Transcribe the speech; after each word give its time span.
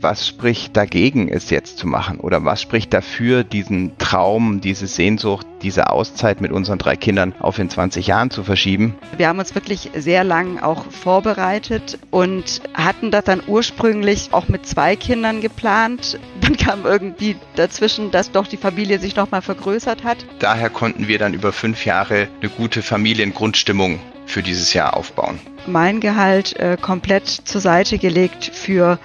Was 0.00 0.28
spricht 0.28 0.76
dagegen, 0.76 1.28
es 1.28 1.50
jetzt 1.50 1.78
zu 1.78 1.88
machen? 1.88 2.20
Oder 2.20 2.44
was 2.44 2.62
spricht 2.62 2.94
dafür, 2.94 3.42
diesen 3.42 3.98
Traum, 3.98 4.60
diese 4.60 4.86
Sehnsucht, 4.86 5.44
diese 5.62 5.90
Auszeit 5.90 6.40
mit 6.40 6.52
unseren 6.52 6.78
drei 6.78 6.94
Kindern 6.94 7.34
auf 7.40 7.58
in 7.58 7.68
20 7.68 8.06
Jahren 8.06 8.30
zu 8.30 8.44
verschieben? 8.44 8.96
Wir 9.16 9.26
haben 9.26 9.40
uns 9.40 9.56
wirklich 9.56 9.90
sehr 9.96 10.22
lang 10.22 10.60
auch 10.60 10.84
vorbereitet 10.92 11.98
und 12.10 12.60
hatten 12.74 13.10
das 13.10 13.24
dann 13.24 13.42
ursprünglich 13.48 14.28
auch 14.30 14.46
mit 14.48 14.66
zwei 14.66 14.94
Kindern 14.94 15.40
geplant. 15.40 16.20
Dann 16.42 16.56
kam 16.56 16.84
irgendwie 16.84 17.36
dazwischen, 17.56 18.12
dass 18.12 18.30
doch 18.30 18.46
die 18.46 18.56
Familie 18.56 19.00
sich 19.00 19.16
nochmal 19.16 19.42
vergrößert 19.42 20.04
hat. 20.04 20.18
Daher 20.38 20.70
konnten 20.70 21.08
wir 21.08 21.18
dann 21.18 21.34
über 21.34 21.52
fünf 21.52 21.84
Jahre 21.84 22.28
eine 22.40 22.50
gute 22.50 22.82
Familiengrundstimmung 22.82 23.98
für 24.28 24.42
dieses 24.42 24.72
Jahr 24.74 24.96
aufbauen. 24.96 25.40
Mein 25.66 26.00
Gehalt 26.00 26.54
äh, 26.56 26.76
komplett 26.80 27.28
zur 27.28 27.60
Seite 27.60 27.98
gelegt 27.98 28.50
für 28.54 28.98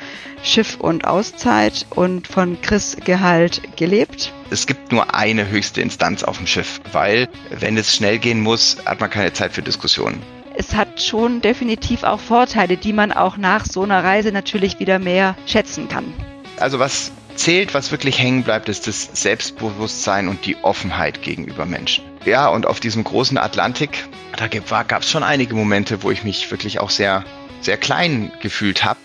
Schiff 0.44 0.76
und 0.78 1.08
Auszeit 1.08 1.86
und 1.90 2.28
von 2.28 2.62
Chris 2.62 2.98
Gehalt 3.04 3.62
gelebt. 3.78 4.34
Es 4.50 4.68
gibt 4.68 4.92
nur 4.92 5.16
eine 5.16 5.50
höchste 5.50 5.82
Instanz 5.82 6.24
auf 6.24 6.38
dem 6.38 6.48
Schiff, 6.48 6.82
weil 6.92 7.30
wenn 7.50 7.78
es 7.78 7.96
schnell 7.96 8.20
gehen 8.20 8.42
muss, 8.42 8.78
hat 8.86 9.00
man 9.00 9.10
keine 9.10 9.34
Zeit 9.34 9.54
für 9.54 9.62
Diskussionen. 9.62 10.22
Es 10.56 10.76
hat 10.76 11.02
schon 11.02 11.42
definitiv 11.42 12.04
auch 12.04 12.20
Vorteile, 12.20 12.78
die 12.78 12.94
man 12.94 13.12
auch 13.12 13.38
nach 13.38 13.66
so 13.66 13.82
einer 13.82 14.04
Reise 14.04 14.32
natürlich 14.32 14.80
wieder 14.80 15.00
mehr 15.00 15.36
schätzen 15.48 15.88
kann. 15.88 16.14
Also 16.60 16.78
was 16.78 17.12
zählt, 17.36 17.74
was 17.74 17.92
wirklich 17.92 18.20
hängen 18.20 18.44
bleibt, 18.44 18.70
ist 18.70 18.88
das 18.88 19.10
Selbstbewusstsein 19.14 20.28
und 20.28 20.46
die 20.46 20.58
Offenheit 20.64 21.22
gegenüber 21.22 21.66
Menschen. 21.66 22.04
Ja, 22.26 22.48
und 22.48 22.66
auf 22.66 22.80
diesem 22.80 23.04
großen 23.04 23.38
Atlantik, 23.38 24.08
da 24.38 24.48
gab 24.84 25.02
es 25.02 25.10
schon 25.10 25.24
einige 25.24 25.56
Momente, 25.56 26.04
wo 26.04 26.12
ich 26.12 26.24
mich 26.24 26.50
wirklich 26.52 26.80
auch 26.80 26.90
sehr, 26.90 27.26
sehr 27.62 27.78
klein 27.78 28.32
gefühlt 28.42 28.84
habe. 28.84 29.00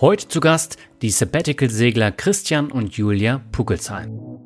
Heute 0.00 0.28
zu 0.28 0.40
Gast 0.40 0.76
die 1.02 1.10
Sabbatical-Segler 1.10 2.12
Christian 2.12 2.70
und 2.70 2.96
Julia 2.96 3.42
Puckelsheim. 3.52 4.43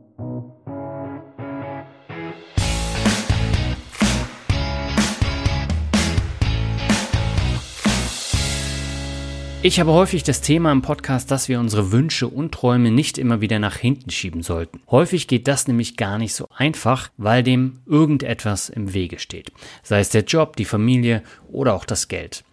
Ich 9.61 9.81
habe 9.81 9.91
häufig 9.91 10.23
das 10.23 10.41
Thema 10.41 10.71
im 10.71 10.83
Podcast, 10.83 11.33
dass 11.33 11.49
wir 11.49 11.59
unsere 11.59 11.91
Wünsche 11.91 12.29
und 12.29 12.53
Träume 12.53 12.93
nicht 12.93 13.19
immer 13.19 13.41
wieder 13.41 13.59
nach 13.59 13.77
hinten 13.77 14.09
schieben 14.11 14.45
sollten. 14.45 14.81
Häufig 14.89 15.27
geht 15.27 15.49
das 15.49 15.67
nämlich 15.67 15.97
gar 15.97 16.17
nicht 16.17 16.33
so 16.33 16.49
einfach, 16.57 17.11
weil 17.17 17.43
dem 17.43 17.81
irgendetwas 17.85 18.69
im 18.69 18.95
Wege 18.95 19.19
steht. 19.19 19.51
Sei 19.83 19.99
es 19.99 20.11
der 20.11 20.23
Job, 20.23 20.55
die 20.55 20.65
Familie 20.65 21.25
oder 21.49 21.75
auch 21.75 21.85
das 21.85 22.07
Geld. 22.07 22.45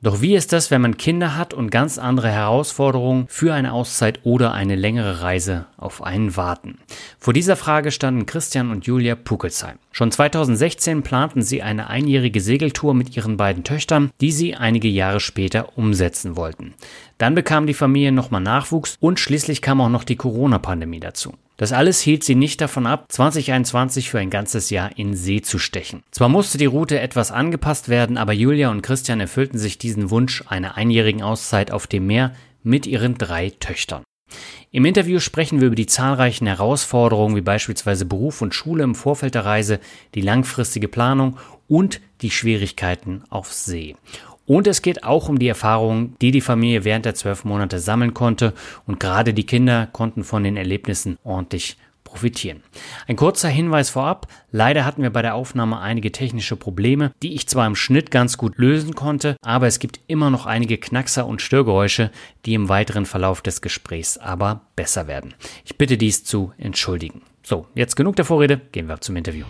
Doch 0.00 0.20
wie 0.20 0.36
ist 0.36 0.52
das, 0.52 0.70
wenn 0.70 0.80
man 0.80 0.96
Kinder 0.96 1.36
hat 1.36 1.52
und 1.52 1.70
ganz 1.70 1.98
andere 1.98 2.30
Herausforderungen 2.30 3.26
für 3.28 3.52
eine 3.52 3.72
Auszeit 3.72 4.20
oder 4.22 4.52
eine 4.52 4.76
längere 4.76 5.22
Reise 5.22 5.66
auf 5.76 6.04
einen 6.04 6.36
warten? 6.36 6.78
Vor 7.18 7.32
dieser 7.32 7.56
Frage 7.56 7.90
standen 7.90 8.24
Christian 8.24 8.70
und 8.70 8.86
Julia 8.86 9.16
Pukelsheim. 9.16 9.78
Schon 9.90 10.12
2016 10.12 11.02
planten 11.02 11.42
sie 11.42 11.62
eine 11.62 11.90
einjährige 11.90 12.40
Segeltour 12.40 12.94
mit 12.94 13.16
ihren 13.16 13.36
beiden 13.36 13.64
Töchtern, 13.64 14.12
die 14.20 14.30
sie 14.30 14.54
einige 14.54 14.86
Jahre 14.86 15.18
später 15.18 15.76
umsetzen 15.76 16.36
wollten. 16.36 16.74
Dann 17.18 17.34
bekam 17.34 17.66
die 17.66 17.74
Familie 17.74 18.12
nochmal 18.12 18.40
Nachwuchs 18.40 18.96
und 19.00 19.18
schließlich 19.18 19.62
kam 19.62 19.80
auch 19.80 19.88
noch 19.88 20.04
die 20.04 20.16
Corona-Pandemie 20.16 21.00
dazu. 21.00 21.34
Das 21.58 21.72
alles 21.72 22.00
hielt 22.00 22.22
sie 22.22 22.36
nicht 22.36 22.60
davon 22.60 22.86
ab, 22.86 23.06
2021 23.08 24.10
für 24.10 24.20
ein 24.20 24.30
ganzes 24.30 24.70
Jahr 24.70 24.96
in 24.96 25.14
See 25.16 25.42
zu 25.42 25.58
stechen. 25.58 26.04
Zwar 26.12 26.28
musste 26.28 26.56
die 26.56 26.66
Route 26.66 27.00
etwas 27.00 27.32
angepasst 27.32 27.88
werden, 27.88 28.16
aber 28.16 28.32
Julia 28.32 28.70
und 28.70 28.80
Christian 28.80 29.18
erfüllten 29.18 29.58
sich 29.58 29.76
diesen 29.76 30.08
Wunsch 30.10 30.44
einer 30.46 30.76
einjährigen 30.76 31.20
Auszeit 31.20 31.72
auf 31.72 31.88
dem 31.88 32.06
Meer 32.06 32.32
mit 32.62 32.86
ihren 32.86 33.18
drei 33.18 33.50
Töchtern. 33.50 34.04
Im 34.70 34.84
Interview 34.84 35.18
sprechen 35.18 35.60
wir 35.60 35.66
über 35.66 35.76
die 35.76 35.86
zahlreichen 35.86 36.46
Herausforderungen 36.46 37.34
wie 37.34 37.40
beispielsweise 37.40 38.04
Beruf 38.04 38.40
und 38.40 38.54
Schule 38.54 38.84
im 38.84 38.94
Vorfeld 38.94 39.34
der 39.34 39.44
Reise, 39.44 39.80
die 40.14 40.20
langfristige 40.20 40.86
Planung 40.86 41.38
und 41.66 42.00
die 42.20 42.30
Schwierigkeiten 42.30 43.24
auf 43.30 43.52
See. 43.52 43.96
Und 44.48 44.66
es 44.66 44.80
geht 44.80 45.04
auch 45.04 45.28
um 45.28 45.38
die 45.38 45.46
Erfahrungen, 45.46 46.16
die 46.22 46.30
die 46.30 46.40
Familie 46.40 46.82
während 46.82 47.04
der 47.04 47.14
zwölf 47.14 47.44
Monate 47.44 47.78
sammeln 47.78 48.14
konnte. 48.14 48.54
Und 48.86 48.98
gerade 48.98 49.34
die 49.34 49.44
Kinder 49.44 49.88
konnten 49.92 50.24
von 50.24 50.42
den 50.42 50.56
Erlebnissen 50.56 51.18
ordentlich 51.22 51.76
profitieren. 52.02 52.62
Ein 53.06 53.16
kurzer 53.16 53.50
Hinweis 53.50 53.90
vorab. 53.90 54.26
Leider 54.50 54.86
hatten 54.86 55.02
wir 55.02 55.10
bei 55.10 55.20
der 55.20 55.34
Aufnahme 55.34 55.80
einige 55.80 56.12
technische 56.12 56.56
Probleme, 56.56 57.12
die 57.22 57.34
ich 57.34 57.46
zwar 57.46 57.66
im 57.66 57.76
Schnitt 57.76 58.10
ganz 58.10 58.38
gut 58.38 58.56
lösen 58.56 58.94
konnte, 58.94 59.36
aber 59.42 59.66
es 59.66 59.78
gibt 59.80 60.00
immer 60.06 60.30
noch 60.30 60.46
einige 60.46 60.78
Knackser 60.78 61.26
und 61.26 61.42
Störgeräusche, 61.42 62.10
die 62.46 62.54
im 62.54 62.70
weiteren 62.70 63.04
Verlauf 63.04 63.42
des 63.42 63.60
Gesprächs 63.60 64.16
aber 64.16 64.62
besser 64.74 65.06
werden. 65.06 65.34
Ich 65.66 65.76
bitte 65.76 65.98
dies 65.98 66.24
zu 66.24 66.54
entschuldigen. 66.56 67.20
So, 67.42 67.66
jetzt 67.74 67.96
genug 67.96 68.16
der 68.16 68.24
Vorrede, 68.24 68.58
gehen 68.72 68.86
wir 68.86 68.98
zum 69.02 69.16
Interview. 69.16 69.44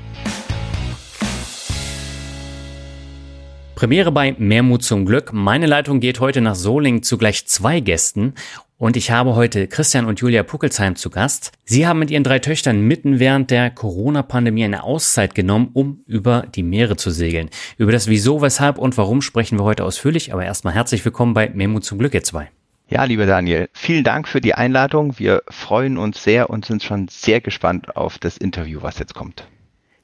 Premiere 3.78 4.10
bei 4.10 4.34
Mehrmut 4.38 4.82
zum 4.82 5.06
Glück. 5.06 5.32
Meine 5.32 5.66
Leitung 5.66 6.00
geht 6.00 6.18
heute 6.18 6.40
nach 6.40 6.56
Solingen 6.56 7.04
zu 7.04 7.16
gleich 7.16 7.46
zwei 7.46 7.78
Gästen 7.78 8.34
und 8.76 8.96
ich 8.96 9.12
habe 9.12 9.36
heute 9.36 9.68
Christian 9.68 10.06
und 10.06 10.18
Julia 10.18 10.42
Puckelsheim 10.42 10.96
zu 10.96 11.10
Gast. 11.10 11.52
Sie 11.64 11.86
haben 11.86 12.00
mit 12.00 12.10
ihren 12.10 12.24
drei 12.24 12.40
Töchtern 12.40 12.80
mitten 12.80 13.20
während 13.20 13.52
der 13.52 13.70
Corona-Pandemie 13.70 14.64
eine 14.64 14.82
Auszeit 14.82 15.36
genommen, 15.36 15.70
um 15.74 16.00
über 16.06 16.42
die 16.52 16.64
Meere 16.64 16.96
zu 16.96 17.12
segeln. 17.12 17.50
Über 17.76 17.92
das 17.92 18.08
Wieso, 18.08 18.42
Weshalb 18.42 18.78
und 18.78 18.98
Warum 18.98 19.22
sprechen 19.22 19.60
wir 19.60 19.64
heute 19.64 19.84
ausführlich, 19.84 20.32
aber 20.32 20.44
erstmal 20.44 20.74
herzlich 20.74 21.04
willkommen 21.04 21.34
bei 21.34 21.48
Mehrmut 21.48 21.84
zum 21.84 22.00
Glück, 22.00 22.14
ihr 22.14 22.24
zwei. 22.24 22.50
Ja, 22.88 23.04
lieber 23.04 23.26
Daniel, 23.26 23.68
vielen 23.74 24.02
Dank 24.02 24.26
für 24.26 24.40
die 24.40 24.54
Einladung. 24.54 25.20
Wir 25.20 25.42
freuen 25.48 25.98
uns 25.98 26.20
sehr 26.20 26.50
und 26.50 26.64
sind 26.64 26.82
schon 26.82 27.06
sehr 27.06 27.40
gespannt 27.40 27.96
auf 27.96 28.18
das 28.18 28.38
Interview, 28.38 28.82
was 28.82 28.98
jetzt 28.98 29.14
kommt. 29.14 29.46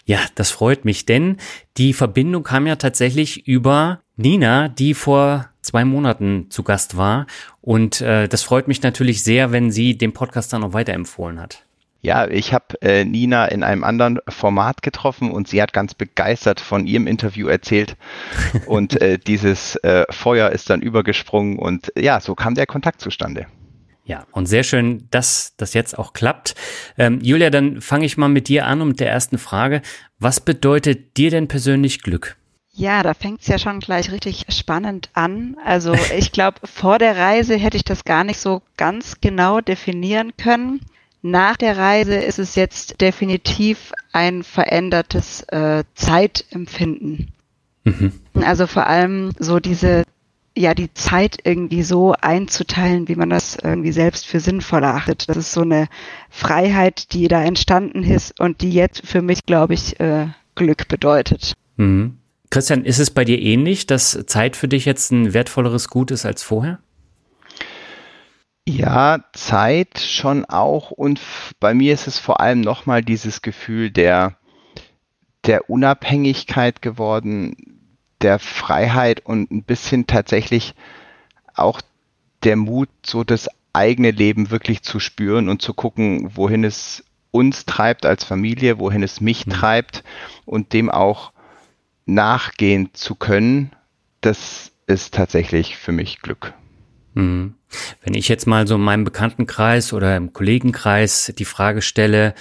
Ja, 0.07 0.19
das 0.35 0.51
freut 0.51 0.85
mich, 0.85 1.07
denn 1.07 1.39
die 1.77 1.95
Verbindung 1.95 2.43
kam 2.43 2.67
ja 2.67 2.77
tatsächlich 2.77 3.47
über 3.49 4.01
Nina, 4.17 4.69
die 4.69 4.95
vor 4.95 5.49
zwei 5.63 5.85
Monaten 5.85 6.51
zu 6.51 6.63
Gast 6.63 6.97
war. 6.97 7.27
Und 7.63 8.01
äh, 8.03 8.29
das 8.29 8.43
freut 8.43 8.69
mich 8.69 8.83
natürlich 8.83 9.23
sehr, 9.23 9.51
wenn 9.51 9.71
sie 9.71 9.97
den 9.97 10.13
Podcast 10.13 10.53
dann 10.53 10.61
noch 10.61 10.75
weiterempfohlen 10.75 11.41
hat. 11.41 11.65
Ja, 12.03 12.29
ich 12.29 12.53
habe 12.53 12.83
äh, 12.83 13.07
Nina 13.07 13.47
in 13.47 13.63
einem 13.63 13.83
anderen 13.83 14.21
Format 14.29 14.83
getroffen 14.83 15.31
und 15.31 15.49
sie 15.49 15.63
hat 15.63 15.73
ganz 15.73 15.95
begeistert 15.95 16.61
von 16.61 16.87
ihrem 16.87 17.07
Interview 17.07 17.49
erzählt. 17.49 17.97
und 18.67 19.01
äh, 19.01 19.19
dieses 19.19 19.77
äh, 19.77 20.05
Feuer 20.11 20.51
ist 20.51 20.69
dann 20.69 20.83
übergesprungen 20.83 21.59
und 21.59 21.91
ja, 21.97 22.21
so 22.21 22.35
kam 22.35 22.55
der 22.55 22.67
Kontakt 22.67 23.01
zustande. 23.01 23.47
Ja, 24.07 24.27
und 24.33 24.47
sehr 24.47 24.65
schön, 24.65 25.09
dass 25.11 25.55
das 25.57 25.73
jetzt 25.73 25.99
auch 25.99 26.13
klappt. 26.13 26.55
Ähm, 26.99 27.21
Julia, 27.23 27.49
dann 27.49 27.81
fange 27.81 28.05
ich 28.05 28.19
mal 28.19 28.29
mit 28.29 28.49
dir 28.49 28.67
an 28.67 28.83
und 28.83 28.89
mit 28.89 29.01
der 29.01 29.11
ersten 29.11 29.39
Frage. 29.39 29.81
Was 30.19 30.41
bedeutet 30.41 31.17
dir 31.17 31.31
denn 31.31 31.49
persönlich 31.49 32.03
Glück? 32.03 32.37
Ja, 32.77 33.03
da 33.03 33.15
fängt 33.15 33.41
es 33.41 33.47
ja 33.47 33.59
schon 33.59 33.81
gleich 33.81 34.11
richtig 34.11 34.45
spannend 34.51 35.09
an. 35.15 35.57
Also 35.65 35.95
ich 36.19 36.33
glaube, 36.33 36.59
vor 36.65 36.99
der 36.99 37.17
Reise 37.17 37.57
hätte 37.57 37.79
ich 37.79 37.85
das 37.85 38.05
gar 38.05 38.25
nicht 38.25 38.41
so 38.41 38.63
ganz 38.77 39.21
genau 39.23 39.61
definieren 39.61 40.33
können. 40.37 40.81
Nach 41.23 41.57
der 41.57 41.79
Reise 41.79 42.17
ist 42.17 42.39
es 42.39 42.55
jetzt 42.57 43.01
definitiv 43.01 43.93
ein 44.13 44.43
verändertes 44.43 45.43
äh, 45.45 45.85
Zeitempfinden. 45.95 47.33
Mhm. 47.85 48.13
Also 48.43 48.67
vor 48.67 48.87
allem 48.87 49.31
so 49.39 49.61
diese 49.61 50.05
ja 50.57 50.75
die 50.75 50.93
Zeit 50.95 51.39
irgendwie 51.45 51.83
so 51.83 52.15
einzuteilen, 52.21 53.09
wie 53.09 53.17
man 53.17 53.31
das 53.31 53.57
irgendwie 53.57 53.93
selbst 53.93 54.27
für 54.27 54.41
sinnvoll 54.41 54.85
achtet. 54.85 55.29
Das 55.29 55.37
ist 55.37 55.53
so 55.53 55.63
eine 55.63 55.89
Freiheit, 56.31 57.13
die 57.13 57.29
da 57.29 57.43
entstanden 57.43 58.05
ist 58.05 58.39
und 58.41 58.61
die 58.61 58.73
jetzt 58.73 59.07
für 59.07 59.23
mich, 59.23 59.45
glaube 59.47 59.75
ich, 59.75 59.99
äh, 60.01 60.29
Glück 60.55 60.89
bedeutet. 60.89 61.55
Mhm. 61.77 62.19
Christian, 62.51 62.85
ist 62.85 63.01
es 63.01 63.11
bei 63.11 63.25
dir 63.25 63.41
ähnlich, 63.41 63.87
dass 63.87 64.27
Zeit 64.27 64.55
für 64.55 64.69
dich 64.69 64.85
jetzt 64.85 65.11
ein 65.11 65.35
wertvolleres 65.35 65.89
Gut 65.89 66.13
ist 66.13 66.25
als 66.25 66.45
vorher? 66.45 66.79
Ja, 68.67 69.25
Zeit 69.33 69.99
schon 69.99 70.45
auch 70.45 70.91
und 70.91 71.21
bei 71.61 71.75
mir 71.75 71.93
ist 71.93 72.07
es 72.07 72.19
vor 72.19 72.41
allem 72.41 72.61
nochmal 72.61 73.03
dieses 73.03 73.43
Gefühl 73.43 73.91
der, 73.91 74.39
der 75.45 75.69
Unabhängigkeit 75.69 76.81
geworden, 76.81 77.74
der 78.25 78.39
Freiheit 78.41 79.25
und 79.25 79.51
ein 79.51 79.63
bisschen 79.63 80.07
tatsächlich 80.07 80.75
auch 81.55 81.81
der 82.43 82.57
Mut, 82.57 82.89
so 83.05 83.23
das 83.23 83.49
eigene 83.73 84.11
Leben 84.11 84.51
wirklich 84.51 84.83
zu 84.83 84.99
spüren 84.99 85.49
und 85.49 85.63
zu 85.63 85.75
gucken, 85.75 86.31
wohin 86.35 86.65
es 86.65 87.05
uns 87.31 87.67
treibt 87.67 88.07
als 88.07 88.25
Familie, 88.25 88.79
wohin 88.79 89.03
es 89.03 89.21
mich 89.21 89.47
mhm. 89.47 89.51
treibt 89.51 90.05
und 90.45 90.73
dem 90.73 90.91
auch 90.91 91.33
nachgehen 92.07 92.91
zu 92.93 93.15
können, 93.15 93.73
das 94.21 94.73
ist 94.87 95.15
tatsächlich 95.15 95.77
für 95.77 95.93
mich 95.93 96.21
Glück. 96.21 96.55
Mhm. 97.15 97.55
Wenn 98.03 98.15
ich 98.15 98.29
jetzt 98.29 98.47
mal 98.47 98.67
so 98.67 98.77
in 98.77 98.81
meinem 98.81 99.05
Bekanntenkreis 99.05 99.93
oder 99.93 100.17
im 100.17 100.33
Kollegenkreis 100.33 101.33
die 101.37 101.45
Frage 101.45 101.83
stelle, 101.83 102.35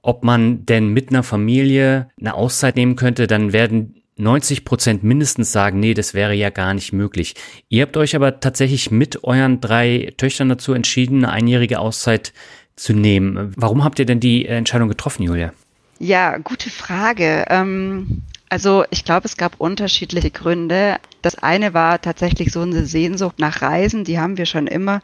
ob 0.00 0.24
man 0.24 0.64
denn 0.64 0.88
mit 0.88 1.10
einer 1.10 1.22
Familie 1.22 2.08
eine 2.18 2.34
Auszeit 2.34 2.76
nehmen 2.76 2.96
könnte, 2.96 3.26
dann 3.26 3.52
werden 3.52 3.97
90 4.18 4.64
Prozent 4.64 5.02
mindestens 5.02 5.52
sagen, 5.52 5.80
nee, 5.80 5.94
das 5.94 6.14
wäre 6.14 6.34
ja 6.34 6.50
gar 6.50 6.74
nicht 6.74 6.92
möglich. 6.92 7.34
Ihr 7.68 7.82
habt 7.82 7.96
euch 7.96 8.16
aber 8.16 8.40
tatsächlich 8.40 8.90
mit 8.90 9.24
euren 9.24 9.60
drei 9.60 10.12
Töchtern 10.16 10.48
dazu 10.48 10.72
entschieden, 10.72 11.24
eine 11.24 11.32
einjährige 11.32 11.78
Auszeit 11.78 12.32
zu 12.76 12.92
nehmen. 12.92 13.52
Warum 13.56 13.84
habt 13.84 13.98
ihr 13.98 14.06
denn 14.06 14.20
die 14.20 14.46
Entscheidung 14.46 14.88
getroffen, 14.88 15.22
Julia? 15.22 15.52
Ja, 15.98 16.38
gute 16.38 16.70
Frage. 16.70 17.44
Ähm, 17.48 18.22
also 18.48 18.84
ich 18.90 19.04
glaube, 19.04 19.26
es 19.26 19.36
gab 19.36 19.60
unterschiedliche 19.60 20.30
Gründe. 20.30 20.96
Das 21.22 21.36
eine 21.36 21.74
war 21.74 22.00
tatsächlich 22.00 22.52
so 22.52 22.60
eine 22.60 22.86
Sehnsucht 22.86 23.38
nach 23.38 23.62
Reisen, 23.62 24.04
die 24.04 24.18
haben 24.18 24.38
wir 24.38 24.46
schon 24.46 24.66
immer. 24.66 25.00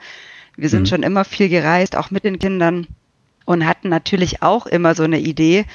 Wir 0.57 0.69
sind 0.69 0.83
mhm. 0.83 0.87
schon 0.87 1.03
immer 1.03 1.25
viel 1.25 1.49
gereist, 1.49 1.97
auch 1.97 2.11
mit 2.11 2.25
den 2.25 2.39
Kindern 2.39 2.87
und 3.45 3.67
hatten 3.67 3.89
natürlich 3.89 4.43
auch 4.43 4.67
immer 4.67 4.95
so 4.95 5.03
eine 5.03 5.19
Idee, 5.19 5.67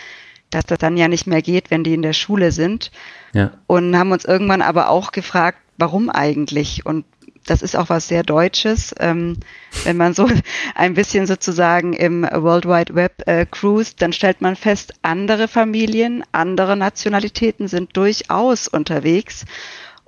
dass 0.49 0.65
das 0.65 0.79
dann 0.79 0.97
ja 0.97 1.07
nicht 1.07 1.27
mehr 1.27 1.41
geht, 1.41 1.69
wenn 1.69 1.83
die 1.83 1.93
in 1.93 2.01
der 2.01 2.13
Schule 2.13 2.51
sind. 2.51 2.91
Ja. 3.33 3.51
Und 3.67 3.97
haben 3.97 4.11
uns 4.11 4.25
irgendwann 4.25 4.61
aber 4.61 4.89
auch 4.89 5.11
gefragt, 5.11 5.59
warum 5.77 6.09
eigentlich? 6.09 6.85
Und 6.85 7.05
das 7.45 7.61
ist 7.61 7.75
auch 7.75 7.89
was 7.89 8.07
sehr 8.07 8.23
Deutsches. 8.23 8.93
Ähm, 8.99 9.37
wenn 9.83 9.97
man 9.97 10.13
so 10.13 10.29
ein 10.75 10.93
bisschen 10.93 11.25
sozusagen 11.25 11.93
im 11.93 12.23
World 12.23 12.65
Wide 12.65 12.95
Web 12.95 13.27
äh, 13.27 13.45
cruise, 13.45 13.93
dann 13.97 14.13
stellt 14.13 14.41
man 14.41 14.55
fest, 14.55 14.93
andere 15.01 15.47
Familien, 15.47 16.23
andere 16.31 16.75
Nationalitäten 16.75 17.67
sind 17.67 17.95
durchaus 17.97 18.67
unterwegs. 18.67 19.45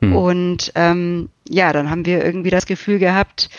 Mhm. 0.01 0.15
Und 0.15 0.71
ähm, 0.75 1.29
ja, 1.47 1.73
dann 1.73 1.89
haben 1.89 2.05
wir 2.05 2.23
irgendwie 2.23 2.49
das 2.49 2.65
Gefühl 2.65 2.99
gehabt, 2.99 3.49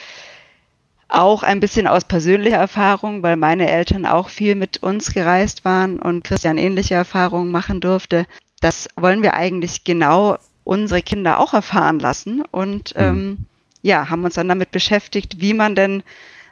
auch 1.09 1.43
ein 1.43 1.61
bisschen 1.61 1.87
aus 1.87 2.05
persönlicher 2.05 2.57
Erfahrung, 2.57 3.23
weil 3.23 3.37
meine 3.37 3.71
Eltern 3.71 4.07
auch 4.07 4.31
viel 4.31 4.55
mit 4.55 4.83
uns 4.83 5.13
gereist 5.13 5.65
waren 5.65 5.99
und 5.99 6.25
Christian 6.25 6.57
ähnliche 6.57 6.95
Erfahrungen 6.95 7.51
machen 7.51 7.81
durfte. 7.81 8.27
Das 8.63 8.89
wollen 8.97 9.23
wir 9.23 9.35
eigentlich 9.35 9.85
genau 9.85 10.39
unsere 10.65 11.03
Kinder 11.03 11.39
auch 11.39 11.53
erfahren 11.53 11.99
lassen 11.99 12.43
und 12.51 12.95
mhm. 12.95 13.03
ähm, 13.03 13.39
ja, 13.83 14.09
haben 14.09 14.25
uns 14.25 14.35
dann 14.35 14.49
damit 14.49 14.71
beschäftigt, 14.71 15.41
wie 15.41 15.53
man 15.53 15.75
denn 15.75 16.03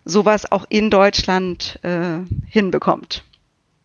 sowas 0.04 0.50
auch 0.50 0.66
in 0.68 0.90
Deutschland 0.90 1.78
äh, 1.82 2.18
hinbekommt. 2.46 3.24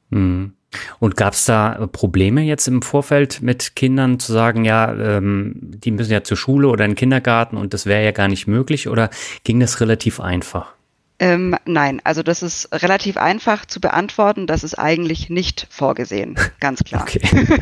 Mhm. 0.10 0.54
Und 1.00 1.16
gab 1.16 1.34
es 1.34 1.46
da 1.46 1.88
Probleme 1.92 2.42
jetzt 2.42 2.68
im 2.68 2.82
Vorfeld 2.82 3.42
mit 3.42 3.76
Kindern 3.76 4.20
zu 4.20 4.34
sagen, 4.34 4.66
ja, 4.66 4.94
ähm, 4.94 5.54
die 5.62 5.92
müssen 5.92 6.12
ja 6.12 6.24
zur 6.24 6.36
Schule 6.36 6.68
oder 6.68 6.84
in 6.84 6.92
den 6.92 6.98
Kindergarten 6.98 7.56
und 7.56 7.74
das 7.74 7.86
wäre 7.86 8.04
ja 8.04 8.12
gar 8.12 8.28
nicht 8.28 8.48
möglich 8.48 8.90
oder 8.90 9.10
ging 9.44 9.60
das 9.60 9.80
relativ 9.80 10.20
einfach? 10.20 10.75
Ähm, 11.18 11.56
nein, 11.66 12.02
also 12.04 12.24
das 12.24 12.44
ist 12.44 12.70
relativ 12.74 13.16
einfach 13.16 13.66
zu 13.66 13.80
beantworten. 13.80 14.48
Das 14.48 14.64
ist 14.64 14.78
eigentlich 14.78 15.30
nicht 15.30 15.68
vorgesehen, 15.70 16.36
ganz 16.60 16.84
klar. 16.84 17.04
Okay. 17.04 17.22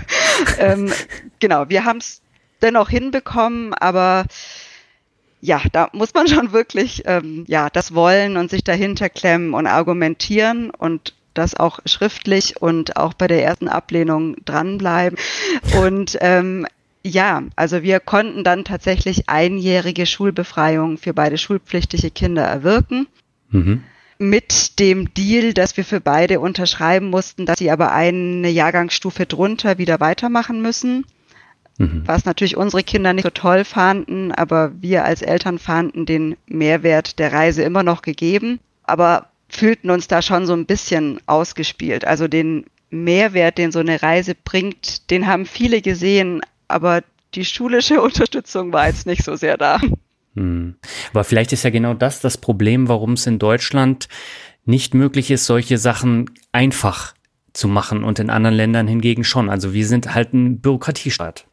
ähm, 0.60 0.92
genau, 1.40 1.70
wir 1.70 1.86
haben 1.86 2.00
es 2.00 2.22
dennoch 2.62 2.90
hinbekommen, 2.90 3.74
aber 3.74 4.26
ja, 5.40 5.62
da 5.72 5.90
muss 5.94 6.14
man 6.14 6.28
schon 6.30 6.52
wirklich 6.52 7.04
ähm, 7.06 7.46
ja 7.48 7.70
das 7.70 7.94
wollen 7.94 8.38
und 8.38 8.50
sich 8.50 8.64
dahinter 8.64 9.10
klemmen 9.10 9.54
und 9.54 9.68
argumentieren 9.68 10.72
und 10.72 11.14
das 11.34 11.56
auch 11.56 11.80
schriftlich 11.86 12.62
und 12.62 12.98
auch 12.98 13.14
bei 13.14 13.28
der 13.28 13.44
ersten 13.44 13.68
Ablehnung 13.68 14.36
dranbleiben. 14.46 15.18
Und 15.80 16.18
ähm, 16.22 16.68
ja, 17.04 17.44
also 17.56 17.82
wir 17.82 18.00
konnten 18.00 18.44
dann 18.44 18.64
tatsächlich 18.64 19.30
einjährige 19.30 20.06
Schulbefreiung 20.06 20.98
für 20.98 21.14
beide 21.14 21.38
schulpflichtige 21.38 22.12
Kinder 22.12 22.44
erwirken. 22.44 23.08
Mhm. 23.54 23.84
Mit 24.20 24.80
dem 24.80 25.14
Deal, 25.14 25.54
dass 25.54 25.76
wir 25.78 25.86
für 25.86 26.00
beide 26.00 26.40
unterschreiben 26.40 27.10
mussten, 27.10 27.46
dass 27.46 27.60
sie 27.60 27.72
aber 27.72 27.92
eine 27.92 28.50
Jahrgangsstufe 28.50 29.26
drunter 29.26 29.78
wieder 29.78 30.00
weitermachen 30.00 30.62
müssen. 30.62 31.06
Mhm. 31.78 32.04
Was 32.06 32.26
natürlich 32.26 32.58
unsere 32.58 32.84
Kinder 32.84 33.14
nicht 33.14 33.24
so 33.24 33.30
toll 33.32 33.64
fanden, 33.64 34.32
aber 34.32 34.72
wir 34.80 35.06
als 35.06 35.22
Eltern 35.22 35.58
fanden 35.58 36.06
den 36.06 36.36
Mehrwert 36.46 37.18
der 37.20 37.34
Reise 37.34 37.64
immer 37.64 37.84
noch 37.84 38.02
gegeben. 38.02 38.60
Aber 38.84 39.30
fühlten 39.50 39.90
uns 39.90 40.08
da 40.08 40.22
schon 40.22 40.46
so 40.46 40.54
ein 40.54 40.66
bisschen 40.66 41.20
ausgespielt. 41.26 42.06
Also 42.06 42.28
den 42.28 42.66
Mehrwert, 42.90 43.58
den 43.58 43.72
so 43.72 43.80
eine 43.80 44.02
Reise 44.02 44.36
bringt, 44.36 45.10
den 45.10 45.28
haben 45.28 45.46
viele 45.46 45.82
gesehen, 45.82 46.42
aber 46.68 47.04
die 47.36 47.46
schulische 47.46 48.02
Unterstützung 48.02 48.72
war 48.72 48.88
jetzt 48.88 49.06
nicht 49.06 49.24
so 49.24 49.36
sehr 49.36 49.58
da. 49.58 49.80
Hm. 50.36 50.76
Aber 51.12 51.24
vielleicht 51.24 51.54
ist 51.54 51.64
ja 51.64 51.70
genau 51.70 51.94
das 51.94 52.22
das 52.22 52.38
Problem, 52.38 52.88
warum 52.88 53.14
es 53.14 53.28
in 53.28 53.40
Deutschland 53.40 54.08
nicht 54.66 54.94
möglich 54.94 55.30
ist, 55.32 55.46
solche 55.46 55.78
Sachen 55.78 56.30
einfach 56.52 57.14
zu 57.54 57.68
machen 57.68 58.04
und 58.04 58.18
in 58.20 58.30
anderen 58.30 58.56
Ländern 58.56 58.88
hingegen 58.88 59.24
schon. 59.24 59.50
Also 59.50 59.74
wir 59.74 59.86
sind 59.86 60.14
halt 60.14 60.34
ein 60.34 60.60
Bürokratiestaat. 60.60 61.46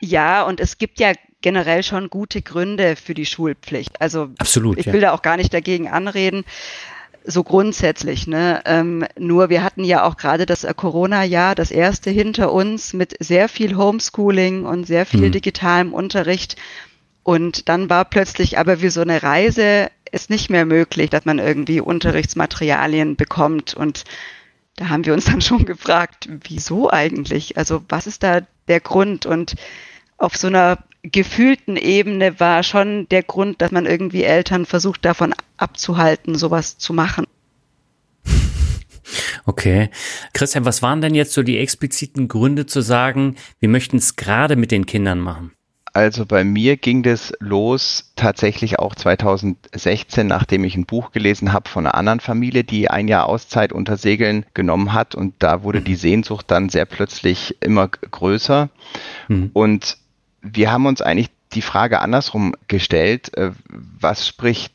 Ja, 0.00 0.42
und 0.44 0.60
es 0.60 0.78
gibt 0.78 1.00
ja 1.00 1.12
generell 1.40 1.82
schon 1.82 2.10
gute 2.10 2.42
Gründe 2.42 2.94
für 2.96 3.14
die 3.14 3.26
Schulpflicht. 3.26 4.00
Also 4.00 4.30
Absolut, 4.38 4.78
ich 4.78 4.86
will 4.86 5.02
ja. 5.02 5.08
da 5.08 5.12
auch 5.12 5.22
gar 5.22 5.36
nicht 5.36 5.52
dagegen 5.52 5.88
anreden 5.88 6.44
so 7.28 7.44
grundsätzlich. 7.44 8.26
Ne? 8.26 8.62
Ähm, 8.64 9.04
nur 9.18 9.50
wir 9.50 9.62
hatten 9.62 9.84
ja 9.84 10.04
auch 10.04 10.16
gerade 10.16 10.46
das 10.46 10.64
äh, 10.64 10.72
Corona-Jahr, 10.74 11.54
das 11.54 11.70
erste 11.70 12.10
hinter 12.10 12.52
uns 12.52 12.94
mit 12.94 13.14
sehr 13.20 13.48
viel 13.48 13.76
Homeschooling 13.76 14.64
und 14.64 14.86
sehr 14.86 15.04
viel 15.04 15.26
mhm. 15.26 15.32
digitalem 15.32 15.92
Unterricht. 15.92 16.56
Und 17.28 17.68
dann 17.68 17.90
war 17.90 18.06
plötzlich 18.06 18.56
aber 18.56 18.80
wie 18.80 18.88
so 18.88 19.02
eine 19.02 19.22
Reise 19.22 19.90
ist 20.10 20.30
nicht 20.30 20.48
mehr 20.48 20.64
möglich, 20.64 21.10
dass 21.10 21.26
man 21.26 21.38
irgendwie 21.38 21.78
Unterrichtsmaterialien 21.78 23.16
bekommt. 23.16 23.74
Und 23.74 24.04
da 24.76 24.88
haben 24.88 25.04
wir 25.04 25.12
uns 25.12 25.26
dann 25.26 25.42
schon 25.42 25.66
gefragt, 25.66 26.26
wieso 26.44 26.90
eigentlich? 26.90 27.58
Also 27.58 27.84
was 27.90 28.06
ist 28.06 28.22
da 28.22 28.40
der 28.68 28.80
Grund? 28.80 29.26
Und 29.26 29.56
auf 30.16 30.38
so 30.38 30.46
einer 30.46 30.78
gefühlten 31.02 31.76
Ebene 31.76 32.40
war 32.40 32.62
schon 32.62 33.06
der 33.10 33.24
Grund, 33.24 33.60
dass 33.60 33.72
man 33.72 33.84
irgendwie 33.84 34.22
Eltern 34.22 34.64
versucht 34.64 35.04
davon 35.04 35.34
abzuhalten, 35.58 36.34
sowas 36.34 36.78
zu 36.78 36.94
machen. 36.94 37.26
Okay. 39.44 39.90
Christian, 40.32 40.64
was 40.64 40.80
waren 40.80 41.02
denn 41.02 41.14
jetzt 41.14 41.34
so 41.34 41.42
die 41.42 41.58
expliziten 41.58 42.26
Gründe 42.26 42.64
zu 42.64 42.80
sagen, 42.80 43.36
wir 43.60 43.68
möchten 43.68 43.98
es 43.98 44.16
gerade 44.16 44.56
mit 44.56 44.70
den 44.70 44.86
Kindern 44.86 45.18
machen? 45.18 45.52
Also 45.98 46.26
bei 46.26 46.44
mir 46.44 46.76
ging 46.76 47.02
das 47.02 47.32
los 47.40 48.12
tatsächlich 48.14 48.78
auch 48.78 48.94
2016, 48.94 50.28
nachdem 50.28 50.62
ich 50.62 50.76
ein 50.76 50.86
Buch 50.86 51.10
gelesen 51.10 51.52
habe 51.52 51.68
von 51.68 51.84
einer 51.84 51.96
anderen 51.96 52.20
Familie, 52.20 52.62
die 52.62 52.88
ein 52.88 53.08
Jahr 53.08 53.26
Auszeit 53.26 53.72
unter 53.72 53.96
Segeln 53.96 54.46
genommen 54.54 54.92
hat. 54.92 55.16
Und 55.16 55.34
da 55.40 55.64
wurde 55.64 55.80
die 55.80 55.96
Sehnsucht 55.96 56.52
dann 56.52 56.68
sehr 56.68 56.84
plötzlich 56.84 57.56
immer 57.58 57.88
größer. 57.88 58.68
Mhm. 59.26 59.50
Und 59.52 59.98
wir 60.40 60.70
haben 60.70 60.86
uns 60.86 61.02
eigentlich 61.02 61.30
die 61.52 61.62
Frage 61.62 61.98
andersrum 61.98 62.54
gestellt, 62.68 63.36
äh, 63.36 63.50
was 63.68 64.28
spricht 64.28 64.72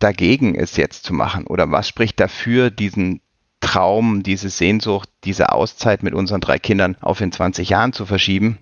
dagegen, 0.00 0.56
es 0.56 0.76
jetzt 0.76 1.04
zu 1.04 1.14
machen? 1.14 1.46
Oder 1.46 1.70
was 1.70 1.86
spricht 1.86 2.18
dafür, 2.18 2.72
diesen 2.72 3.20
Traum, 3.60 4.24
diese 4.24 4.48
Sehnsucht, 4.48 5.08
diese 5.22 5.52
Auszeit 5.52 6.02
mit 6.02 6.14
unseren 6.14 6.40
drei 6.40 6.58
Kindern 6.58 6.96
auf 7.00 7.20
in 7.20 7.30
20 7.30 7.68
Jahren 7.68 7.92
zu 7.92 8.06
verschieben? 8.06 8.58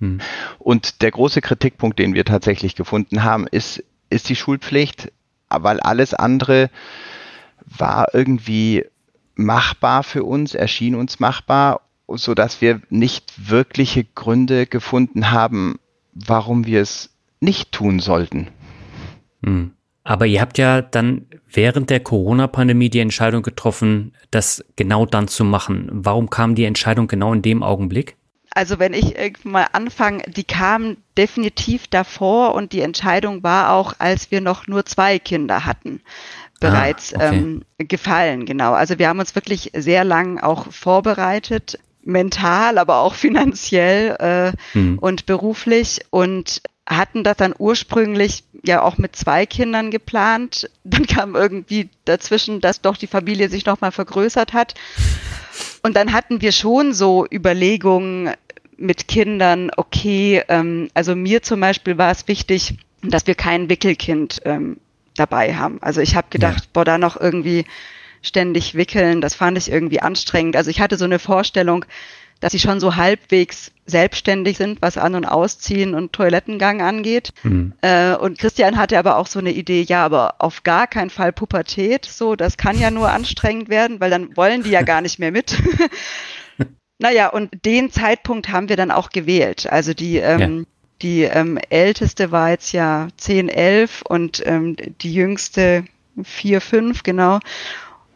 Hm. 0.00 0.20
Und 0.58 1.02
der 1.02 1.10
große 1.10 1.40
Kritikpunkt, 1.40 1.98
den 1.98 2.14
wir 2.14 2.24
tatsächlich 2.24 2.74
gefunden 2.74 3.22
haben, 3.22 3.46
ist, 3.46 3.82
ist 4.10 4.28
die 4.28 4.36
Schulpflicht, 4.36 5.12
weil 5.48 5.80
alles 5.80 6.14
andere 6.14 6.70
war 7.64 8.14
irgendwie 8.14 8.84
machbar 9.34 10.02
für 10.02 10.24
uns, 10.24 10.54
erschien 10.54 10.94
uns 10.94 11.20
machbar, 11.20 11.82
so 12.08 12.34
dass 12.34 12.60
wir 12.60 12.80
nicht 12.88 13.50
wirkliche 13.50 14.04
Gründe 14.04 14.66
gefunden 14.66 15.30
haben, 15.30 15.78
warum 16.14 16.66
wir 16.66 16.80
es 16.80 17.10
nicht 17.40 17.72
tun 17.72 17.98
sollten. 17.98 18.48
Hm. 19.44 19.72
Aber 20.04 20.26
ihr 20.26 20.40
habt 20.40 20.56
ja 20.56 20.82
dann 20.82 21.26
während 21.50 21.90
der 21.90 21.98
Corona-Pandemie 21.98 22.90
die 22.90 23.00
Entscheidung 23.00 23.42
getroffen, 23.42 24.12
das 24.30 24.64
genau 24.76 25.04
dann 25.04 25.26
zu 25.26 25.44
machen. 25.44 25.88
Warum 25.90 26.30
kam 26.30 26.54
die 26.54 26.64
Entscheidung 26.64 27.08
genau 27.08 27.32
in 27.32 27.42
dem 27.42 27.64
Augenblick? 27.64 28.16
Also 28.56 28.78
wenn 28.78 28.94
ich 28.94 29.14
mal 29.44 29.66
anfange, 29.72 30.22
die 30.28 30.44
kam 30.44 30.96
definitiv 31.18 31.88
davor 31.88 32.54
und 32.54 32.72
die 32.72 32.80
Entscheidung 32.80 33.42
war 33.42 33.72
auch, 33.72 33.92
als 33.98 34.30
wir 34.30 34.40
noch 34.40 34.66
nur 34.66 34.86
zwei 34.86 35.18
Kinder 35.18 35.66
hatten 35.66 36.00
bereits 36.58 37.12
ah, 37.12 37.18
okay. 37.18 37.36
ähm, 37.36 37.62
gefallen, 37.76 38.46
genau. 38.46 38.72
Also 38.72 38.98
wir 38.98 39.08
haben 39.08 39.18
uns 39.18 39.34
wirklich 39.34 39.72
sehr 39.74 40.04
lang 40.04 40.38
auch 40.38 40.72
vorbereitet 40.72 41.78
mental, 42.02 42.78
aber 42.78 43.00
auch 43.00 43.14
finanziell 43.14 44.16
äh, 44.20 44.78
mhm. 44.78 44.98
und 45.00 45.26
beruflich. 45.26 46.06
Und 46.08 46.62
hatten 46.86 47.24
das 47.24 47.36
dann 47.36 47.54
ursprünglich 47.58 48.44
ja 48.64 48.80
auch 48.80 48.96
mit 48.96 49.16
zwei 49.16 49.44
Kindern 49.44 49.90
geplant. 49.90 50.70
Dann 50.84 51.06
kam 51.06 51.34
irgendwie 51.34 51.90
dazwischen, 52.06 52.62
dass 52.62 52.80
doch 52.80 52.96
die 52.96 53.06
Familie 53.06 53.50
sich 53.50 53.66
nochmal 53.66 53.92
vergrößert 53.92 54.54
hat. 54.54 54.74
Und 55.82 55.94
dann 55.94 56.12
hatten 56.12 56.40
wir 56.40 56.52
schon 56.52 56.92
so 56.92 57.26
Überlegungen 57.30 58.32
mit 58.76 59.08
Kindern, 59.08 59.70
okay, 59.76 60.42
ähm, 60.48 60.88
also 60.94 61.16
mir 61.16 61.42
zum 61.42 61.60
Beispiel 61.60 61.98
war 61.98 62.10
es 62.10 62.28
wichtig, 62.28 62.74
dass 63.02 63.26
wir 63.26 63.34
kein 63.34 63.68
Wickelkind 63.68 64.40
ähm, 64.44 64.78
dabei 65.14 65.54
haben. 65.54 65.78
Also 65.80 66.00
ich 66.00 66.14
habe 66.16 66.28
gedacht, 66.30 66.64
ja. 66.64 66.70
boah, 66.72 66.84
da 66.84 66.98
noch 66.98 67.18
irgendwie 67.18 67.64
ständig 68.22 68.74
wickeln, 68.74 69.20
das 69.20 69.34
fand 69.34 69.56
ich 69.56 69.70
irgendwie 69.70 70.00
anstrengend. 70.00 70.56
Also 70.56 70.70
ich 70.70 70.80
hatte 70.80 70.96
so 70.96 71.04
eine 71.04 71.18
Vorstellung, 71.18 71.84
dass 72.40 72.52
sie 72.52 72.58
schon 72.58 72.80
so 72.80 72.96
halbwegs 72.96 73.72
selbstständig 73.86 74.58
sind, 74.58 74.82
was 74.82 74.98
An- 74.98 75.14
und 75.14 75.24
Ausziehen 75.24 75.94
und 75.94 76.12
Toilettengang 76.12 76.82
angeht. 76.82 77.32
Mhm. 77.44 77.72
Äh, 77.80 78.14
und 78.14 78.38
Christian 78.38 78.76
hatte 78.76 78.98
aber 78.98 79.16
auch 79.16 79.26
so 79.26 79.38
eine 79.38 79.52
Idee, 79.52 79.82
ja, 79.82 80.04
aber 80.04 80.34
auf 80.38 80.62
gar 80.62 80.86
keinen 80.86 81.08
Fall 81.08 81.32
Pubertät, 81.32 82.04
so, 82.04 82.36
das 82.36 82.56
kann 82.56 82.78
ja 82.78 82.90
nur 82.90 83.10
anstrengend 83.10 83.68
werden, 83.68 84.00
weil 84.00 84.10
dann 84.10 84.36
wollen 84.36 84.64
die 84.64 84.70
ja 84.70 84.82
gar 84.82 85.00
nicht 85.00 85.18
mehr 85.18 85.32
mit. 85.32 85.56
naja, 86.98 87.28
und 87.28 87.64
den 87.64 87.90
Zeitpunkt 87.90 88.48
haben 88.48 88.68
wir 88.68 88.76
dann 88.76 88.90
auch 88.90 89.10
gewählt. 89.10 89.70
Also 89.70 89.92
die, 89.92 90.16
ähm, 90.16 90.40
ja. 90.40 90.64
die 91.02 91.22
ähm, 91.22 91.58
älteste 91.68 92.30
war 92.30 92.50
jetzt 92.50 92.72
ja 92.72 93.08
10, 93.16 93.48
11 93.48 94.02
und 94.02 94.42
ähm, 94.46 94.76
die 95.02 95.12
jüngste 95.12 95.84
4, 96.22 96.60
5, 96.60 97.02
genau. 97.02 97.40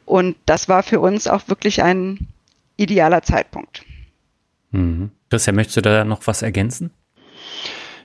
Und 0.06 0.36
das 0.46 0.68
war 0.68 0.82
für 0.82 1.00
uns 1.00 1.26
auch 1.26 1.48
wirklich 1.48 1.82
ein 1.82 2.28
idealer 2.76 3.22
Zeitpunkt. 3.22 3.84
Mhm. 4.70 5.10
Christian, 5.28 5.56
möchtest 5.56 5.76
du 5.76 5.82
da 5.82 6.04
noch 6.04 6.26
was 6.26 6.42
ergänzen? 6.42 6.90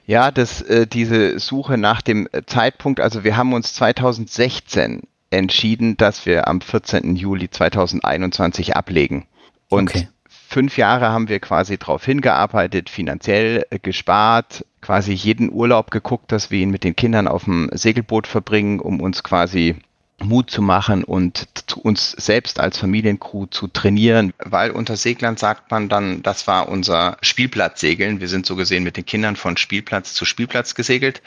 Ja, 0.05 0.29
das, 0.29 0.61
äh, 0.61 0.85
diese 0.85 1.39
Suche 1.39 1.77
nach 1.77 2.01
dem 2.01 2.29
Zeitpunkt, 2.45 2.99
also 2.99 3.23
wir 3.23 3.37
haben 3.37 3.53
uns 3.53 3.73
2016 3.73 5.03
entschieden, 5.31 5.97
dass 5.97 6.25
wir 6.25 6.47
am 6.47 6.61
14. 6.61 7.15
Juli 7.15 7.49
2021 7.49 8.75
ablegen. 8.75 9.25
Und 9.69 9.89
okay. 9.89 10.07
Fünf 10.55 10.77
Jahre 10.77 11.09
haben 11.09 11.27
wir 11.27 11.41
quasi 11.41 11.77
darauf 11.77 12.05
hingearbeitet, 12.05 12.89
finanziell 12.89 13.65
äh, 13.71 13.77
gespart, 13.77 14.63
quasi 14.79 15.11
jeden 15.11 15.51
Urlaub 15.51 15.91
geguckt, 15.91 16.31
dass 16.31 16.49
wir 16.49 16.59
ihn 16.59 16.69
mit 16.69 16.85
den 16.85 16.95
Kindern 16.95 17.27
auf 17.27 17.43
dem 17.43 17.69
Segelboot 17.73 18.25
verbringen, 18.25 18.79
um 18.79 19.01
uns 19.01 19.21
quasi 19.21 19.75
Mut 20.23 20.49
zu 20.49 20.61
machen 20.61 21.03
und 21.03 21.45
uns 21.83 22.11
selbst 22.11 22.61
als 22.61 22.77
Familiencrew 22.77 23.47
zu 23.47 23.67
trainieren, 23.67 24.31
weil 24.37 24.71
unter 24.71 24.95
Seglern 24.95 25.35
sagt 25.35 25.71
man 25.71 25.89
dann, 25.89 26.23
das 26.23 26.47
war 26.47 26.69
unser 26.69 27.17
Spielplatzsegeln. 27.21 28.21
Wir 28.21 28.29
sind 28.29 28.45
so 28.45 28.55
gesehen 28.55 28.85
mit 28.85 28.95
den 28.95 29.05
Kindern 29.05 29.35
von 29.35 29.57
Spielplatz 29.57 30.13
zu 30.13 30.23
Spielplatz 30.23 30.73
gesegelt. 30.73 31.21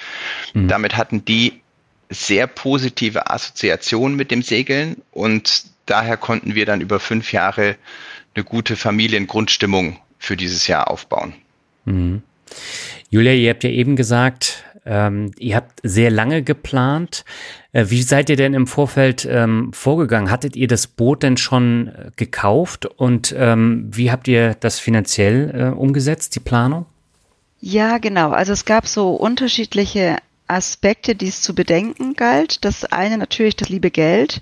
Mhm. 0.55 0.69
Damit 0.69 0.97
hatten 0.97 1.27
die 1.27 1.61
sehr 2.09 2.47
positive 2.47 3.29
Assoziationen 3.29 4.17
mit 4.17 4.31
dem 4.31 4.41
Segeln 4.41 5.03
und 5.11 5.65
daher 5.85 6.17
konnten 6.17 6.55
wir 6.55 6.65
dann 6.65 6.81
über 6.81 6.99
fünf 6.99 7.31
Jahre 7.33 7.77
eine 8.35 8.45
gute 8.45 8.77
Familiengrundstimmung 8.77 9.99
für 10.19 10.37
dieses 10.37 10.67
Jahr 10.67 10.91
aufbauen. 10.91 11.35
Mhm. 11.85 12.23
Julia, 13.11 13.33
ihr 13.33 13.51
habt 13.51 13.65
ja 13.65 13.71
eben 13.71 13.97
gesagt, 13.97 14.65
ähm, 14.85 15.33
ihr 15.39 15.57
habt 15.57 15.81
sehr 15.83 16.11
lange 16.11 16.43
geplant. 16.43 17.25
Äh, 17.73 17.87
wie 17.89 18.03
seid 18.03 18.31
ihr 18.31 18.37
denn 18.37 18.55
im 18.55 18.67
Vorfeld 18.67 19.29
ähm, 19.31 19.73
vorgegangen? 19.73 20.31
Hattet 20.31 20.57
ihr 20.57 20.67
das 20.67 20.87
Boot 20.87 21.23
denn 21.23 21.37
schon 21.37 21.89
äh, 21.89 22.11
gekauft 22.17 22.87
und 22.87 23.35
ähm, 23.37 23.89
wie 23.91 24.11
habt 24.11 24.29
ihr 24.29 24.55
das 24.55 24.79
finanziell 24.79 25.51
äh, 25.55 25.77
umgesetzt, 25.77 26.35
die 26.37 26.41
Planung? 26.41 26.87
Ja, 27.61 27.99
genau. 27.99 28.31
Also 28.31 28.53
es 28.53 28.65
gab 28.65 28.87
so 28.87 29.11
unterschiedliche 29.11 30.19
Aspekte, 30.47 31.15
die 31.15 31.29
es 31.29 31.43
zu 31.43 31.55
bedenken 31.55 32.15
galt. 32.15 32.65
Das 32.65 32.85
eine 32.85 33.19
natürlich 33.19 33.57
das 33.57 33.69
liebe 33.69 33.91
Geld. 33.91 34.41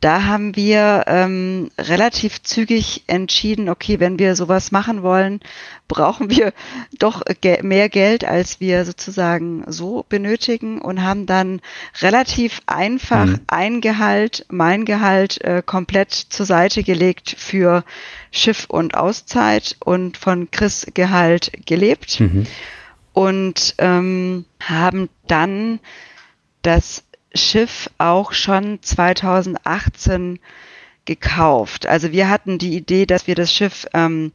Da 0.00 0.26
haben 0.26 0.54
wir 0.54 1.04
ähm, 1.08 1.70
relativ 1.76 2.40
zügig 2.42 3.02
entschieden, 3.08 3.68
okay, 3.68 3.98
wenn 3.98 4.20
wir 4.20 4.36
sowas 4.36 4.70
machen 4.70 5.02
wollen, 5.02 5.40
brauchen 5.88 6.30
wir 6.30 6.52
doch 7.00 7.22
ge 7.40 7.62
mehr 7.62 7.88
Geld, 7.88 8.24
als 8.24 8.60
wir 8.60 8.84
sozusagen 8.84 9.64
so 9.66 10.04
benötigen 10.08 10.80
und 10.80 11.02
haben 11.02 11.26
dann 11.26 11.60
relativ 12.00 12.60
einfach 12.66 13.26
mhm. 13.26 13.40
ein 13.48 13.80
Gehalt, 13.80 14.46
mein 14.48 14.84
Gehalt, 14.84 15.40
äh, 15.42 15.62
komplett 15.66 16.12
zur 16.12 16.46
Seite 16.46 16.84
gelegt 16.84 17.34
für 17.36 17.82
Schiff 18.30 18.66
und 18.68 18.94
Auszeit 18.94 19.76
und 19.84 20.16
von 20.16 20.48
Chris 20.52 20.86
Gehalt 20.94 21.50
gelebt 21.66 22.20
mhm. 22.20 22.46
und 23.14 23.74
ähm, 23.78 24.44
haben 24.60 25.08
dann 25.26 25.80
das 26.62 27.02
Schiff 27.38 27.90
auch 27.98 28.32
schon 28.32 28.80
2018 28.82 30.38
gekauft. 31.04 31.86
Also 31.86 32.12
wir 32.12 32.28
hatten 32.28 32.58
die 32.58 32.76
Idee, 32.76 33.06
dass 33.06 33.26
wir 33.26 33.34
das 33.34 33.52
Schiff 33.52 33.86
ähm, 33.94 34.32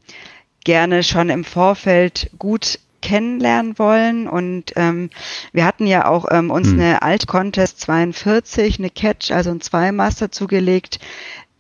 gerne 0.64 1.04
schon 1.04 1.30
im 1.30 1.44
Vorfeld 1.44 2.32
gut 2.40 2.80
kennenlernen 3.02 3.78
wollen 3.78 4.28
und 4.30 4.72
ähm, 4.78 5.10
wir 5.52 5.66
hatten 5.66 5.86
ja 5.86 6.08
auch 6.08 6.26
ähm, 6.32 6.50
uns 6.50 6.70
hm. 6.70 6.80
eine 6.80 7.02
Alt 7.02 7.28
Contest 7.28 7.82
42, 7.82 8.80
eine 8.80 8.90
Catch, 8.90 9.32
also 9.32 9.52
ein 9.52 9.60
Zweimaster 9.60 10.32
zugelegt, 10.32 11.00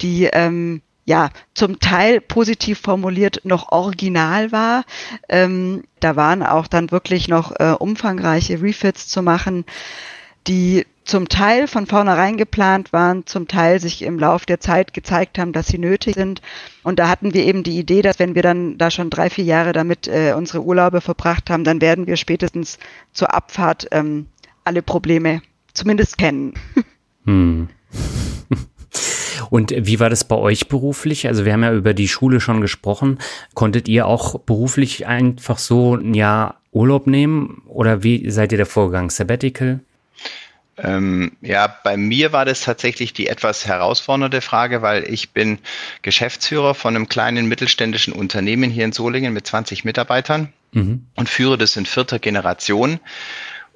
die 0.01 0.23
ähm, 0.31 0.81
ja 1.05 1.29
zum 1.53 1.79
Teil 1.79 2.21
positiv 2.21 2.79
formuliert 2.79 3.41
noch 3.43 3.73
original 3.73 4.53
war. 4.53 4.85
Ähm, 5.27 5.83
da 5.99 6.15
waren 6.15 6.43
auch 6.43 6.67
dann 6.67 6.91
wirklich 6.91 7.27
noch 7.27 7.51
äh, 7.59 7.75
umfangreiche 7.77 8.61
Refits 8.61 9.09
zu 9.09 9.21
machen, 9.21 9.65
die 10.47 10.85
zum 11.05 11.27
Teil 11.27 11.67
von 11.67 11.85
vornherein 11.85 12.37
geplant 12.37 12.93
waren, 12.93 13.25
zum 13.25 13.47
Teil 13.47 13.79
sich 13.79 14.01
im 14.03 14.17
Lauf 14.17 14.45
der 14.45 14.59
Zeit 14.59 14.93
gezeigt 14.93 15.37
haben, 15.37 15.51
dass 15.51 15.67
sie 15.67 15.77
nötig 15.77 16.15
sind. 16.15 16.41
Und 16.83 16.99
da 16.99 17.09
hatten 17.09 17.33
wir 17.33 17.45
eben 17.45 17.63
die 17.63 17.77
Idee, 17.77 18.01
dass 18.01 18.19
wenn 18.19 18.35
wir 18.35 18.41
dann 18.41 18.77
da 18.77 18.89
schon 18.89 19.09
drei, 19.09 19.29
vier 19.29 19.43
Jahre 19.43 19.73
damit 19.73 20.07
äh, 20.07 20.33
unsere 20.35 20.63
Urlaube 20.63 21.01
verbracht 21.01 21.49
haben, 21.49 21.63
dann 21.63 21.81
werden 21.81 22.07
wir 22.07 22.15
spätestens 22.15 22.79
zur 23.11 23.33
Abfahrt 23.33 23.87
ähm, 23.91 24.27
alle 24.63 24.81
Probleme 24.81 25.41
zumindest 25.73 26.17
kennen. 26.17 26.53
Hm. 27.25 27.69
Und 29.49 29.73
wie 29.77 29.99
war 30.01 30.09
das 30.09 30.23
bei 30.25 30.35
euch 30.35 30.67
beruflich? 30.67 31.27
Also 31.27 31.45
wir 31.45 31.53
haben 31.53 31.63
ja 31.63 31.73
über 31.73 31.93
die 31.93 32.07
Schule 32.09 32.41
schon 32.41 32.59
gesprochen. 32.59 33.19
Konntet 33.53 33.87
ihr 33.87 34.07
auch 34.07 34.39
beruflich 34.39 35.07
einfach 35.07 35.57
so 35.57 35.95
ein 35.95 36.13
Jahr 36.13 36.59
Urlaub 36.73 37.07
nehmen? 37.07 37.61
Oder 37.67 38.03
wie 38.03 38.29
seid 38.29 38.51
ihr 38.51 38.57
da 38.57 38.65
vorgegangen? 38.65 39.09
Sabbatical? 39.09 39.79
Ähm, 40.77 41.33
ja, 41.41 41.67
bei 41.83 41.97
mir 41.97 42.33
war 42.33 42.45
das 42.45 42.61
tatsächlich 42.61 43.13
die 43.13 43.27
etwas 43.27 43.67
herausfordernde 43.67 44.41
Frage, 44.41 44.81
weil 44.81 45.03
ich 45.03 45.31
bin 45.31 45.59
Geschäftsführer 46.01 46.73
von 46.73 46.95
einem 46.95 47.07
kleinen 47.07 47.47
mittelständischen 47.47 48.13
Unternehmen 48.13 48.71
hier 48.71 48.85
in 48.85 48.91
Solingen 48.91 49.33
mit 49.33 49.45
20 49.45 49.85
Mitarbeitern 49.85 50.51
mhm. 50.71 51.05
und 51.15 51.29
führe 51.29 51.57
das 51.57 51.77
in 51.77 51.85
vierter 51.85 52.17
Generation. 52.17 52.99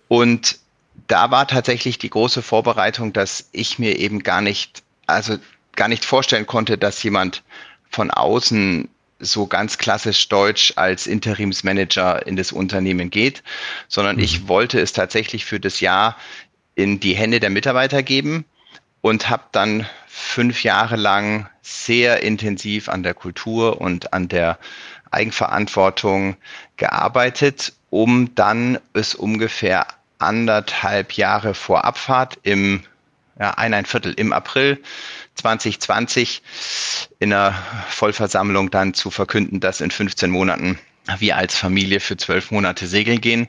Und 0.07 0.57
da 1.07 1.29
war 1.29 1.47
tatsächlich 1.47 1.99
die 1.99 2.09
große 2.09 2.41
Vorbereitung, 2.41 3.13
dass 3.13 3.49
ich 3.51 3.77
mir 3.77 3.99
eben 3.99 4.23
gar 4.23 4.41
nicht, 4.41 4.81
also 5.05 5.37
gar 5.75 5.87
nicht 5.87 6.03
vorstellen 6.03 6.47
konnte, 6.47 6.79
dass 6.79 7.03
jemand 7.03 7.43
von 7.89 8.09
außen 8.09 8.89
so 9.19 9.47
ganz 9.47 9.77
klassisch 9.77 10.29
deutsch 10.29 10.73
als 10.75 11.07
Interimsmanager 11.07 12.25
in 12.27 12.35
das 12.35 12.51
Unternehmen 12.51 13.09
geht, 13.09 13.43
sondern 13.87 14.17
mhm. 14.17 14.23
ich 14.23 14.47
wollte 14.47 14.79
es 14.79 14.93
tatsächlich 14.93 15.45
für 15.45 15.59
das 15.59 15.79
Jahr 15.79 16.17
in 16.77 16.99
die 16.99 17.15
Hände 17.15 17.39
der 17.39 17.49
Mitarbeiter 17.49 18.03
geben 18.03 18.45
und 19.01 19.29
habe 19.29 19.43
dann 19.51 19.87
fünf 20.07 20.63
Jahre 20.63 20.95
lang 20.95 21.49
sehr 21.61 22.21
intensiv 22.21 22.87
an 22.87 23.03
der 23.03 23.15
Kultur 23.15 23.81
und 23.81 24.13
an 24.13 24.29
der 24.29 24.59
Eigenverantwortung 25.09 26.37
gearbeitet, 26.77 27.73
um 27.89 28.35
dann 28.35 28.77
es 28.93 29.15
ungefähr 29.15 29.87
anderthalb 30.19 31.13
Jahre 31.13 31.55
vor 31.55 31.83
Abfahrt 31.83 32.37
im 32.43 32.83
ja, 33.39 33.51
ein 33.51 33.85
Viertel 33.85 34.13
im 34.13 34.31
April 34.31 34.81
2020 35.35 36.41
in 37.19 37.33
einer 37.33 37.53
Vollversammlung 37.89 38.69
dann 38.69 38.93
zu 38.93 39.09
verkünden, 39.09 39.59
dass 39.59 39.81
in 39.81 39.91
15 39.91 40.29
Monaten 40.29 40.79
wir 41.19 41.37
als 41.37 41.55
Familie 41.55 41.99
für 41.99 42.17
zwölf 42.17 42.51
Monate 42.51 42.87
segeln 42.87 43.21
gehen 43.21 43.47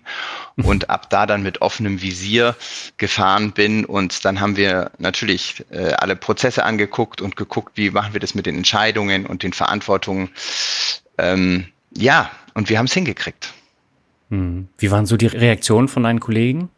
und 0.56 0.90
ab 0.90 1.10
da 1.10 1.26
dann 1.26 1.42
mit 1.42 1.60
offenem 1.60 2.00
Visier 2.02 2.56
gefahren 2.96 3.52
bin 3.52 3.84
und 3.84 4.24
dann 4.24 4.40
haben 4.40 4.56
wir 4.56 4.90
natürlich 4.98 5.64
äh, 5.70 5.92
alle 5.92 6.16
Prozesse 6.16 6.64
angeguckt 6.64 7.20
und 7.20 7.36
geguckt, 7.36 7.72
wie 7.76 7.90
machen 7.90 8.12
wir 8.12 8.20
das 8.20 8.34
mit 8.34 8.46
den 8.46 8.56
Entscheidungen 8.56 9.26
und 9.26 9.42
den 9.42 9.52
Verantwortungen. 9.52 10.30
Ähm, 11.18 11.66
ja, 11.96 12.30
und 12.54 12.68
wir 12.68 12.78
haben 12.78 12.86
es 12.86 12.94
hingekriegt. 12.94 13.52
Hm. 14.30 14.68
Wie 14.78 14.90
waren 14.90 15.06
so 15.06 15.16
die 15.16 15.26
Reaktionen 15.26 15.88
von 15.88 16.02
deinen 16.02 16.20
Kollegen? 16.20 16.70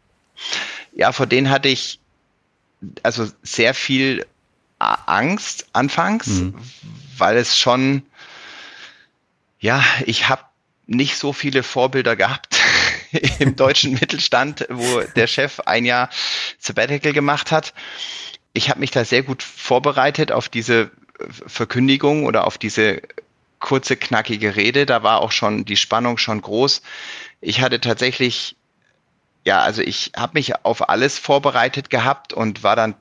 Ja, 0.93 1.11
vor 1.11 1.25
denen 1.25 1.49
hatte 1.49 1.69
ich 1.69 1.99
also 3.03 3.27
sehr 3.43 3.73
viel 3.73 4.25
Angst 4.79 5.67
anfangs, 5.73 6.27
mhm. 6.27 6.55
weil 7.17 7.37
es 7.37 7.57
schon 7.57 8.03
ja, 9.61 9.83
ich 10.07 10.27
habe 10.27 10.41
nicht 10.87 11.17
so 11.17 11.33
viele 11.33 11.63
Vorbilder 11.63 12.15
gehabt 12.15 12.59
im 13.39 13.55
deutschen 13.55 13.93
Mittelstand, 13.93 14.65
wo 14.69 15.01
der 15.15 15.27
Chef 15.27 15.59
ein 15.61 15.85
Jahr 15.85 16.09
Sabbatical 16.59 17.13
gemacht 17.13 17.51
hat. 17.51 17.73
Ich 18.53 18.69
habe 18.69 18.79
mich 18.79 18.91
da 18.91 19.05
sehr 19.05 19.23
gut 19.23 19.43
vorbereitet 19.43 20.31
auf 20.31 20.49
diese 20.49 20.91
Verkündigung 21.29 22.25
oder 22.25 22.45
auf 22.45 22.57
diese 22.57 23.01
kurze, 23.59 23.95
knackige 23.95 24.55
Rede. 24.55 24.85
Da 24.85 25.03
war 25.03 25.21
auch 25.21 25.31
schon 25.31 25.65
die 25.65 25.77
Spannung 25.77 26.17
schon 26.17 26.41
groß. 26.41 26.81
Ich 27.39 27.61
hatte 27.61 27.79
tatsächlich, 27.79 28.57
ja, 29.45 29.61
also 29.61 29.81
ich 29.81 30.11
habe 30.17 30.33
mich 30.33 30.65
auf 30.65 30.89
alles 30.89 31.17
vorbereitet 31.17 31.89
gehabt 31.89 32.33
und 32.33 32.63
war 32.63 32.75
dann 32.75 32.95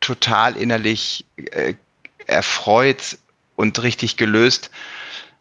total 0.00 0.56
innerlich 0.56 1.24
äh, 1.36 1.74
erfreut 2.26 3.18
und 3.56 3.82
richtig 3.82 4.16
gelöst, 4.16 4.70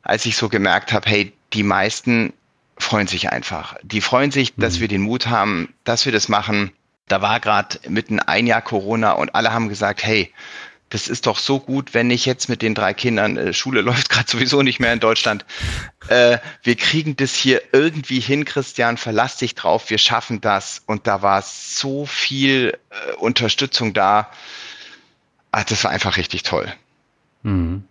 als 0.04 0.26
ich 0.26 0.36
so 0.36 0.50
gemerkt 0.50 0.94
habe, 0.94 1.10
hey, 1.10 1.34
die 1.54 1.64
meisten 1.64 2.34
freuen 2.78 3.08
sich 3.08 3.30
einfach. 3.32 3.76
Die 3.84 4.02
freuen 4.02 4.32
sich, 4.32 4.56
dass 4.56 4.78
mhm. 4.78 4.82
wir 4.82 4.88
den 4.88 5.02
Mut 5.02 5.28
haben, 5.28 5.74
dass 5.84 6.06
wir 6.06 6.12
das 6.12 6.30
machen. 6.30 6.72
Da 7.08 7.22
war 7.22 7.40
gerade 7.40 7.80
mitten 7.88 8.20
ein 8.20 8.48
Jahr 8.48 8.62
Corona 8.62 9.12
und 9.12 9.36
alle 9.36 9.54
haben 9.54 9.70
gesagt, 9.70 10.04
hey, 10.04 10.34
das 10.90 11.08
ist 11.08 11.26
doch 11.26 11.38
so 11.38 11.60
gut, 11.60 11.94
wenn 11.94 12.12
ich 12.12 12.26
jetzt 12.26 12.50
mit 12.50 12.62
den 12.62 12.76
drei 12.76 12.94
Kindern, 12.94 13.38
äh, 13.38 13.54
Schule 13.54 13.82
läuft 13.82 14.10
gerade 14.10 14.30
sowieso 14.30 14.62
nicht 14.62 14.80
mehr 14.80 14.94
in 14.94 15.00
Deutschland, 15.00 15.46
äh, 16.10 16.38
wir 16.64 16.76
kriegen 16.76 17.16
das 17.16 17.34
hier 17.34 17.62
irgendwie 17.72 18.20
hin, 18.20 18.46
Christian, 18.46 18.98
verlass 18.98 19.38
dich 19.38 19.56
drauf, 19.56 19.90
wir 19.90 19.98
schaffen 19.98 20.42
das. 20.42 20.84
Und 20.86 21.08
da 21.08 21.22
war 21.22 21.42
so 21.42 22.06
viel 22.06 22.78
äh, 22.90 23.14
Unterstützung 23.14 23.94
da. 23.94 24.30
Ah, 25.52 25.64
das 25.64 25.84
war 25.84 25.92
einfach 25.92 26.18
richtig 26.18 26.44
toll. 26.44 26.72
Mhm. 27.44 27.84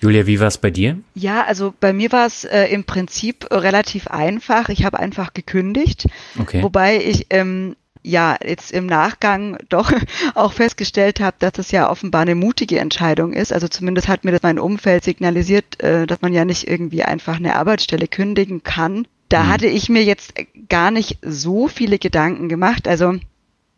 Julia, 0.00 0.26
wie 0.26 0.40
war 0.40 0.48
es 0.48 0.58
bei 0.58 0.70
dir? 0.70 0.98
Ja, 1.14 1.44
also 1.44 1.72
bei 1.78 1.92
mir 1.92 2.10
war 2.12 2.26
es 2.26 2.44
äh, 2.44 2.64
im 2.66 2.84
Prinzip 2.84 3.46
relativ 3.50 4.08
einfach. 4.08 4.68
Ich 4.68 4.84
habe 4.84 4.98
einfach 4.98 5.32
gekündigt, 5.32 6.06
okay. 6.38 6.62
wobei 6.62 6.96
ich 7.02 7.26
ähm, 7.30 7.76
ja 8.02 8.36
jetzt 8.44 8.72
im 8.72 8.86
Nachgang 8.86 9.58
doch 9.68 9.92
auch 10.34 10.52
festgestellt 10.52 11.20
habe, 11.20 11.36
dass 11.38 11.58
es 11.58 11.70
ja 11.70 11.90
offenbar 11.90 12.22
eine 12.22 12.34
mutige 12.34 12.78
Entscheidung 12.80 13.32
ist. 13.32 13.52
Also 13.52 13.68
zumindest 13.68 14.08
hat 14.08 14.24
mir 14.24 14.32
das 14.32 14.42
mein 14.42 14.58
Umfeld 14.58 15.04
signalisiert, 15.04 15.80
äh, 15.82 16.06
dass 16.06 16.20
man 16.20 16.32
ja 16.32 16.44
nicht 16.44 16.68
irgendwie 16.68 17.02
einfach 17.02 17.36
eine 17.36 17.56
Arbeitsstelle 17.56 18.08
kündigen 18.08 18.62
kann. 18.62 19.06
Da 19.28 19.44
mhm. 19.44 19.48
hatte 19.48 19.66
ich 19.66 19.88
mir 19.88 20.04
jetzt 20.04 20.34
gar 20.68 20.90
nicht 20.90 21.18
so 21.22 21.68
viele 21.68 21.98
Gedanken 21.98 22.48
gemacht. 22.48 22.88
Also 22.88 23.14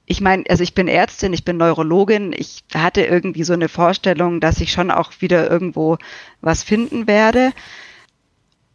ich 0.06 0.20
meine, 0.20 0.44
also 0.48 0.62
ich 0.62 0.74
bin 0.74 0.88
Ärztin, 0.88 1.32
ich 1.32 1.44
bin 1.44 1.56
Neurologin, 1.56 2.34
ich 2.36 2.64
hatte 2.74 3.02
irgendwie 3.02 3.44
so 3.44 3.54
eine 3.54 3.68
Vorstellung, 3.68 4.40
dass 4.40 4.60
ich 4.60 4.70
schon 4.72 4.90
auch 4.90 5.12
wieder 5.20 5.50
irgendwo 5.50 5.96
was 6.40 6.62
finden 6.62 7.06
werde 7.06 7.52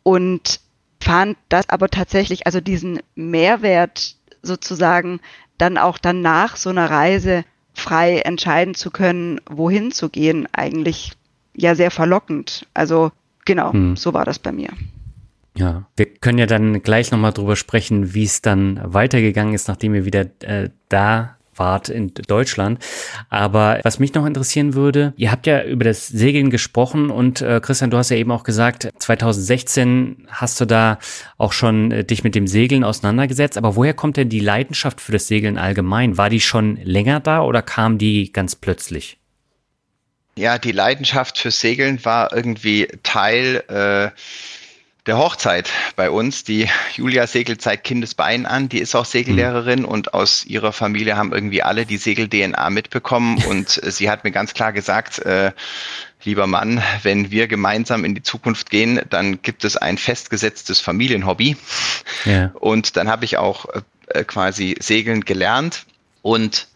und 0.04 0.60
fand 1.00 1.38
das 1.50 1.70
aber 1.70 1.90
tatsächlich, 1.90 2.46
also 2.46 2.62
diesen 2.62 3.00
Mehrwert 3.16 4.16
sozusagen 4.42 5.20
dann 5.58 5.78
auch 5.78 5.98
dann 5.98 6.22
nach 6.22 6.56
so 6.56 6.70
einer 6.70 6.90
Reise 6.90 7.44
frei 7.74 8.20
entscheiden 8.20 8.74
zu 8.76 8.92
können, 8.92 9.40
wohin 9.48 9.92
zu 9.92 10.10
gehen, 10.10 10.48
eigentlich 10.52 11.14
ja 11.56 11.76
sehr 11.76 11.92
verlockend. 11.92 12.66
Also 12.74 13.12
genau, 13.46 13.74
hm. 13.74 13.96
so 13.96 14.14
war 14.14 14.26
das 14.26 14.40
bei 14.40 14.52
mir. 14.52 14.70
Ja, 15.58 15.88
wir 15.96 16.06
können 16.06 16.38
ja 16.38 16.46
dann 16.46 16.82
gleich 16.82 17.12
nochmal 17.12 17.34
drüber 17.34 17.56
sprechen, 17.56 18.14
wie 18.14 18.24
es 18.24 18.42
dann 18.42 18.80
weitergegangen 18.84 19.54
ist, 19.54 19.68
nachdem 19.68 19.96
ihr 19.96 20.06
wieder 20.06 20.26
äh, 20.42 20.70
da 20.90 21.38
wart 21.60 21.90
in 21.90 22.14
Deutschland. 22.14 22.80
Aber 23.30 23.80
was 23.84 24.00
mich 24.00 24.14
noch 24.14 24.26
interessieren 24.26 24.74
würde, 24.74 25.14
ihr 25.18 25.32
habt 25.32 25.46
ja 25.46 25.64
über 25.64 25.84
das 25.84 26.08
Segeln 26.08 26.50
gesprochen 26.50 27.12
und 27.12 27.42
äh, 27.42 27.60
Christian, 27.62 27.92
du 27.92 27.98
hast 27.98 28.10
ja 28.10 28.18
eben 28.18 28.32
auch 28.32 28.44
gesagt, 28.44 28.90
2016 28.98 30.28
hast 30.30 30.60
du 30.62 30.66
da 30.66 30.98
auch 31.38 31.52
schon 31.52 31.92
äh, 31.92 32.04
dich 32.04 32.24
mit 32.24 32.34
dem 32.34 32.48
Segeln 32.48 32.84
auseinandergesetzt. 32.84 33.58
Aber 33.58 33.76
woher 33.76 33.94
kommt 33.94 34.18
denn 34.18 34.30
die 34.30 34.40
Leidenschaft 34.40 35.02
für 35.02 35.12
das 35.12 35.28
Segeln 35.28 35.58
allgemein? 35.58 36.18
War 36.18 36.30
die 36.30 36.42
schon 36.42 36.78
länger 36.78 37.20
da 37.20 37.42
oder 37.42 37.62
kam 37.62 37.98
die 37.98 38.32
ganz 38.32 38.56
plötzlich? 38.56 39.18
Ja, 40.36 40.58
die 40.58 40.72
Leidenschaft 40.72 41.38
fürs 41.38 41.60
Segeln 41.60 42.04
war 42.06 42.34
irgendwie 42.34 42.88
Teil 43.04 43.64
äh, 43.68 44.10
der 45.10 45.18
Hochzeit 45.18 45.72
bei 45.96 46.12
uns. 46.12 46.44
Die 46.44 46.70
Julia 46.94 47.26
segelt 47.26 47.64
seit 47.64 47.84
Kindesbein 47.84 48.46
an. 48.46 48.70
Die 48.70 48.78
ist 48.78 48.94
auch 48.94 49.06
Segellehrerin 49.06 49.84
und 49.84 50.14
aus 50.14 50.46
ihrer 50.46 50.72
Familie 50.72 51.18
haben 51.18 51.34
irgendwie 51.34 51.64
alle 51.64 51.88
die 51.88 51.98
Segel-DNA 51.98 52.70
mitbekommen. 52.70 53.44
Und 53.50 53.70
sie 53.70 54.12
hat 54.12 54.24
mir 54.24 54.30
ganz 54.30 54.54
klar 54.54 54.72
gesagt, 54.72 55.18
äh, 55.18 55.52
lieber 56.24 56.46
Mann, 56.46 56.84
wenn 57.02 57.32
wir 57.32 57.48
gemeinsam 57.48 58.06
in 58.06 58.14
die 58.14 58.22
Zukunft 58.22 58.70
gehen, 58.70 59.02
dann 59.10 59.42
gibt 59.42 59.64
es 59.64 59.78
ein 59.78 59.98
festgesetztes 59.98 60.80
Familienhobby. 60.80 61.58
Ja. 62.26 62.52
Und 62.54 62.96
dann 62.96 63.10
habe 63.10 63.26
ich 63.26 63.38
auch 63.38 63.66
äh, 64.10 64.24
quasi 64.24 64.76
Segeln 64.80 65.26
gelernt. 65.26 65.88
Und 66.22 66.68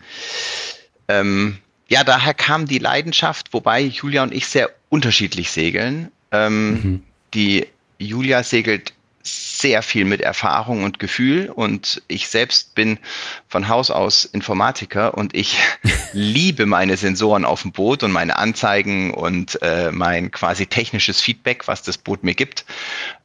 ähm, 1.07 1.59
ja, 1.87 2.03
daher 2.03 2.33
kam 2.33 2.65
die 2.65 2.79
Leidenschaft, 2.79 3.53
wobei 3.53 3.81
Julia 3.81 4.23
und 4.23 4.33
ich 4.33 4.47
sehr 4.47 4.71
unterschiedlich 4.89 5.51
segeln. 5.51 6.11
Ähm, 6.31 6.71
mhm. 6.71 7.03
Die 7.35 7.67
Julia 7.99 8.43
segelt 8.43 8.93
sehr 9.23 9.81
viel 9.81 10.03
mit 10.03 10.19
Erfahrung 10.19 10.83
und 10.83 10.99
Gefühl 10.99 11.49
und 11.49 12.01
ich 12.09 12.27
selbst 12.27 12.75
bin 12.75 12.99
von 13.47 13.69
Haus 13.69 13.89
aus 13.89 14.25
Informatiker 14.25 15.17
und 15.17 15.33
ich 15.33 15.57
liebe 16.13 16.65
meine 16.65 16.97
Sensoren 16.97 17.45
auf 17.45 17.61
dem 17.61 17.71
Boot 17.71 18.03
und 18.03 18.11
meine 18.11 18.37
Anzeigen 18.37 19.13
und 19.13 19.61
äh, 19.61 19.91
mein 19.91 20.31
quasi 20.31 20.67
technisches 20.67 21.21
Feedback, 21.21 21.67
was 21.69 21.83
das 21.83 21.97
Boot 21.97 22.23
mir 22.25 22.35
gibt. 22.35 22.65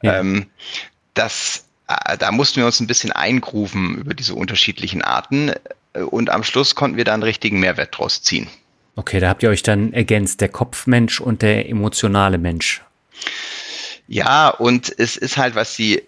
Ja. 0.02 0.20
Ähm, 0.20 0.46
das, 1.14 1.64
äh, 1.88 2.16
da 2.16 2.30
mussten 2.30 2.60
wir 2.60 2.66
uns 2.66 2.78
ein 2.78 2.86
bisschen 2.86 3.10
eingrufen 3.10 3.98
über 3.98 4.14
diese 4.14 4.34
unterschiedlichen 4.34 5.02
Arten 5.02 5.50
äh, 5.94 6.00
und 6.02 6.30
am 6.30 6.44
Schluss 6.44 6.76
konnten 6.76 6.96
wir 6.96 7.04
da 7.04 7.14
einen 7.14 7.24
richtigen 7.24 7.58
Mehrwert 7.58 7.98
draus 7.98 8.22
ziehen. 8.22 8.46
Okay, 8.94 9.18
da 9.18 9.28
habt 9.28 9.42
ihr 9.42 9.50
euch 9.50 9.64
dann 9.64 9.92
ergänzt, 9.92 10.40
der 10.40 10.48
Kopfmensch 10.48 11.20
und 11.20 11.42
der 11.42 11.68
emotionale 11.68 12.38
Mensch. 12.38 12.82
Ja, 14.08 14.48
und 14.48 14.92
es 14.98 15.16
ist 15.16 15.36
halt, 15.36 15.54
was 15.54 15.76
die 15.76 16.02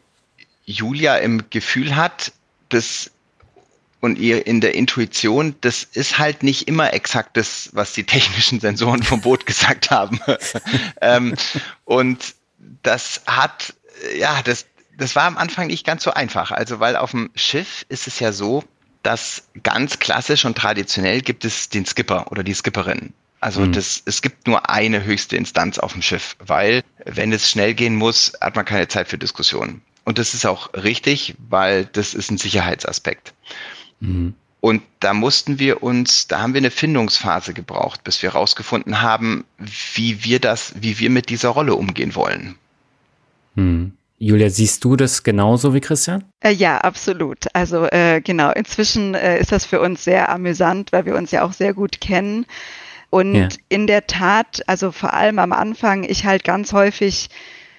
Julia 0.65 1.17
im 1.19 1.51
Gefühl 1.51 1.95
hat, 1.97 2.33
das 2.71 3.11
und 4.01 4.19
ihr 4.19 4.47
in 4.47 4.63
der 4.63 4.75
Intuition, 4.75 5.55
das 5.61 5.85
ist 5.85 6.19
halt 6.19 6.43
nicht 6.43 6.67
immer 6.67 6.95
exakt 6.95 7.37
das, 7.37 7.69
was 7.73 7.93
die 7.93 8.05
technischen 8.05 8.59
Sensoren 8.59 9.03
vom 9.03 9.21
Boot 9.21 9.45
gesagt 9.45 9.91
haben. 9.91 10.21
ähm, 11.03 11.35
und 11.85 12.35
das 12.83 13.21
hat, 13.27 13.75
ja, 14.17 14.41
das, 14.43 14.65
das 14.97 15.15
war 15.17 15.25
am 15.25 15.37
Anfang 15.37 15.67
nicht 15.67 15.85
ganz 15.85 16.03
so 16.03 16.13
einfach. 16.13 16.51
Also, 16.51 16.81
weil 16.81 16.97
auf 16.97 17.11
dem 17.11 17.31
Schiff 17.35 17.85
ist 17.91 18.07
es 18.07 18.19
ja 18.21 18.33
so, 18.33 18.65
dass 19.03 19.49
ganz 19.63 19.99
klassisch 19.99 20.47
und 20.47 20.57
traditionell 20.57 21.21
gibt 21.21 21.45
es 21.45 21.69
den 21.69 21.85
Skipper 21.85 22.33
oder 22.33 22.43
die 22.43 22.55
Skipperin. 22.55 23.13
Also 23.41 23.63
mhm. 23.63 23.73
das, 23.73 24.03
es 24.05 24.23
gibt 24.23 24.47
nur 24.47 24.69
eine 24.69 25.05
höchste 25.05 25.37
Instanz 25.37 25.79
auf 25.79 25.95
dem 25.95 26.03
Schiff, 26.03 26.37
weil 26.39 26.83
wenn 27.05 27.33
es 27.33 27.49
schnell 27.49 27.75
gehen 27.75 27.97
muss, 27.97 28.35
hat 28.41 28.55
man 28.55 28.65
keine 28.65 28.89
Zeit 28.89 29.09
für 29.09 29.19
Diskussionen. 29.19 29.83
Und 30.05 30.19
das 30.19 30.35
ist 30.35 30.47
auch 30.47 30.73
richtig, 30.75 31.35
weil 31.49 31.87
das 31.87 32.15
ist 32.15 32.31
ein 32.31 32.39
Sicherheitsaspekt. 32.39 33.33
Mhm. 34.01 34.35
Und 34.61 34.83
da 35.01 35.15
mussten 35.15 35.59
wir 35.59 35.83
uns, 35.83 36.29
da 36.29 36.41
haben 36.41 36.53
wir 36.53 36.59
eine 36.59 36.71
Findungsphase 36.71 37.55
gebraucht, 37.55 38.05
bis 38.05 38.23
wir 38.23 38.35
herausgefunden 38.35 39.01
haben, 39.01 39.45
wie 39.95 40.23
wir 40.23 40.39
das, 40.39 40.75
wie 40.79 40.99
wir 40.99 41.09
mit 41.09 41.31
dieser 41.31 41.49
Rolle 41.49 41.75
umgehen 41.75 42.15
wollen. 42.15 42.57
Mhm. 43.55 43.93
Julia, 44.23 44.51
siehst 44.51 44.85
du 44.85 44.97
das 44.97 45.23
genauso 45.23 45.73
wie 45.73 45.81
Christian? 45.81 46.25
Äh, 46.41 46.53
ja, 46.53 46.77
absolut. 46.77 47.47
Also 47.55 47.87
äh, 47.87 48.21
genau, 48.21 48.51
inzwischen 48.51 49.15
äh, 49.15 49.41
ist 49.41 49.51
das 49.51 49.65
für 49.65 49.81
uns 49.81 50.05
sehr 50.05 50.29
amüsant, 50.29 50.93
weil 50.93 51.07
wir 51.07 51.17
uns 51.17 51.31
ja 51.31 51.43
auch 51.43 51.55
sehr 51.55 51.73
gut 51.73 52.03
kennen. 52.03 52.45
Und 53.11 53.35
ja. 53.35 53.49
in 53.69 53.87
der 53.87 54.07
Tat, 54.07 54.63
also 54.67 54.93
vor 54.93 55.13
allem 55.13 55.39
am 55.39 55.53
Anfang, 55.53 56.05
ich 56.05 56.25
halt 56.25 56.45
ganz 56.45 56.73
häufig 56.73 57.29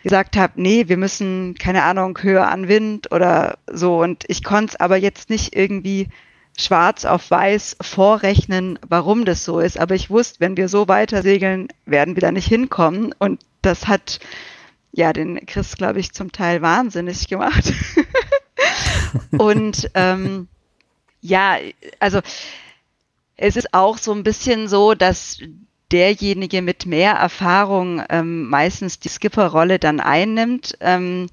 gesagt 0.04 0.36
habe, 0.36 0.54
nee, 0.56 0.88
wir 0.88 0.98
müssen, 0.98 1.56
keine 1.56 1.84
Ahnung, 1.84 2.18
höher 2.22 2.50
an 2.50 2.68
Wind 2.68 3.12
oder 3.12 3.58
so. 3.68 4.02
Und 4.02 4.26
ich 4.28 4.44
konnte 4.44 4.74
es 4.74 4.80
aber 4.80 4.98
jetzt 4.98 5.30
nicht 5.30 5.56
irgendwie 5.56 6.08
schwarz 6.58 7.06
auf 7.06 7.32
weiß 7.32 7.78
vorrechnen, 7.82 8.78
warum 8.88 9.26
das 9.26 9.46
so 9.46 9.60
ist. 9.60 9.80
Aber 9.80 9.96
ich 9.96 10.10
wusste, 10.10 10.40
wenn 10.40 10.58
wir 10.58 10.68
so 10.68 10.88
weiter 10.88 11.22
segeln, 11.22 11.70
werden 11.86 12.16
wir 12.16 12.22
da 12.22 12.32
nicht 12.32 12.48
hinkommen. 12.48 13.14
Und 13.18 13.42
das 13.62 13.88
hat 13.88 14.20
ja 14.92 15.14
den 15.14 15.46
Chris, 15.46 15.78
glaube 15.78 16.00
ich, 16.00 16.12
zum 16.12 16.32
Teil 16.32 16.62
wahnsinnig 16.62 17.28
gemacht. 17.28 17.72
und 19.38 19.90
ähm, 19.94 20.48
ja, 21.22 21.58
also 22.00 22.20
es 23.42 23.56
ist 23.56 23.74
auch 23.74 23.98
so 23.98 24.14
ein 24.14 24.24
bisschen 24.24 24.68
so, 24.68 24.94
dass 24.94 25.40
derjenige 25.92 26.62
mit 26.62 26.86
mehr 26.86 27.14
Erfahrung 27.14 28.04
ähm, 28.10 28.48
meistens 28.48 29.00
die 29.00 29.10
Skipper-Rolle 29.10 29.80
dann 29.80 30.00
einnimmt. 30.00 30.78
Ähm, 30.80 31.28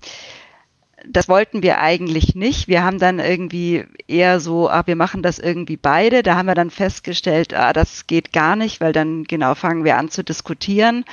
das 1.07 1.29
wollten 1.29 1.63
wir 1.63 1.81
eigentlich 1.81 2.35
nicht. 2.35 2.67
Wir 2.67 2.83
haben 2.83 2.99
dann 2.99 3.19
irgendwie 3.21 3.85
eher 4.09 4.41
so, 4.41 4.71
ah, 4.71 4.85
wir 4.87 4.97
machen 4.97 5.23
das 5.23 5.39
irgendwie 5.39 5.77
beide. 5.77 6.23
Da 6.23 6.37
haben 6.37 6.47
wir 6.47 6.55
dann 6.55 6.71
festgestellt, 6.71 7.53
ah, 7.53 7.75
das 7.75 8.07
geht 8.07 8.33
gar 8.33 8.57
nicht, 8.57 8.81
weil 8.81 8.93
dann 8.93 9.25
genau 9.25 9.55
fangen 9.55 9.85
wir 9.85 9.99
an 9.99 10.11
zu 10.11 10.25
diskutieren. 10.25 11.05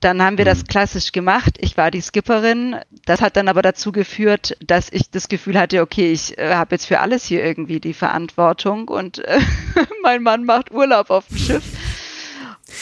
Dann 0.00 0.22
haben 0.22 0.38
wir 0.38 0.44
mhm. 0.44 0.50
das 0.50 0.64
klassisch 0.64 1.12
gemacht. 1.12 1.56
Ich 1.58 1.76
war 1.76 1.90
die 1.90 2.00
Skipperin. 2.00 2.76
Das 3.04 3.20
hat 3.20 3.36
dann 3.36 3.48
aber 3.48 3.62
dazu 3.62 3.92
geführt, 3.92 4.56
dass 4.64 4.90
ich 4.90 5.10
das 5.10 5.28
Gefühl 5.28 5.58
hatte, 5.58 5.82
okay, 5.82 6.12
ich 6.12 6.38
äh, 6.38 6.54
habe 6.54 6.74
jetzt 6.74 6.86
für 6.86 7.00
alles 7.00 7.24
hier 7.24 7.44
irgendwie 7.44 7.80
die 7.80 7.94
Verantwortung 7.94 8.88
und 8.88 9.18
äh, 9.18 9.40
mein 10.02 10.22
Mann 10.22 10.44
macht 10.44 10.70
Urlaub 10.70 11.10
auf 11.10 11.26
dem 11.28 11.38
Schiff. 11.38 11.64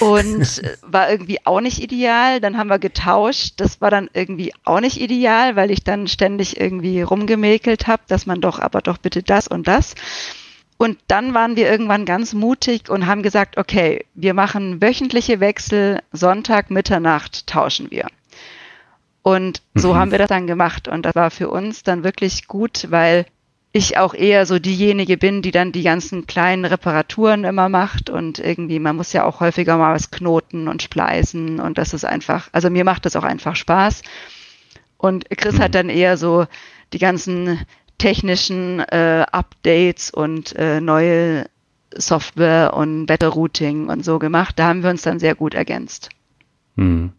Und 0.01 0.59
äh, 0.63 0.77
war 0.83 1.11
irgendwie 1.11 1.39
auch 1.45 1.61
nicht 1.61 1.83
ideal. 1.83 2.41
Dann 2.41 2.59
haben 2.59 2.69
wir 2.69 2.79
getauscht. 2.79 3.55
Das 3.57 3.81
war 3.81 3.91
dann 3.91 4.11
irgendwie 4.13 4.53
auch 4.65 4.81
nicht 4.81 5.01
ideal, 5.01 5.57
weil 5.57 5.71
ich 5.71 5.85
dann 5.85 6.09
ständig 6.09 6.61
irgendwie 6.61 7.01
rumgemäkelt 7.01 7.87
habe, 7.87 8.03
dass 8.09 8.27
man 8.27 8.41
doch 8.41 8.59
aber 8.59 8.83
doch 8.83 8.99
bitte 8.99 9.23
das 9.23 9.49
und 9.49 9.67
das. 9.67 9.95
Und 10.79 10.99
dann 11.07 11.33
waren 11.33 11.57
wir 11.57 11.71
irgendwann 11.71 12.05
ganz 12.05 12.35
mutig 12.35 12.91
und 12.91 13.07
haben 13.07 13.23
gesagt, 13.23 13.57
okay, 13.57 14.05
wir 14.15 14.35
machen 14.35 14.83
wöchentliche 14.83 15.41
Wechsel, 15.41 16.01
Sonntag, 16.13 16.71
Mitternacht 16.71 17.47
tauschen 17.47 17.91
wir. 17.91 18.07
Und 19.23 19.63
so 19.75 19.95
mhm. 19.95 19.97
haben 19.97 20.11
wir 20.11 20.19
das 20.19 20.29
dann 20.29 20.47
gemacht. 20.47 20.87
Und 20.87 21.07
das 21.07 21.15
war 21.15 21.31
für 21.31 21.49
uns 21.49 21.83
dann 21.83 22.05
wirklich 22.05 22.47
gut, 22.47 22.87
weil 22.91 23.27
ich 23.73 23.99
auch 23.99 24.15
eher 24.15 24.47
so 24.47 24.59
diejenige 24.59 25.17
bin, 25.17 25.43
die 25.43 25.51
dann 25.51 25.73
die 25.73 25.83
ganzen 25.83 26.27
kleinen 26.27 26.65
Reparaturen 26.65 27.45
immer 27.45 27.69
macht 27.69 28.09
und 28.09 28.39
irgendwie, 28.39 28.79
man 28.79 28.97
muss 28.97 29.13
ja 29.13 29.25
auch 29.25 29.41
häufiger 29.41 29.77
mal 29.77 29.95
was 29.95 30.11
knoten 30.11 30.67
und 30.67 30.83
spleißen 30.83 31.61
und 31.61 31.77
das 31.77 31.93
ist 31.93 32.07
einfach, 32.07 32.49
also 32.53 32.71
mir 32.71 32.85
macht 32.85 33.05
das 33.05 33.17
auch 33.17 33.25
einfach 33.25 33.55
Spaß. 33.55 34.03
Und 34.97 35.29
Chris 35.29 35.57
mhm. 35.57 35.63
hat 35.63 35.75
dann 35.75 35.89
eher 35.91 36.17
so 36.17 36.47
die 36.95 36.99
ganzen 36.99 37.61
technischen 37.99 38.81
äh, 38.81 39.25
Updates 39.31 40.11
und 40.11 40.55
äh, 40.57 40.81
neue 40.81 41.47
Software 41.95 42.75
und 42.75 43.07
Better 43.07 43.29
Routing 43.29 43.89
und 43.89 44.05
so 44.05 44.19
gemacht. 44.19 44.59
Da 44.59 44.69
haben 44.69 44.83
wir 44.83 44.91
uns 44.91 45.03
dann 45.03 45.19
sehr 45.19 45.35
gut 45.35 45.55
ergänzt. 45.55 46.11
Hm. 46.77 47.13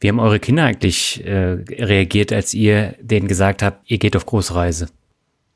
Wie 0.00 0.08
haben 0.08 0.20
eure 0.20 0.38
Kinder 0.38 0.64
eigentlich 0.64 1.24
äh, 1.24 1.64
reagiert, 1.68 2.32
als 2.32 2.54
ihr 2.54 2.94
denen 3.00 3.28
gesagt 3.28 3.62
habt, 3.62 3.90
ihr 3.90 3.98
geht 3.98 4.16
auf 4.16 4.26
Großreise? 4.26 4.88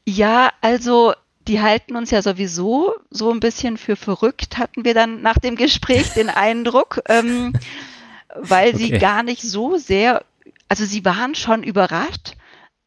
Ja, 0.06 0.50
also 0.60 1.14
die 1.48 1.60
halten 1.60 1.96
uns 1.96 2.10
ja 2.10 2.22
sowieso 2.22 2.94
so 3.10 3.30
ein 3.30 3.40
bisschen 3.40 3.76
für 3.76 3.96
verrückt, 3.96 4.58
hatten 4.58 4.84
wir 4.84 4.94
dann 4.94 5.22
nach 5.22 5.38
dem 5.38 5.56
Gespräch 5.56 6.10
den 6.14 6.28
Eindruck, 6.30 7.02
ähm, 7.08 7.52
weil 8.34 8.70
okay. 8.74 8.78
sie 8.78 8.90
gar 8.90 9.22
nicht 9.22 9.42
so 9.42 9.76
sehr, 9.76 10.24
also 10.68 10.84
sie 10.84 11.04
waren 11.04 11.34
schon 11.34 11.62
überrascht, 11.62 12.36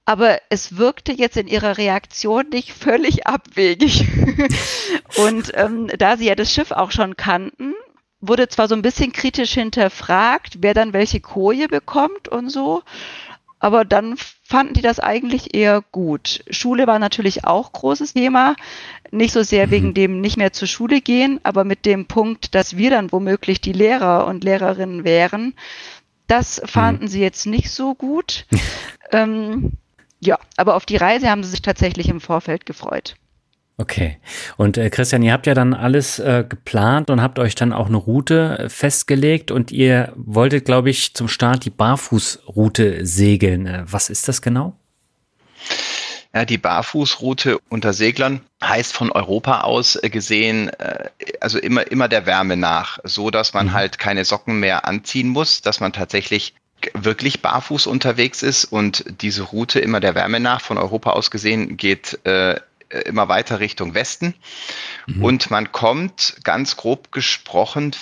aber 0.10 0.40
es 0.50 0.76
wirkte 0.76 1.12
jetzt 1.12 1.38
in 1.38 1.48
ihrer 1.48 1.78
Reaktion 1.78 2.50
nicht 2.50 2.74
völlig 2.74 3.28
abwegig. 3.28 4.08
und 5.18 5.52
ähm, 5.54 5.88
da 6.00 6.18
sie 6.18 6.26
ja 6.26 6.34
das 6.34 6.52
Schiff 6.52 6.72
auch 6.72 6.90
schon 6.90 7.16
kannten, 7.16 7.76
wurde 8.20 8.48
zwar 8.48 8.68
so 8.68 8.74
ein 8.74 8.82
bisschen 8.82 9.12
kritisch 9.12 9.54
hinterfragt, 9.54 10.58
wer 10.62 10.74
dann 10.74 10.94
welche 10.94 11.20
Koje 11.20 11.68
bekommt 11.68 12.28
und 12.28 12.50
so, 12.50 12.82
aber 13.60 13.86
dann 13.86 14.16
fanden 14.44 14.74
die 14.74 14.82
das 14.82 15.00
eigentlich 15.00 15.54
eher 15.54 15.84
gut. 15.92 16.44
Schule 16.50 16.88
war 16.88 16.98
natürlich 16.98 17.46
auch 17.46 17.72
großes 17.72 18.14
Thema, 18.14 18.56
nicht 19.12 19.32
so 19.32 19.44
sehr 19.44 19.68
mhm. 19.68 19.72
wegen 19.72 19.94
dem 19.94 20.22
nicht 20.22 20.38
mehr 20.38 20.54
zur 20.54 20.68
Schule 20.68 21.02
gehen, 21.02 21.40
aber 21.44 21.64
mit 21.66 21.86
dem 21.86 22.08
Punkt, 22.08 22.56
dass 22.56 22.78
wir 22.78 22.90
dann 22.90 23.12
womöglich 23.12 23.62
die 23.62 23.74
Lehrer 23.74 24.26
und 24.26 24.44
Lehrerinnen 24.44 25.04
wären. 25.04 25.54
Das 26.26 26.60
fanden 26.66 27.04
mhm. 27.04 27.10
sie 27.10 27.22
jetzt 27.22 27.46
nicht 27.46 27.70
so 27.70 27.94
gut. 27.94 28.48
ähm, 29.12 29.74
ja, 30.20 30.38
aber 30.58 30.76
auf 30.76 30.86
die 30.86 30.98
Reise 30.98 31.30
haben 31.30 31.44
sie 31.44 31.50
sich 31.50 31.62
tatsächlich 31.62 32.10
im 32.10 32.22
Vorfeld 32.22 32.66
gefreut. 32.66 33.16
Okay. 33.80 34.18
Und 34.58 34.78
äh, 34.78 34.90
Christian, 34.90 35.24
ihr 35.24 35.32
habt 35.32 35.48
ja 35.48 35.54
dann 35.54 35.74
alles 35.74 36.20
äh, 36.20 36.44
geplant 36.48 37.10
und 37.10 37.22
habt 37.22 37.40
euch 37.40 37.56
dann 37.56 37.72
auch 37.72 37.88
eine 37.88 37.96
Route 37.96 38.58
äh, 38.60 38.70
festgelegt 38.70 39.52
und 39.52 39.72
ihr 39.72 40.12
wolltet, 40.18 40.66
glaube 40.66 40.90
ich, 40.90 41.14
zum 41.14 41.30
Start 41.30 41.64
die 41.64 41.70
Barfußroute 41.70 43.06
segeln. 43.06 43.68
Äh, 43.68 43.84
was 43.86 44.10
ist 44.10 44.28
das 44.28 44.42
genau? 44.42 44.74
Ja, 46.36 46.44
die 46.44 46.58
Barfußroute 46.58 47.58
unter 47.70 47.94
Seglern 47.94 48.42
heißt 48.62 48.92
von 48.92 49.14
Europa 49.14 49.62
aus 49.62 49.96
äh, 49.96 50.10
gesehen, 50.10 50.70
also 51.40 51.58
immer, 51.58 51.90
immer 51.90 52.10
der 52.10 52.26
Wärme 52.26 52.58
nach, 52.58 53.00
so 53.06 53.32
dass 53.32 53.54
man 53.54 53.68
mhm. 53.68 53.74
halt 53.74 53.98
keine 53.98 54.26
Socken 54.26 54.60
mehr 54.60 54.86
anziehen 54.86 55.30
muss, 55.30 55.62
dass 55.62 55.80
man 55.80 55.94
tatsächlich 55.94 56.54
wirklich 56.94 57.42
barfuß 57.42 57.88
unterwegs 57.88 58.44
ist 58.44 58.66
und 58.66 59.04
diese 59.22 59.44
Route 59.44 59.80
immer 59.80 60.00
der 60.00 60.16
Wärme 60.16 60.40
nach 60.40 60.62
von 60.62 60.78
Europa 60.78 61.12
aus 61.12 61.32
gesehen 61.32 61.78
geht 61.78 62.20
äh, 62.26 62.60
immer 63.06 63.28
weiter 63.28 63.60
Richtung 63.60 63.94
Westen. 63.94 64.34
Mhm. 65.06 65.24
Und 65.24 65.52
man 65.52 65.72
kommt 65.72 66.38
ganz 66.44 66.76
grob 66.76 67.12
gesprochen, 67.12 67.96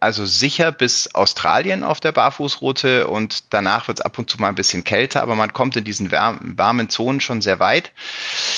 also 0.00 0.24
sicher 0.24 0.72
bis 0.72 1.14
Australien 1.14 1.84
auf 1.84 2.00
der 2.00 2.12
Barfußroute 2.12 3.06
und 3.08 3.52
danach 3.52 3.88
wird 3.88 4.00
es 4.00 4.04
ab 4.04 4.18
und 4.18 4.30
zu 4.30 4.38
mal 4.40 4.48
ein 4.48 4.54
bisschen 4.54 4.84
kälter, 4.84 5.22
aber 5.22 5.34
man 5.34 5.52
kommt 5.52 5.76
in 5.76 5.84
diesen 5.84 6.10
warmen 6.10 6.88
Zonen 6.88 7.20
schon 7.20 7.42
sehr 7.42 7.58
weit. 7.58 7.92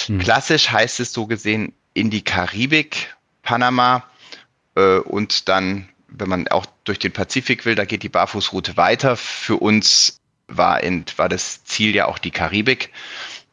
Mhm. 0.09 0.19
Klassisch 0.19 0.71
heißt 0.71 1.01
es 1.01 1.13
so 1.13 1.27
gesehen 1.27 1.73
in 1.93 2.11
die 2.11 2.23
Karibik, 2.23 3.15
Panama 3.43 4.05
äh, 4.77 4.99
und 4.99 5.49
dann 5.49 5.89
wenn 6.19 6.29
man 6.29 6.49
auch 6.49 6.67
durch 6.85 6.99
den 6.99 7.13
Pazifik 7.13 7.65
will, 7.65 7.75
da 7.75 7.85
geht 7.85 8.03
die 8.03 8.09
Barfußroute 8.09 8.77
weiter. 8.77 9.17
Für 9.17 9.57
uns 9.57 10.21
war, 10.47 10.83
in, 10.83 11.05
war 11.17 11.29
das 11.29 11.65
Ziel 11.65 11.95
ja 11.95 12.07
auch 12.07 12.19
die 12.19 12.31
Karibik, 12.31 12.91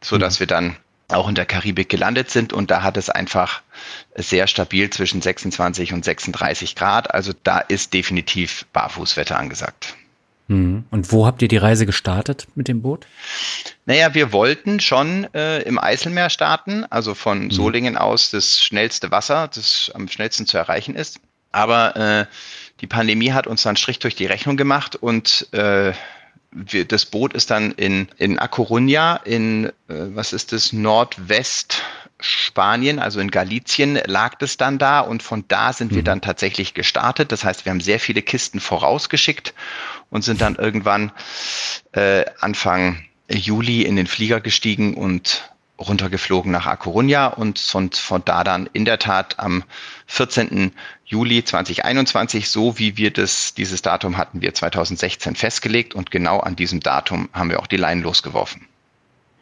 so 0.01 0.17
dass 0.17 0.35
mhm. 0.35 0.39
wir 0.41 0.47
dann 0.47 0.77
auch 1.09 1.27
in 1.27 1.35
der 1.35 1.45
Karibik 1.45 1.89
gelandet 1.89 2.29
sind 2.29 2.53
und 2.53 2.71
da 2.71 2.83
hat 2.83 2.95
es 2.95 3.09
einfach 3.09 3.61
sehr 4.15 4.47
stabil 4.47 4.89
zwischen 4.89 5.21
26 5.21 5.93
und 5.93 6.05
36 6.05 6.75
Grad. 6.75 7.13
Also 7.13 7.33
da 7.43 7.59
ist 7.59 7.93
definitiv 7.93 8.65
Barfußwetter 8.71 9.37
angesagt. 9.37 9.95
Mhm. 10.47 10.85
Und 10.89 11.11
wo 11.11 11.25
habt 11.25 11.41
ihr 11.41 11.47
die 11.47 11.57
Reise 11.57 11.85
gestartet 11.85 12.47
mit 12.55 12.67
dem 12.67 12.81
Boot? 12.81 13.07
Naja, 13.85 14.13
wir 14.13 14.31
wollten 14.31 14.79
schon 14.79 15.27
äh, 15.33 15.61
im 15.61 15.79
Eiselmeer 15.79 16.29
starten, 16.29 16.85
also 16.89 17.13
von 17.13 17.45
mhm. 17.45 17.51
Solingen 17.51 17.97
aus 17.97 18.31
das 18.31 18.61
schnellste 18.61 19.11
Wasser, 19.11 19.47
das 19.47 19.91
am 19.93 20.07
schnellsten 20.07 20.45
zu 20.45 20.57
erreichen 20.57 20.95
ist. 20.95 21.19
Aber 21.51 21.95
äh, 21.95 22.25
die 22.81 22.87
Pandemie 22.87 23.31
hat 23.31 23.47
uns 23.47 23.63
dann 23.63 23.75
Strich 23.75 23.99
durch 23.99 24.15
die 24.15 24.25
Rechnung 24.25 24.57
gemacht 24.57 24.95
und 24.95 25.47
äh, 25.53 25.93
wir, 26.51 26.85
das 26.85 27.05
Boot 27.05 27.33
ist 27.33 27.49
dann 27.49 27.71
in, 27.71 28.09
in 28.17 28.37
A 28.37 28.45
Coruña, 28.45 29.23
in, 29.23 29.65
äh, 29.65 29.71
was 29.87 30.33
ist 30.33 30.51
das, 30.51 30.73
Nordwest 30.73 31.81
Spanien, 32.19 32.99
also 32.99 33.19
in 33.19 33.31
Galicien 33.31 33.99
lag 34.05 34.35
das 34.35 34.55
dann 34.55 34.77
da 34.77 34.99
und 34.99 35.23
von 35.23 35.45
da 35.47 35.73
sind 35.73 35.91
mhm. 35.91 35.95
wir 35.97 36.03
dann 36.03 36.21
tatsächlich 36.21 36.73
gestartet. 36.73 37.31
Das 37.31 37.43
heißt, 37.43 37.65
wir 37.65 37.71
haben 37.71 37.81
sehr 37.81 37.99
viele 37.99 38.21
Kisten 38.21 38.59
vorausgeschickt 38.59 39.53
und 40.11 40.23
sind 40.23 40.39
dann 40.41 40.55
irgendwann 40.55 41.11
äh, 41.93 42.25
Anfang 42.39 43.03
Juli 43.27 43.81
in 43.83 43.95
den 43.95 44.07
Flieger 44.07 44.39
gestiegen 44.39 44.95
und 44.95 45.50
runtergeflogen 45.81 46.51
nach 46.51 46.67
A 46.67 46.75
Coruña 46.75 47.33
und 47.33 47.59
von, 47.59 47.91
von 47.91 48.23
da 48.23 48.43
dann 48.43 48.69
in 48.73 48.85
der 48.85 48.99
Tat 48.99 49.39
am 49.39 49.63
14. 50.07 50.71
Juli 51.05 51.43
2021, 51.43 52.49
so 52.49 52.77
wie 52.79 52.97
wir 52.97 53.11
das, 53.11 53.53
dieses 53.53 53.81
Datum 53.81 54.17
hatten 54.17 54.41
wir 54.41 54.53
2016 54.53 55.35
festgelegt 55.35 55.93
und 55.93 56.11
genau 56.11 56.39
an 56.39 56.55
diesem 56.55 56.79
Datum 56.79 57.29
haben 57.33 57.49
wir 57.49 57.59
auch 57.59 57.67
die 57.67 57.77
Leinen 57.77 58.03
losgeworfen. 58.03 58.67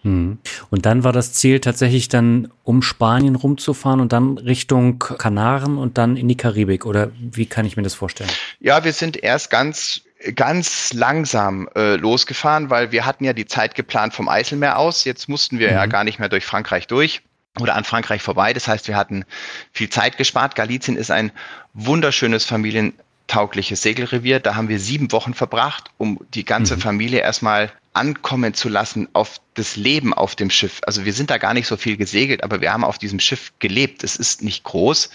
Hm. 0.02 0.38
Und 0.70 0.86
dann 0.86 1.04
war 1.04 1.12
das 1.12 1.34
Ziel 1.34 1.60
tatsächlich 1.60 2.08
dann 2.08 2.52
um 2.64 2.82
Spanien 2.82 3.36
rumzufahren 3.36 4.00
und 4.00 4.14
dann 4.14 4.38
Richtung 4.38 5.00
Kanaren 5.00 5.78
und 5.78 5.98
dann 5.98 6.16
in 6.16 6.28
die 6.28 6.38
Karibik 6.38 6.86
oder 6.86 7.12
wie 7.20 7.46
kann 7.46 7.66
ich 7.66 7.76
mir 7.76 7.84
das 7.84 7.96
vorstellen? 7.96 8.30
Ja, 8.60 8.84
wir 8.84 8.94
sind 8.94 9.22
erst 9.22 9.50
ganz 9.50 10.02
ganz 10.36 10.94
langsam 10.94 11.70
äh, 11.76 11.96
losgefahren, 11.96 12.70
weil 12.70 12.92
wir 12.92 13.06
hatten 13.06 13.24
ja 13.24 13.34
die 13.34 13.46
Zeit 13.46 13.76
geplant 13.76 14.14
vom 14.14 14.28
Eiselmeer 14.28 14.78
aus. 14.78 15.06
Jetzt 15.06 15.30
mussten 15.30 15.60
wir 15.60 15.70
mhm. 15.70 15.76
ja 15.76 15.86
gar 15.86 16.04
nicht 16.04 16.20
mehr 16.20 16.30
durch 16.30 16.46
Frankreich 16.46 16.88
durch 16.88 17.22
oder 17.60 17.76
an 17.76 17.84
Frankreich 17.84 18.22
vorbei. 18.22 18.54
Das 18.54 18.68
heißt, 18.68 18.88
wir 18.88 18.98
hatten 18.98 19.26
viel 19.72 19.90
Zeit 19.90 20.18
gespart. 20.18 20.56
Galizien 20.56 20.98
ist 20.98 21.12
ein 21.12 21.32
wunderschönes 21.74 22.46
familientaugliches 22.46 23.82
Segelrevier. 23.82 24.40
Da 24.40 24.56
haben 24.56 24.68
wir 24.68 24.80
sieben 24.80 25.12
Wochen 25.12 25.34
verbracht, 25.34 25.90
um 25.98 26.20
die 26.34 26.46
ganze 26.46 26.76
mhm. 26.76 26.82
Familie 26.82 27.20
erstmal 27.22 27.72
ankommen 27.94 28.54
zu 28.54 28.70
lassen 28.70 29.08
auf 29.14 29.40
das 29.56 29.76
Leben 29.76 30.14
auf 30.14 30.36
dem 30.36 30.50
Schiff. 30.50 30.82
Also 30.86 31.06
wir 31.06 31.14
sind 31.14 31.30
da 31.30 31.38
gar 31.38 31.54
nicht 31.54 31.68
so 31.68 31.76
viel 31.76 31.98
gesegelt, 31.98 32.44
aber 32.44 32.62
wir 32.62 32.72
haben 32.72 32.84
auf 32.84 32.98
diesem 32.98 33.20
Schiff 33.20 33.54
gelebt. 33.60 34.04
Es 34.04 34.16
ist 34.16 34.44
nicht 34.44 34.64
groß. 34.64 35.10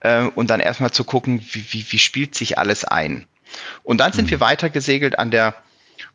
Äh, 0.00 0.26
und 0.26 0.50
dann 0.50 0.60
erstmal 0.60 0.92
zu 0.92 1.04
gucken, 1.04 1.40
wie, 1.52 1.64
wie, 1.70 1.86
wie 1.90 1.98
spielt 1.98 2.34
sich 2.34 2.58
alles 2.58 2.84
ein. 2.84 3.26
Und 3.82 3.98
dann 3.98 4.12
sind 4.12 4.26
mhm. 4.26 4.30
wir 4.30 4.40
weiter 4.40 4.70
gesegelt 4.70 5.18
an 5.18 5.30
der 5.30 5.54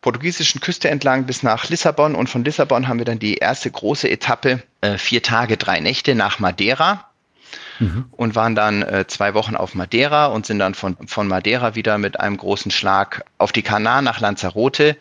portugiesischen 0.01 0.61
Küste 0.61 0.89
entlang 0.89 1.25
bis 1.25 1.43
nach 1.43 1.69
Lissabon 1.69 2.15
und 2.15 2.29
von 2.29 2.43
Lissabon 2.43 2.87
haben 2.87 2.99
wir 2.99 3.05
dann 3.05 3.19
die 3.19 3.35
erste 3.35 3.69
große 3.69 4.09
Etappe, 4.09 4.63
äh, 4.81 4.97
vier 4.97 5.23
Tage, 5.23 5.57
drei 5.57 5.79
Nächte 5.79 6.15
nach 6.15 6.39
Madeira 6.39 7.09
mhm. 7.79 8.05
und 8.11 8.35
waren 8.35 8.55
dann 8.55 8.81
äh, 8.81 9.05
zwei 9.07 9.33
Wochen 9.33 9.55
auf 9.55 9.75
Madeira 9.75 10.27
und 10.27 10.45
sind 10.45 10.59
dann 10.59 10.73
von, 10.73 10.97
von 11.07 11.27
Madeira 11.27 11.75
wieder 11.75 11.97
mit 11.97 12.19
einem 12.19 12.37
großen 12.37 12.71
Schlag 12.71 13.25
auf 13.37 13.51
die 13.51 13.63
Kanaren 13.63 14.05
nach 14.05 14.19
Lanzarote 14.19 14.97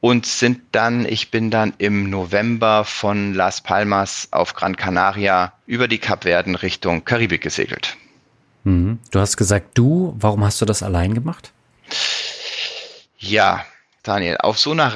und 0.00 0.26
sind 0.26 0.60
dann, 0.72 1.06
ich 1.06 1.30
bin 1.30 1.50
dann 1.50 1.74
im 1.78 2.08
November 2.08 2.84
von 2.84 3.34
Las 3.34 3.60
Palmas 3.60 4.28
auf 4.30 4.54
Gran 4.54 4.76
Canaria 4.76 5.52
über 5.66 5.88
die 5.88 5.98
Kapverden 5.98 6.54
Richtung 6.54 7.04
Karibik 7.04 7.42
gesegelt. 7.42 7.96
Mhm. 8.68 8.98
Du 9.10 9.20
hast 9.20 9.36
gesagt, 9.38 9.78
du, 9.78 10.14
warum 10.18 10.44
hast 10.44 10.60
du 10.60 10.66
das 10.66 10.82
allein 10.82 11.14
gemacht? 11.14 11.52
Ja, 13.18 13.64
Daniel, 14.02 14.36
auf 14.38 14.58
so 14.58 14.72
einer, 14.72 14.92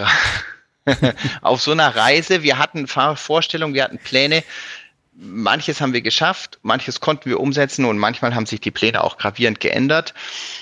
auf 1.41 1.63
so 1.63 1.73
einer 1.73 1.97
Reise, 1.97 2.43
wir 2.43 2.59
hatten 2.59 2.87
Vorstellungen, 2.87 3.75
wir 3.75 3.85
hatten 3.85 3.99
Pläne, 3.99 4.45
manches 5.15 5.81
haben 5.81 5.95
wir 5.95 6.03
geschafft, 6.03 6.59
manches 6.63 7.01
konnten 7.01 7.31
wir 7.31 7.41
umsetzen 7.41 7.87
und 7.87 7.97
manchmal 7.97 8.35
haben 8.35 8.47
sich 8.47 8.61
die 8.61 8.71
Pläne 8.71 9.03
auch 9.03 9.17
gravierend 9.17 9.61
geändert. 9.61 10.13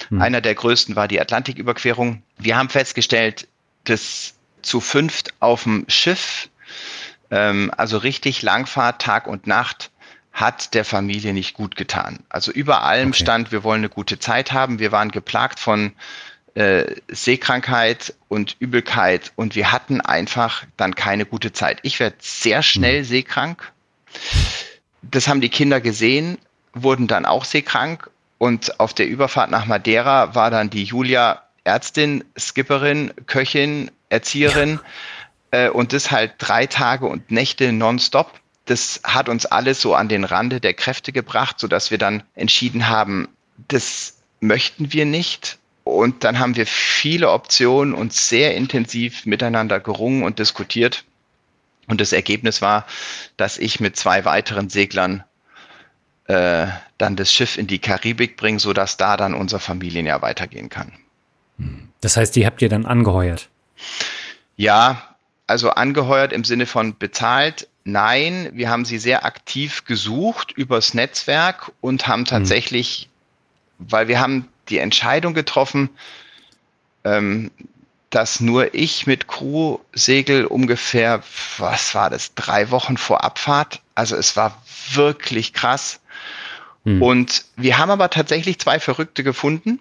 Hm. 0.08 0.22
Einer 0.22 0.40
der 0.40 0.54
größten 0.54 0.94
war 0.94 1.08
die 1.08 1.20
Atlantiküberquerung. 1.20 2.22
Wir 2.38 2.56
haben 2.56 2.68
festgestellt, 2.68 3.48
dass 3.84 4.34
zu 4.62 4.80
fünft 4.80 5.34
auf 5.40 5.64
dem 5.64 5.84
Schiff, 5.88 6.48
ähm, 7.32 7.72
also 7.76 7.98
richtig 7.98 8.42
Langfahrt, 8.42 9.02
Tag 9.02 9.26
und 9.26 9.48
Nacht, 9.48 9.90
hat 10.40 10.74
der 10.74 10.84
Familie 10.84 11.32
nicht 11.32 11.54
gut 11.54 11.76
getan. 11.76 12.20
Also 12.28 12.50
über 12.50 12.82
allem 12.82 13.10
okay. 13.10 13.22
stand, 13.22 13.52
wir 13.52 13.62
wollen 13.62 13.80
eine 13.80 13.88
gute 13.88 14.18
Zeit 14.18 14.52
haben. 14.52 14.78
Wir 14.78 14.92
waren 14.92 15.10
geplagt 15.10 15.60
von 15.60 15.92
äh, 16.54 16.96
Seekrankheit 17.08 18.14
und 18.28 18.56
Übelkeit 18.58 19.32
und 19.36 19.54
wir 19.54 19.70
hatten 19.70 20.00
einfach 20.00 20.64
dann 20.76 20.94
keine 20.94 21.26
gute 21.26 21.52
Zeit. 21.52 21.78
Ich 21.82 22.00
werde 22.00 22.16
sehr 22.20 22.62
schnell 22.62 23.00
mhm. 23.00 23.04
seekrank. 23.04 23.72
Das 25.02 25.28
haben 25.28 25.40
die 25.40 25.48
Kinder 25.48 25.80
gesehen, 25.80 26.38
wurden 26.74 27.06
dann 27.06 27.24
auch 27.24 27.44
seekrank 27.44 28.10
und 28.38 28.80
auf 28.80 28.94
der 28.94 29.06
Überfahrt 29.06 29.50
nach 29.50 29.66
Madeira 29.66 30.34
war 30.34 30.50
dann 30.50 30.70
die 30.70 30.84
Julia 30.84 31.42
Ärztin, 31.64 32.24
Skipperin, 32.38 33.12
Köchin, 33.26 33.90
Erzieherin 34.08 34.80
ja. 35.52 35.66
äh, 35.66 35.68
und 35.68 35.92
das 35.92 36.10
halt 36.10 36.34
drei 36.38 36.66
Tage 36.66 37.06
und 37.06 37.30
Nächte 37.30 37.70
nonstop. 37.72 38.39
Das 38.70 39.00
hat 39.02 39.28
uns 39.28 39.46
alles 39.46 39.80
so 39.80 39.96
an 39.96 40.08
den 40.08 40.22
Rande 40.22 40.60
der 40.60 40.74
Kräfte 40.74 41.10
gebracht, 41.10 41.58
sodass 41.58 41.90
wir 41.90 41.98
dann 41.98 42.22
entschieden 42.34 42.88
haben, 42.88 43.28
das 43.66 44.18
möchten 44.38 44.92
wir 44.92 45.04
nicht. 45.06 45.58
Und 45.82 46.22
dann 46.22 46.38
haben 46.38 46.54
wir 46.54 46.66
viele 46.66 47.30
Optionen 47.30 47.94
und 47.94 48.12
sehr 48.12 48.54
intensiv 48.54 49.26
miteinander 49.26 49.80
gerungen 49.80 50.22
und 50.22 50.38
diskutiert. 50.38 51.04
Und 51.88 52.00
das 52.00 52.12
Ergebnis 52.12 52.62
war, 52.62 52.86
dass 53.36 53.58
ich 53.58 53.80
mit 53.80 53.96
zwei 53.96 54.24
weiteren 54.24 54.70
Seglern 54.70 55.24
äh, 56.28 56.68
dann 56.96 57.16
das 57.16 57.32
Schiff 57.32 57.58
in 57.58 57.66
die 57.66 57.80
Karibik 57.80 58.36
bringe, 58.36 58.60
sodass 58.60 58.96
da 58.96 59.16
dann 59.16 59.34
unser 59.34 59.58
Familienjahr 59.58 60.22
weitergehen 60.22 60.68
kann. 60.68 60.92
Das 62.00 62.16
heißt, 62.16 62.36
die 62.36 62.46
habt 62.46 62.62
ihr 62.62 62.68
dann 62.68 62.86
angeheuert? 62.86 63.48
Ja, 64.56 65.16
also 65.48 65.70
angeheuert 65.70 66.32
im 66.32 66.44
Sinne 66.44 66.66
von 66.66 66.96
bezahlt. 66.96 67.66
Nein, 67.92 68.50
wir 68.52 68.70
haben 68.70 68.84
sie 68.84 68.98
sehr 68.98 69.24
aktiv 69.24 69.84
gesucht 69.84 70.52
übers 70.52 70.94
Netzwerk 70.94 71.72
und 71.80 72.06
haben 72.06 72.24
tatsächlich, 72.24 73.08
mhm. 73.78 73.86
weil 73.90 74.08
wir 74.08 74.20
haben 74.20 74.48
die 74.68 74.78
Entscheidung 74.78 75.34
getroffen, 75.34 75.90
ähm, 77.04 77.50
dass 78.10 78.40
nur 78.40 78.74
ich 78.74 79.06
mit 79.06 79.28
Crew-Segel 79.28 80.44
ungefähr, 80.44 81.22
was 81.58 81.94
war 81.94 82.10
das, 82.10 82.34
drei 82.34 82.70
Wochen 82.70 82.96
vor 82.96 83.22
Abfahrt. 83.22 83.80
Also 83.94 84.16
es 84.16 84.36
war 84.36 84.60
wirklich 84.92 85.52
krass. 85.52 86.00
Hm. 86.84 87.00
Und 87.00 87.44
wir 87.56 87.78
haben 87.78 87.90
aber 87.90 88.10
tatsächlich 88.10 88.58
zwei 88.58 88.80
Verrückte 88.80 89.22
gefunden, 89.22 89.78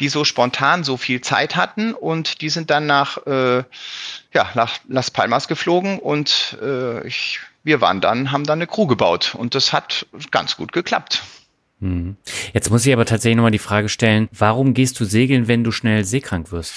die 0.00 0.08
so 0.08 0.24
spontan 0.24 0.84
so 0.84 0.96
viel 0.96 1.20
Zeit 1.20 1.56
hatten 1.56 1.94
und 1.94 2.40
die 2.40 2.48
sind 2.48 2.70
dann 2.70 2.86
nach, 2.86 3.26
äh, 3.26 3.64
ja, 4.32 4.50
nach 4.54 4.78
Las 4.88 5.10
Palmas 5.10 5.48
geflogen 5.48 5.98
und 5.98 6.58
äh, 6.62 7.06
ich, 7.06 7.40
wir 7.64 7.80
waren 7.80 8.00
dann, 8.00 8.32
haben 8.32 8.44
dann 8.44 8.58
eine 8.58 8.66
Crew 8.66 8.86
gebaut 8.86 9.34
und 9.34 9.54
das 9.54 9.72
hat 9.72 10.06
ganz 10.30 10.56
gut 10.56 10.72
geklappt. 10.72 11.22
Hm. 11.80 12.16
Jetzt 12.52 12.70
muss 12.70 12.84
ich 12.86 12.92
aber 12.92 13.06
tatsächlich 13.06 13.36
nochmal 13.36 13.50
die 13.50 13.58
Frage 13.58 13.88
stellen, 13.88 14.28
warum 14.32 14.74
gehst 14.74 14.98
du 14.98 15.04
segeln, 15.04 15.48
wenn 15.48 15.64
du 15.64 15.70
schnell 15.70 16.04
seekrank 16.04 16.50
wirst? 16.50 16.74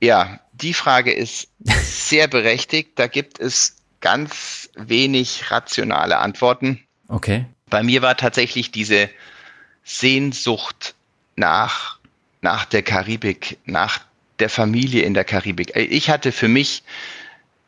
Ja, 0.00 0.40
die 0.52 0.74
Frage 0.74 1.12
ist 1.12 1.48
sehr 1.82 2.26
berechtigt. 2.26 2.92
Da 2.96 3.06
gibt 3.06 3.38
es 3.38 3.76
ganz 4.00 4.70
wenig 4.74 5.50
rationale 5.50 6.18
Antworten. 6.18 6.80
Okay. 7.08 7.44
Bei 7.68 7.82
mir 7.82 8.02
war 8.02 8.16
tatsächlich 8.16 8.72
diese 8.72 9.08
Sehnsucht 9.84 10.94
nach, 11.36 11.99
nach 12.40 12.64
der 12.64 12.82
Karibik, 12.82 13.58
nach 13.64 14.00
der 14.38 14.48
Familie 14.48 15.02
in 15.02 15.14
der 15.14 15.24
Karibik. 15.24 15.76
Ich 15.76 16.10
hatte 16.10 16.32
für 16.32 16.48
mich 16.48 16.82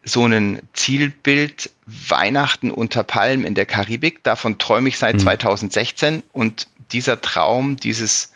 so 0.04 0.26
ein 0.26 0.60
Zielbild 0.72 1.70
Weihnachten 1.86 2.70
unter 2.70 3.04
Palmen 3.04 3.44
in 3.44 3.54
der 3.54 3.66
Karibik. 3.66 4.24
Davon 4.24 4.58
träume 4.58 4.88
ich 4.88 4.98
seit 4.98 5.14
hm. 5.14 5.20
2016 5.20 6.22
und 6.32 6.66
dieser 6.90 7.20
Traum, 7.20 7.76
dieses 7.76 8.32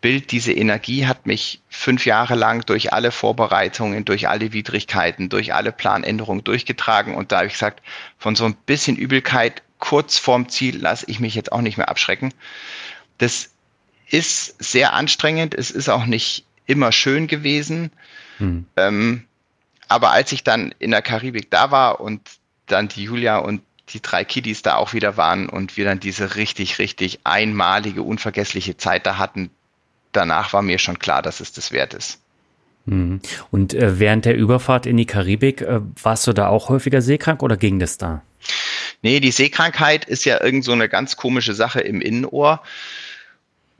Bild, 0.00 0.32
diese 0.32 0.52
Energie 0.52 1.06
hat 1.06 1.26
mich 1.26 1.60
fünf 1.68 2.06
Jahre 2.06 2.34
lang 2.34 2.64
durch 2.64 2.92
alle 2.92 3.10
Vorbereitungen, 3.10 4.04
durch 4.06 4.28
alle 4.28 4.52
Widrigkeiten, 4.52 5.28
durch 5.28 5.52
alle 5.52 5.72
Planänderungen 5.72 6.42
durchgetragen. 6.42 7.14
Und 7.14 7.32
da 7.32 7.38
habe 7.38 7.48
ich 7.48 7.52
gesagt, 7.52 7.82
von 8.18 8.34
so 8.34 8.46
ein 8.46 8.54
bisschen 8.54 8.96
Übelkeit 8.96 9.62
kurz 9.78 10.18
vorm 10.18 10.48
Ziel 10.48 10.78
lasse 10.78 11.04
ich 11.08 11.20
mich 11.20 11.34
jetzt 11.34 11.52
auch 11.52 11.60
nicht 11.60 11.76
mehr 11.76 11.88
abschrecken. 11.90 12.32
Das 13.18 13.49
ist 14.10 14.62
sehr 14.62 14.92
anstrengend. 14.92 15.54
Es 15.54 15.70
ist 15.70 15.88
auch 15.88 16.06
nicht 16.06 16.44
immer 16.66 16.92
schön 16.92 17.26
gewesen. 17.26 17.90
Hm. 18.38 18.66
Ähm, 18.76 19.24
aber 19.88 20.10
als 20.12 20.32
ich 20.32 20.44
dann 20.44 20.74
in 20.78 20.90
der 20.90 21.02
Karibik 21.02 21.50
da 21.50 21.70
war 21.70 22.00
und 22.00 22.20
dann 22.66 22.88
die 22.88 23.04
Julia 23.04 23.38
und 23.38 23.62
die 23.88 24.00
drei 24.00 24.24
Kiddies 24.24 24.62
da 24.62 24.76
auch 24.76 24.92
wieder 24.92 25.16
waren 25.16 25.48
und 25.48 25.76
wir 25.76 25.84
dann 25.84 25.98
diese 25.98 26.36
richtig, 26.36 26.78
richtig 26.78 27.20
einmalige, 27.24 28.02
unvergessliche 28.02 28.76
Zeit 28.76 29.04
da 29.04 29.18
hatten, 29.18 29.50
danach 30.12 30.52
war 30.52 30.62
mir 30.62 30.78
schon 30.78 30.98
klar, 30.98 31.22
dass 31.22 31.40
es 31.40 31.52
das 31.52 31.72
wert 31.72 31.94
ist. 31.94 32.20
Mhm. 32.86 33.20
Und 33.50 33.74
äh, 33.74 33.98
während 33.98 34.24
der 34.24 34.36
Überfahrt 34.36 34.86
in 34.86 34.96
die 34.96 35.06
Karibik, 35.06 35.60
äh, 35.62 35.80
warst 36.02 36.26
du 36.26 36.32
da 36.32 36.48
auch 36.48 36.68
häufiger 36.68 37.02
seekrank 37.02 37.42
oder 37.42 37.56
ging 37.56 37.78
das 37.78 37.98
da? 37.98 38.22
Nee, 39.02 39.20
die 39.20 39.32
Seekrankheit 39.32 40.04
ist 40.04 40.24
ja 40.24 40.42
irgend 40.42 40.64
so 40.64 40.72
eine 40.72 40.88
ganz 40.88 41.16
komische 41.16 41.54
Sache 41.54 41.80
im 41.80 42.00
Innenohr. 42.00 42.62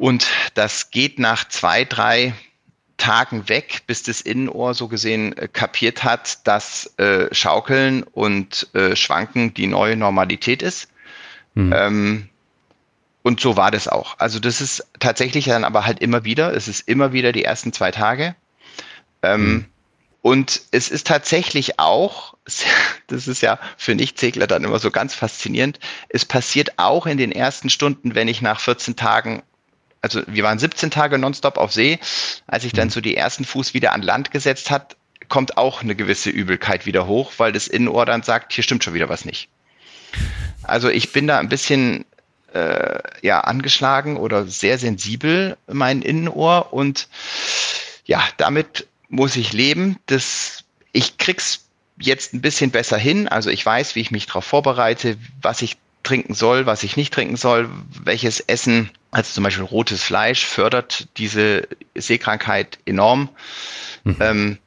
Und 0.01 0.29
das 0.55 0.91
geht 0.91 1.19
nach 1.19 1.47
zwei, 1.47 1.85
drei 1.85 2.33
Tagen 2.97 3.51
weg, 3.51 3.83
bis 3.87 4.03
das 4.03 4.23
Innenohr 4.23 4.73
so 4.73 4.89
gesehen 4.89 5.37
äh, 5.37 5.47
kapiert 5.47 6.05
hat, 6.05 6.47
dass 6.47 6.99
äh, 6.99 7.33
Schaukeln 7.35 8.03
und 8.05 8.67
äh, 8.75 8.97
Schwanken 8.97 9.53
die 9.53 9.67
neue 9.67 9.97
Normalität 9.97 10.63
ist. 10.63 10.89
Mhm. 11.53 11.75
Ähm, 11.77 12.29
und 13.23 13.41
so 13.41 13.59
war 13.59 13.71
das 13.71 13.89
auch. 13.89 14.19
Also 14.19 14.39
das 14.39 14.63
ist 14.63 14.87
tatsächlich 15.01 15.45
dann 15.45 15.65
aber 15.65 15.85
halt 15.85 15.99
immer 15.99 16.25
wieder, 16.25 16.55
es 16.55 16.67
ist 16.67 16.89
immer 16.89 17.13
wieder 17.13 17.33
die 17.33 17.45
ersten 17.45 17.75
zwei 17.75 17.91
Tage. 17.91 18.35
Ähm, 19.23 19.53
mhm. 19.53 19.65
Und 20.23 20.63
es 20.71 20.91
ist 20.91 21.07
tatsächlich 21.07 21.79
auch, 21.79 22.33
das 23.09 23.29
ist 23.29 23.43
ja 23.43 23.59
für 23.77 23.95
Nichtsegler 23.95 24.47
dann 24.47 24.65
immer 24.65 24.79
so 24.79 24.91
ganz 24.91 25.15
faszinierend, 25.15 25.79
es 26.09 26.25
passiert 26.25 26.79
auch 26.79 27.05
in 27.05 27.19
den 27.19 27.33
ersten 27.33 27.69
Stunden, 27.69 28.15
wenn 28.15 28.29
ich 28.29 28.41
nach 28.41 28.61
14 28.61 28.97
Tagen, 28.97 29.43
also 30.03 30.23
wir 30.27 30.45
waren 30.45 30.59
17 30.59 30.91
Tage 30.91 31.19
nonstop 31.19 31.59
auf 31.59 31.73
See, 31.73 31.99
als 32.47 32.65
ich 32.65 32.73
dann 32.73 32.89
mhm. 32.89 32.93
so 32.93 33.01
die 33.01 33.17
ersten 33.17 33.45
Fuß 33.45 33.75
wieder 33.75 33.93
an 33.93 34.03
Land 34.03 34.31
gesetzt 34.31 34.71
hat, 34.71 34.97
kommt 35.29 35.57
auch 35.57 35.83
eine 35.83 35.95
gewisse 35.95 36.31
Übelkeit 36.31 36.87
wieder 36.87 37.07
hoch, 37.07 37.33
weil 37.37 37.53
das 37.53 37.69
Innenohr 37.69 38.07
dann 38.07 38.23
sagt, 38.23 38.53
hier 38.53 38.65
stimmt 38.65 38.83
schon 38.83 38.95
wieder 38.95 39.09
was 39.09 39.25
nicht. 39.25 39.49
Also 40.63 40.89
ich 40.89 41.13
bin 41.13 41.27
da 41.27 41.39
ein 41.39 41.49
bisschen 41.49 42.05
äh, 42.53 42.99
ja 43.23 43.41
angeschlagen 43.41 44.17
oder 44.17 44.47
sehr 44.47 44.79
sensibel 44.79 45.57
mein 45.67 46.03
Innenohr 46.03 46.73
und 46.73 47.09
ja, 48.05 48.23
damit 48.39 48.89
muss 49.09 49.37
ich 49.37 49.53
leben. 49.53 49.99
Das, 50.07 50.65
ich 50.93 51.19
krieg's 51.19 51.67
jetzt 52.01 52.35
ein 52.35 52.41
bisschen 52.41 52.71
besser 52.71 52.99
hin. 52.99 53.29
Also 53.29 53.51
ich 53.51 53.65
weiß, 53.65 53.95
wie 53.95 54.01
ich 54.01 54.11
mich 54.11 54.27
darauf 54.27 54.45
vorbereite, 54.45 55.17
was 55.43 55.63
ich 55.63 55.77
trinken 56.11 56.35
soll, 56.35 56.67
was 56.67 56.83
ich 56.83 56.97
nicht 56.97 57.15
trinken 57.15 57.37
soll, 57.37 57.71
welches 58.03 58.41
Essen, 58.41 58.91
also 59.13 59.33
zum 59.33 59.45
Beispiel 59.45 59.65
rotes 59.65 60.03
Fleisch, 60.03 60.45
fördert 60.45 61.07
diese 61.19 61.69
Seekrankheit 61.95 62.79
enorm. 62.85 63.29
Mhm. 64.03 64.17
Ähm, 64.19 64.59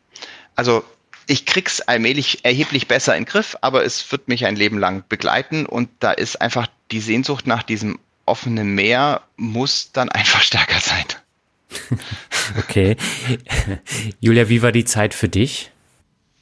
also 0.55 0.85
ich 1.27 1.45
krieg's 1.45 1.81
allmählich 1.81 2.45
erheblich 2.45 2.87
besser 2.87 3.15
in 3.15 3.23
den 3.23 3.29
Griff, 3.29 3.57
aber 3.59 3.83
es 3.83 4.09
wird 4.11 4.29
mich 4.29 4.45
ein 4.45 4.55
Leben 4.55 4.77
lang 4.77 5.03
begleiten 5.09 5.65
und 5.65 5.89
da 5.99 6.11
ist 6.11 6.41
einfach 6.41 6.67
die 6.91 7.01
Sehnsucht 7.01 7.45
nach 7.45 7.63
diesem 7.63 7.99
offenen 8.25 8.73
Meer 8.73 9.21
muss 9.35 9.91
dann 9.91 10.09
einfach 10.09 10.41
stärker 10.49 10.79
sein. 10.79 11.05
Okay. 12.59 12.97
Julia, 14.19 14.49
wie 14.49 14.61
war 14.61 14.73
die 14.73 14.83
Zeit 14.83 15.13
für 15.13 15.29
dich? 15.29 15.71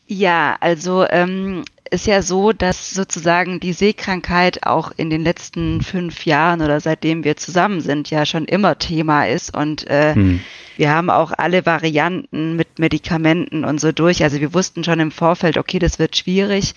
Ja, 0.08 0.58
also 0.60 1.08
ähm, 1.08 1.64
ist 1.91 2.08
ja 2.08 2.21
so, 2.21 2.54
dass 2.54 2.91
sozusagen 2.91 3.60
die 3.60 3.73
Seekrankheit 3.73 4.65
auch 4.65 4.91
in 4.95 5.10
den 5.10 5.23
letzten 5.23 5.82
fünf 5.82 6.25
Jahren 6.25 6.62
oder 6.62 6.80
seitdem 6.80 7.25
wir 7.25 7.36
zusammen 7.36 7.82
sind 7.82 8.10
ja 8.10 8.25
schon 8.25 8.45
immer 8.45 8.80
Thema 8.80 9.27
ist 9.27 9.56
und 9.56 9.88
äh, 9.88 10.15
hm. 10.15 10.39
wir 10.77 10.89
haben 10.89 11.10
auch 11.10 11.34
alle 11.38 11.65
Varianten 11.65 12.56
mit 12.56 12.80
Medikamenten 12.80 13.65
und 13.65 13.82
so 13.82 13.91
durch. 13.91 14.23
Also 14.23 14.39
wir 14.39 14.54
wussten 14.54 14.86
schon 14.86 15.01
im 15.01 15.12
Vorfeld, 15.12 15.58
okay, 15.58 15.80
das 15.80 15.99
wird 15.99 16.15
schwierig. 16.15 16.75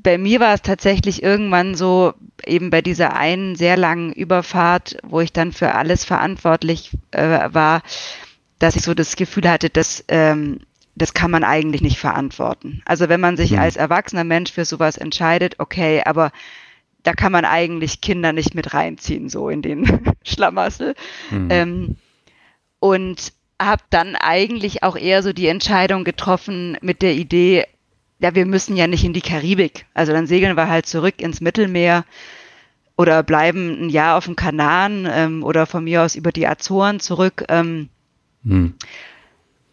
Bei 0.00 0.16
mir 0.16 0.38
war 0.38 0.54
es 0.54 0.62
tatsächlich 0.62 1.24
irgendwann 1.24 1.74
so, 1.74 2.14
eben 2.46 2.70
bei 2.70 2.82
dieser 2.82 3.16
einen 3.16 3.56
sehr 3.56 3.76
langen 3.76 4.12
Überfahrt, 4.12 4.96
wo 5.02 5.20
ich 5.20 5.32
dann 5.32 5.52
für 5.52 5.74
alles 5.74 6.04
verantwortlich 6.04 6.92
äh, 7.10 7.48
war, 7.52 7.82
dass 8.60 8.76
ich 8.76 8.82
so 8.82 8.94
das 8.94 9.16
Gefühl 9.16 9.50
hatte, 9.50 9.70
dass 9.70 10.04
ähm, 10.06 10.60
das 10.94 11.14
kann 11.14 11.30
man 11.30 11.44
eigentlich 11.44 11.82
nicht 11.82 11.98
verantworten. 11.98 12.82
Also 12.84 13.08
wenn 13.08 13.20
man 13.20 13.36
sich 13.36 13.52
mhm. 13.52 13.58
als 13.58 13.76
erwachsener 13.76 14.24
Mensch 14.24 14.52
für 14.52 14.64
sowas 14.64 14.98
entscheidet, 14.98 15.56
okay, 15.58 16.02
aber 16.04 16.32
da 17.02 17.14
kann 17.14 17.32
man 17.32 17.44
eigentlich 17.44 18.00
Kinder 18.00 18.32
nicht 18.32 18.54
mit 18.54 18.74
reinziehen, 18.74 19.28
so 19.28 19.48
in 19.48 19.62
den 19.62 20.00
Schlamassel. 20.24 20.94
Mhm. 21.30 21.48
Ähm, 21.50 21.96
und 22.78 23.32
habe 23.60 23.82
dann 23.90 24.16
eigentlich 24.16 24.82
auch 24.82 24.96
eher 24.96 25.22
so 25.22 25.32
die 25.32 25.46
Entscheidung 25.46 26.04
getroffen 26.04 26.76
mit 26.80 27.02
der 27.02 27.14
Idee, 27.14 27.64
ja, 28.18 28.34
wir 28.34 28.46
müssen 28.46 28.76
ja 28.76 28.86
nicht 28.86 29.04
in 29.04 29.12
die 29.12 29.20
Karibik. 29.20 29.86
Also 29.94 30.12
dann 30.12 30.26
segeln 30.26 30.56
wir 30.56 30.68
halt 30.68 30.86
zurück 30.86 31.20
ins 31.20 31.40
Mittelmeer 31.40 32.04
oder 32.96 33.22
bleiben 33.22 33.86
ein 33.86 33.88
Jahr 33.88 34.16
auf 34.16 34.26
dem 34.26 34.36
Kanaren 34.36 35.08
ähm, 35.10 35.42
oder 35.42 35.66
von 35.66 35.84
mir 35.84 36.02
aus 36.02 36.14
über 36.14 36.30
die 36.30 36.46
Azoren 36.46 37.00
zurück. 37.00 37.44
Ähm, 37.48 37.88
hm. 38.44 38.74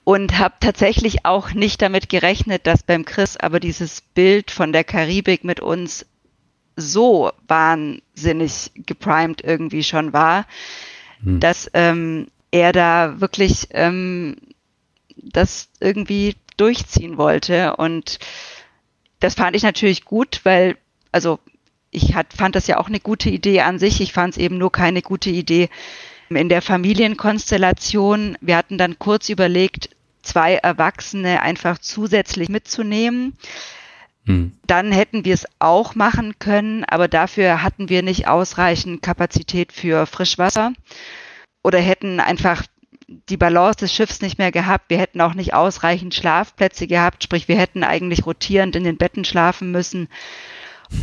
Und 0.10 0.40
habe 0.40 0.56
tatsächlich 0.60 1.24
auch 1.24 1.54
nicht 1.54 1.84
damit 1.84 2.10
gerechnet, 2.10 2.66
dass 2.66 2.82
beim 2.82 3.06
Chris 3.06 3.38
aber 3.38 3.60
dieses 3.60 4.02
Bild 4.02 4.50
von 4.50 4.74
der 4.74 4.84
Karibik 4.84 5.44
mit 5.44 5.60
uns 5.60 6.08
so 6.76 7.32
wahnsinnig 7.48 8.72
geprimed 8.74 9.44
irgendwie 9.44 9.84
schon 9.84 10.12
war, 10.12 10.48
hm. 11.22 11.40
dass 11.40 11.70
ähm, 11.76 12.26
er 12.50 12.72
da 12.72 13.22
wirklich 13.22 13.68
ähm, 13.70 14.38
das 15.16 15.70
irgendwie 15.80 16.36
durchziehen 16.58 17.20
wollte. 17.20 17.76
Und 17.76 18.18
das 19.20 19.36
fand 19.36 19.56
ich 19.56 19.62
natürlich 19.62 20.06
gut, 20.06 20.42
weil, 20.42 20.76
also 21.12 21.38
ich 21.92 22.16
hat, 22.16 22.34
fand 22.34 22.56
das 22.56 22.66
ja 22.66 22.80
auch 22.80 22.88
eine 22.88 23.00
gute 23.00 23.30
Idee 23.30 23.62
an 23.62 23.78
sich. 23.78 24.02
Ich 24.02 24.14
fand 24.14 24.34
es 24.34 24.40
eben 24.40 24.58
nur 24.58 24.72
keine 24.72 25.04
gute 25.04 25.30
Idee 25.30 25.70
in 26.30 26.50
der 26.50 26.64
Familienkonstellation. 26.64 28.40
Wir 28.42 28.58
hatten 28.58 28.80
dann 28.80 28.98
kurz 28.98 29.30
überlegt, 29.30 29.92
zwei 30.22 30.56
Erwachsene 30.56 31.42
einfach 31.42 31.80
zusätzlich 31.80 32.50
mitzunehmen. 32.50 33.38
Hm. 34.26 34.54
Dann 34.68 34.92
hätten 34.92 35.26
wir 35.26 35.34
es 35.34 35.46
auch 35.60 35.96
machen 35.96 36.38
können, 36.40 36.84
aber 36.86 37.08
dafür 37.08 37.64
hatten 37.64 37.90
wir 37.90 38.04
nicht 38.04 38.28
ausreichend 38.28 39.02
Kapazität 39.02 39.72
für 39.72 40.06
Frischwasser 40.06 40.74
oder 41.64 41.80
hätten 41.80 42.20
einfach 42.20 42.64
die 43.08 43.38
Balance 43.38 43.80
des 43.80 43.94
Schiffs 43.94 44.22
nicht 44.22 44.38
mehr 44.38 44.52
gehabt. 44.52 44.90
Wir 44.90 45.00
hätten 45.00 45.22
auch 45.22 45.34
nicht 45.34 45.54
ausreichend 45.54 46.14
Schlafplätze 46.14 46.88
gehabt, 46.88 47.24
sprich 47.24 47.48
wir 47.48 47.58
hätten 47.58 47.84
eigentlich 47.84 48.26
rotierend 48.26 48.76
in 48.76 48.84
den 48.84 48.98
Betten 48.98 49.26
schlafen 49.26 49.72
müssen. 49.72 50.10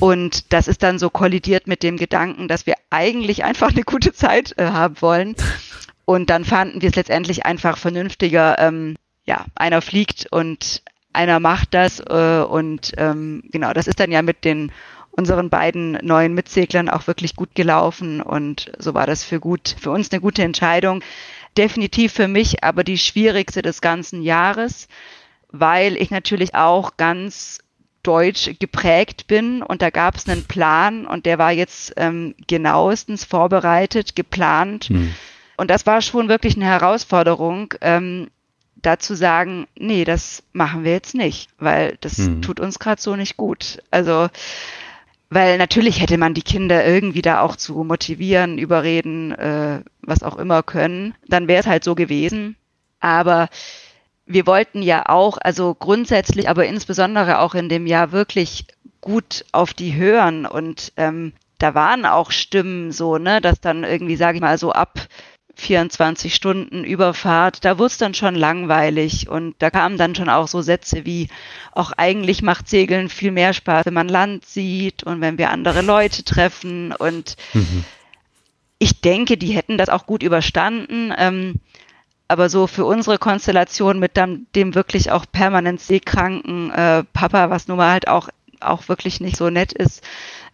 Und 0.00 0.52
das 0.52 0.68
ist 0.68 0.82
dann 0.82 0.98
so 0.98 1.10
kollidiert 1.10 1.66
mit 1.66 1.82
dem 1.82 1.96
Gedanken, 1.96 2.48
dass 2.48 2.66
wir 2.66 2.74
eigentlich 2.90 3.44
einfach 3.44 3.70
eine 3.70 3.82
gute 3.82 4.12
Zeit 4.12 4.54
äh, 4.58 4.66
haben 4.66 5.00
wollen. 5.00 5.36
Und 6.04 6.30
dann 6.30 6.44
fanden 6.44 6.82
wir 6.82 6.88
es 6.88 6.96
letztendlich 6.96 7.46
einfach 7.46 7.76
vernünftiger, 7.76 8.58
ähm, 8.58 8.96
ja, 9.26 9.44
einer 9.54 9.82
fliegt 9.82 10.26
und 10.30 10.82
einer 11.12 11.40
macht 11.40 11.74
das. 11.74 12.00
Äh, 12.00 12.44
und 12.48 12.92
ähm, 12.96 13.42
genau, 13.50 13.72
das 13.72 13.86
ist 13.86 14.00
dann 14.00 14.12
ja 14.12 14.22
mit 14.22 14.44
den 14.44 14.72
unseren 15.10 15.48
beiden 15.48 15.92
neuen 16.02 16.34
Mitseglern 16.34 16.90
auch 16.90 17.06
wirklich 17.06 17.36
gut 17.36 17.54
gelaufen. 17.54 18.20
Und 18.20 18.70
so 18.78 18.92
war 18.92 19.06
das 19.06 19.24
für 19.24 19.40
gut, 19.40 19.74
für 19.80 19.90
uns 19.90 20.12
eine 20.12 20.20
gute 20.20 20.42
Entscheidung 20.42 21.02
definitiv 21.56 22.12
für 22.12 22.28
mich 22.28 22.62
aber 22.62 22.84
die 22.84 22.98
schwierigste 22.98 23.62
des 23.62 23.80
ganzen 23.80 24.22
Jahres, 24.22 24.88
weil 25.50 25.96
ich 25.96 26.10
natürlich 26.10 26.54
auch 26.54 26.96
ganz 26.96 27.60
deutsch 28.02 28.50
geprägt 28.60 29.26
bin 29.26 29.62
und 29.62 29.82
da 29.82 29.90
gab 29.90 30.14
es 30.16 30.28
einen 30.28 30.44
Plan 30.44 31.06
und 31.06 31.26
der 31.26 31.38
war 31.38 31.50
jetzt 31.50 31.94
ähm, 31.96 32.34
genauestens 32.46 33.24
vorbereitet, 33.24 34.14
geplant. 34.14 34.84
Hm. 34.84 35.12
Und 35.56 35.70
das 35.70 35.86
war 35.86 36.02
schon 36.02 36.28
wirklich 36.28 36.54
eine 36.54 36.66
Herausforderung, 36.66 37.74
ähm, 37.80 38.28
da 38.86 38.98
zu 38.98 39.14
sagen, 39.14 39.66
nee, 39.78 40.04
das 40.04 40.42
machen 40.52 40.84
wir 40.84 40.92
jetzt 40.92 41.14
nicht, 41.14 41.48
weil 41.58 41.96
das 42.00 42.18
hm. 42.18 42.42
tut 42.42 42.60
uns 42.60 42.78
gerade 42.78 43.00
so 43.00 43.16
nicht 43.16 43.36
gut. 43.36 43.82
Also 43.90 44.28
weil 45.28 45.58
natürlich 45.58 46.00
hätte 46.00 46.18
man 46.18 46.34
die 46.34 46.42
Kinder 46.42 46.86
irgendwie 46.86 47.22
da 47.22 47.40
auch 47.40 47.56
zu 47.56 47.82
motivieren, 47.82 48.58
überreden, 48.58 49.32
äh, 49.32 49.80
was 50.02 50.22
auch 50.22 50.36
immer 50.36 50.62
können. 50.62 51.14
Dann 51.26 51.48
wäre 51.48 51.60
es 51.60 51.66
halt 51.66 51.82
so 51.82 51.94
gewesen. 51.96 52.56
Aber 53.00 53.48
wir 54.24 54.46
wollten 54.46 54.82
ja 54.82 55.08
auch, 55.08 55.38
also 55.38 55.74
grundsätzlich, 55.74 56.48
aber 56.48 56.66
insbesondere 56.66 57.40
auch 57.40 57.54
in 57.54 57.68
dem 57.68 57.86
Jahr 57.86 58.12
wirklich 58.12 58.66
gut 59.00 59.44
auf 59.50 59.74
die 59.74 59.96
hören. 59.96 60.46
Und 60.46 60.92
ähm, 60.96 61.32
da 61.58 61.74
waren 61.74 62.06
auch 62.06 62.30
Stimmen 62.30 62.92
so, 62.92 63.18
ne, 63.18 63.40
dass 63.40 63.60
dann 63.60 63.82
irgendwie, 63.82 64.16
sage 64.16 64.36
ich 64.36 64.42
mal, 64.42 64.58
so 64.58 64.70
ab 64.72 65.08
24 65.56 66.34
Stunden 66.34 66.84
Überfahrt, 66.84 67.64
da 67.64 67.78
wurde 67.78 67.86
es 67.86 67.98
dann 67.98 68.14
schon 68.14 68.34
langweilig 68.34 69.28
und 69.28 69.54
da 69.58 69.70
kamen 69.70 69.96
dann 69.96 70.14
schon 70.14 70.28
auch 70.28 70.48
so 70.48 70.60
Sätze 70.60 71.06
wie, 71.06 71.28
auch 71.72 71.92
eigentlich 71.92 72.42
macht 72.42 72.68
Segeln 72.68 73.08
viel 73.08 73.30
mehr 73.32 73.54
Spaß, 73.54 73.86
wenn 73.86 73.94
man 73.94 74.08
Land 74.08 74.44
sieht 74.44 75.02
und 75.02 75.20
wenn 75.22 75.38
wir 75.38 75.50
andere 75.50 75.80
Leute 75.80 76.24
treffen 76.24 76.92
und 76.92 77.36
mhm. 77.54 77.84
ich 78.78 79.00
denke, 79.00 79.38
die 79.38 79.52
hätten 79.52 79.78
das 79.78 79.88
auch 79.88 80.06
gut 80.06 80.22
überstanden. 80.22 81.12
Ähm, 81.16 81.60
aber 82.28 82.48
so 82.48 82.66
für 82.66 82.84
unsere 82.84 83.18
Konstellation 83.18 83.98
mit 83.98 84.16
dem, 84.16 84.46
dem 84.54 84.74
wirklich 84.74 85.10
auch 85.10 85.26
permanent 85.30 85.80
seekranken 85.80 86.70
äh, 86.70 87.04
Papa, 87.12 87.50
was 87.50 87.68
nun 87.68 87.78
mal 87.78 87.92
halt 87.92 88.08
auch, 88.08 88.28
auch 88.60 88.88
wirklich 88.88 89.20
nicht 89.20 89.36
so 89.36 89.48
nett 89.48 89.72
ist, 89.72 90.02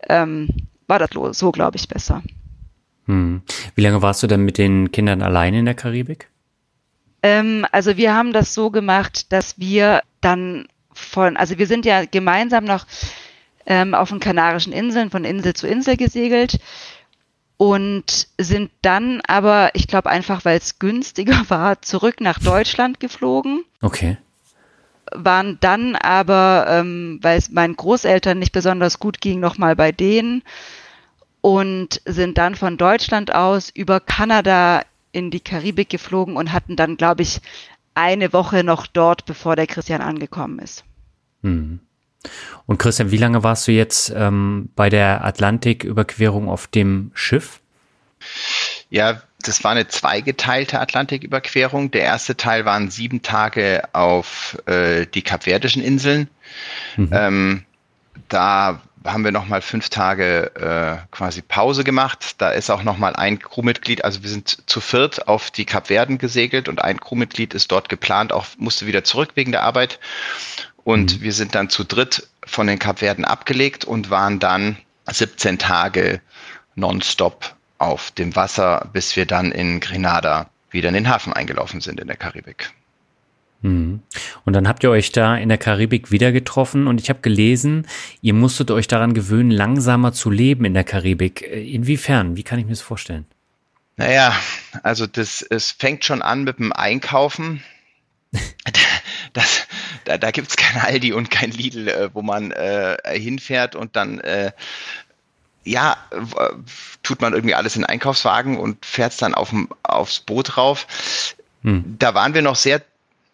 ähm, 0.09 0.49
war 0.87 0.99
das 0.99 1.11
so, 1.39 1.51
glaube 1.51 1.77
ich, 1.77 1.89
besser. 1.89 2.23
Hm. 3.07 3.43
Wie 3.75 3.83
lange 3.83 4.03
warst 4.03 4.23
du 4.23 4.27
denn 4.27 4.45
mit 4.45 4.59
den 4.59 4.93
Kindern 4.93 5.23
alleine 5.23 5.59
in 5.59 5.65
der 5.65 5.75
Karibik? 5.75 6.29
Ähm, 7.23 7.67
also 7.73 7.97
wir 7.97 8.15
haben 8.15 8.33
das 8.33 8.55
so 8.55 8.71
gemacht, 8.71 9.33
dass 9.33 9.59
wir 9.59 10.03
dann 10.21 10.67
von, 10.93 11.37
also 11.37 11.59
wir 11.59 11.67
sind 11.67 11.85
ja 11.85 12.05
gemeinsam 12.05 12.65
noch 12.65 12.87
ähm, 13.67 13.95
auf 13.95 14.11
den 14.11 14.21
Kanarischen 14.21 14.73
Inseln 14.73 15.11
von 15.11 15.25
Insel 15.25 15.55
zu 15.55 15.67
Insel 15.67 15.97
gesegelt 15.97 16.59
und 17.57 18.27
sind 18.39 18.71
dann 18.83 19.21
aber, 19.27 19.71
ich 19.75 19.87
glaube 19.87 20.11
einfach, 20.11 20.45
weil 20.45 20.59
es 20.59 20.79
günstiger 20.79 21.45
war, 21.49 21.81
zurück 21.83 22.21
nach 22.21 22.39
Deutschland 22.39 22.99
geflogen. 22.99 23.65
Okay. 23.81 24.19
Waren 25.15 25.59
dann 25.61 25.95
aber, 25.95 26.67
ähm, 26.69 27.19
weil 27.23 27.39
es 27.39 27.51
meinen 27.51 27.77
Großeltern 27.77 28.39
nicht 28.39 28.53
besonders 28.53 28.99
gut 28.99 29.21
ging, 29.21 29.41
nochmal 29.41 29.77
bei 29.77 29.93
denen 29.93 30.43
und 31.43 32.01
sind 32.07 32.39
dann 32.39 32.55
von 32.55 32.79
Deutschland 32.79 33.35
aus 33.35 33.69
über 33.69 34.01
Kanada 34.01 34.83
in 35.11 35.31
die 35.31 35.41
Karibik 35.41 35.91
geflogen 35.91 36.37
und 36.37 36.53
hatten 36.53 36.77
dann, 36.77 36.97
glaube 36.97 37.23
ich, 37.23 37.41
eine 37.95 38.33
Woche 38.33 38.65
noch 38.65 38.87
dort, 38.87 39.27
bevor 39.27 39.57
der 39.57 39.67
Christian 39.67 40.01
angekommen 40.01 40.59
ist. 40.61 40.85
Hm. 41.43 41.81
Und 42.67 42.79
Christian, 42.79 43.11
wie 43.11 43.19
lange 43.19 43.43
warst 43.43 43.67
du 43.69 43.73
jetzt 43.73 44.13
ähm, 44.17 44.71
bei 44.77 44.89
der 44.89 45.25
Atlantiküberquerung 45.25 46.49
auf 46.49 46.69
dem 46.69 47.11
Schiff? 47.13 47.61
Ja, 48.89 49.21
das 49.41 49.65
war 49.65 49.73
eine 49.73 49.89
zweigeteilte 49.89 50.79
Atlantiküberquerung. 50.79 51.91
Der 51.91 52.03
erste 52.03 52.37
Teil 52.37 52.65
waren 52.65 52.91
sieben 52.91 53.23
Tage 53.23 53.83
auf 53.93 54.57
äh, 54.67 55.07
die 55.07 55.23
Kapverdischen 55.23 55.83
Inseln. 55.83 56.29
Mhm. 56.97 57.11
Ähm, 57.13 57.65
da 58.29 58.81
haben 59.05 59.25
wir 59.25 59.33
nochmal 59.33 59.63
fünf 59.63 59.89
Tage 59.89 60.55
äh, 60.57 61.07
quasi 61.11 61.43
Pause 61.43 61.85
gemacht. 61.85 62.37
Da 62.39 62.51
ist 62.51 62.71
auch 62.71 62.83
nochmal 62.83 63.15
ein 63.17 63.39
Crewmitglied, 63.39 64.05
also 64.05 64.23
wir 64.23 64.31
sind 64.31 64.69
zu 64.69 64.81
viert 64.81 65.29
auf 65.29 65.51
die 65.51 65.65
Kapverden 65.65 66.19
gesegelt 66.19 66.69
und 66.69 66.83
ein 66.83 67.01
Crewmitglied 67.01 67.55
ist 67.55 67.73
dort 67.73 67.89
geplant, 67.89 68.33
auch 68.33 68.47
musste 68.59 68.87
wieder 68.87 69.05
zurück 69.05 69.31
wegen 69.35 69.53
der 69.53 69.63
Arbeit. 69.63 69.99
Und 70.85 71.19
mhm. 71.19 71.23
wir 71.23 71.33
sind 71.33 71.55
dann 71.55 71.71
zu 71.71 71.85
dritt 71.85 72.29
von 72.45 72.67
den 72.67 72.79
Kapverden 72.79 73.25
abgelegt 73.25 73.85
und 73.85 74.11
waren 74.11 74.39
dann 74.39 74.77
17 75.09 75.59
Tage 75.59 76.21
nonstop 76.75 77.55
auf 77.79 78.11
dem 78.13 78.35
Wasser, 78.37 78.89
bis 78.93 79.17
wir 79.17 79.27
dann 79.27 79.53
in 79.53 79.81
Grenada 79.81 80.49
wieder 80.71 80.89
in 80.89 80.95
den 80.95 81.09
Hafen 81.09 81.33
eingelaufen 81.33 81.81
sind 81.81 82.01
in 82.01 82.07
der 82.07 82.17
Karibik. 82.17 82.73
Mhm. 83.63 84.03
Und 84.45 84.53
dann 84.53 84.69
habt 84.69 84.83
ihr 84.83 84.91
euch 84.91 85.13
da 85.13 85.37
in 85.37 85.49
der 85.49 85.59
Karibik 85.59 86.11
wieder 86.11 86.33
getroffen 86.33 86.87
und 86.87 87.01
ich 87.01 87.09
habe 87.09 87.21
gelesen, 87.21 87.87
ihr 88.21 88.35
musstet 88.35 88.71
euch 88.71 88.89
daran 88.89 89.15
gewöhnen, 89.15 89.51
langsamer 89.51 90.13
zu 90.13 90.31
leben 90.31 90.65
in 90.65 90.75
der 90.75 90.85
Karibik. 90.85 91.43
Äh, 91.43 91.63
inwiefern? 91.73 92.37
Wie 92.37 92.43
kann 92.43 92.59
ich 92.59 92.67
mir 92.67 92.73
das 92.73 92.81
vorstellen? 92.81 93.25
Naja, 93.97 94.35
also 94.83 95.07
das, 95.07 95.43
es 95.43 95.71
fängt 95.71 96.05
schon 96.05 96.23
an 96.23 96.45
mit 96.45 96.59
dem 96.59 96.73
Einkaufen. 96.73 97.63
Das, 99.35 99.67
da 100.05 100.19
da 100.19 100.31
gibt 100.31 100.49
es 100.49 100.57
kein 100.57 100.83
Aldi 100.83 101.15
und 101.15 101.31
kein 101.31 101.53
Lidl, 101.53 101.89
äh, 101.89 102.11
wo 102.13 102.21
man 102.21 102.51
äh, 102.51 102.99
hinfährt 103.19 103.75
und 103.75 103.97
dann 103.97 104.21
äh, 104.21 104.53
ja, 105.65 105.97
tut 107.03 107.23
man 107.23 107.33
irgendwie 107.33 107.55
alles 107.55 107.77
in 107.77 107.85
Einkaufswagen 107.85 108.59
und 108.59 108.85
fährt 108.85 109.23
dann 109.23 109.35
auf 109.35 109.55
aufs 109.85 110.21
Boot 110.21 110.59
rauf. 110.59 110.87
Hm. 111.63 111.97
Da 111.99 112.13
waren 112.13 112.35
wir 112.35 112.43
noch 112.43 112.57
sehr 112.57 112.83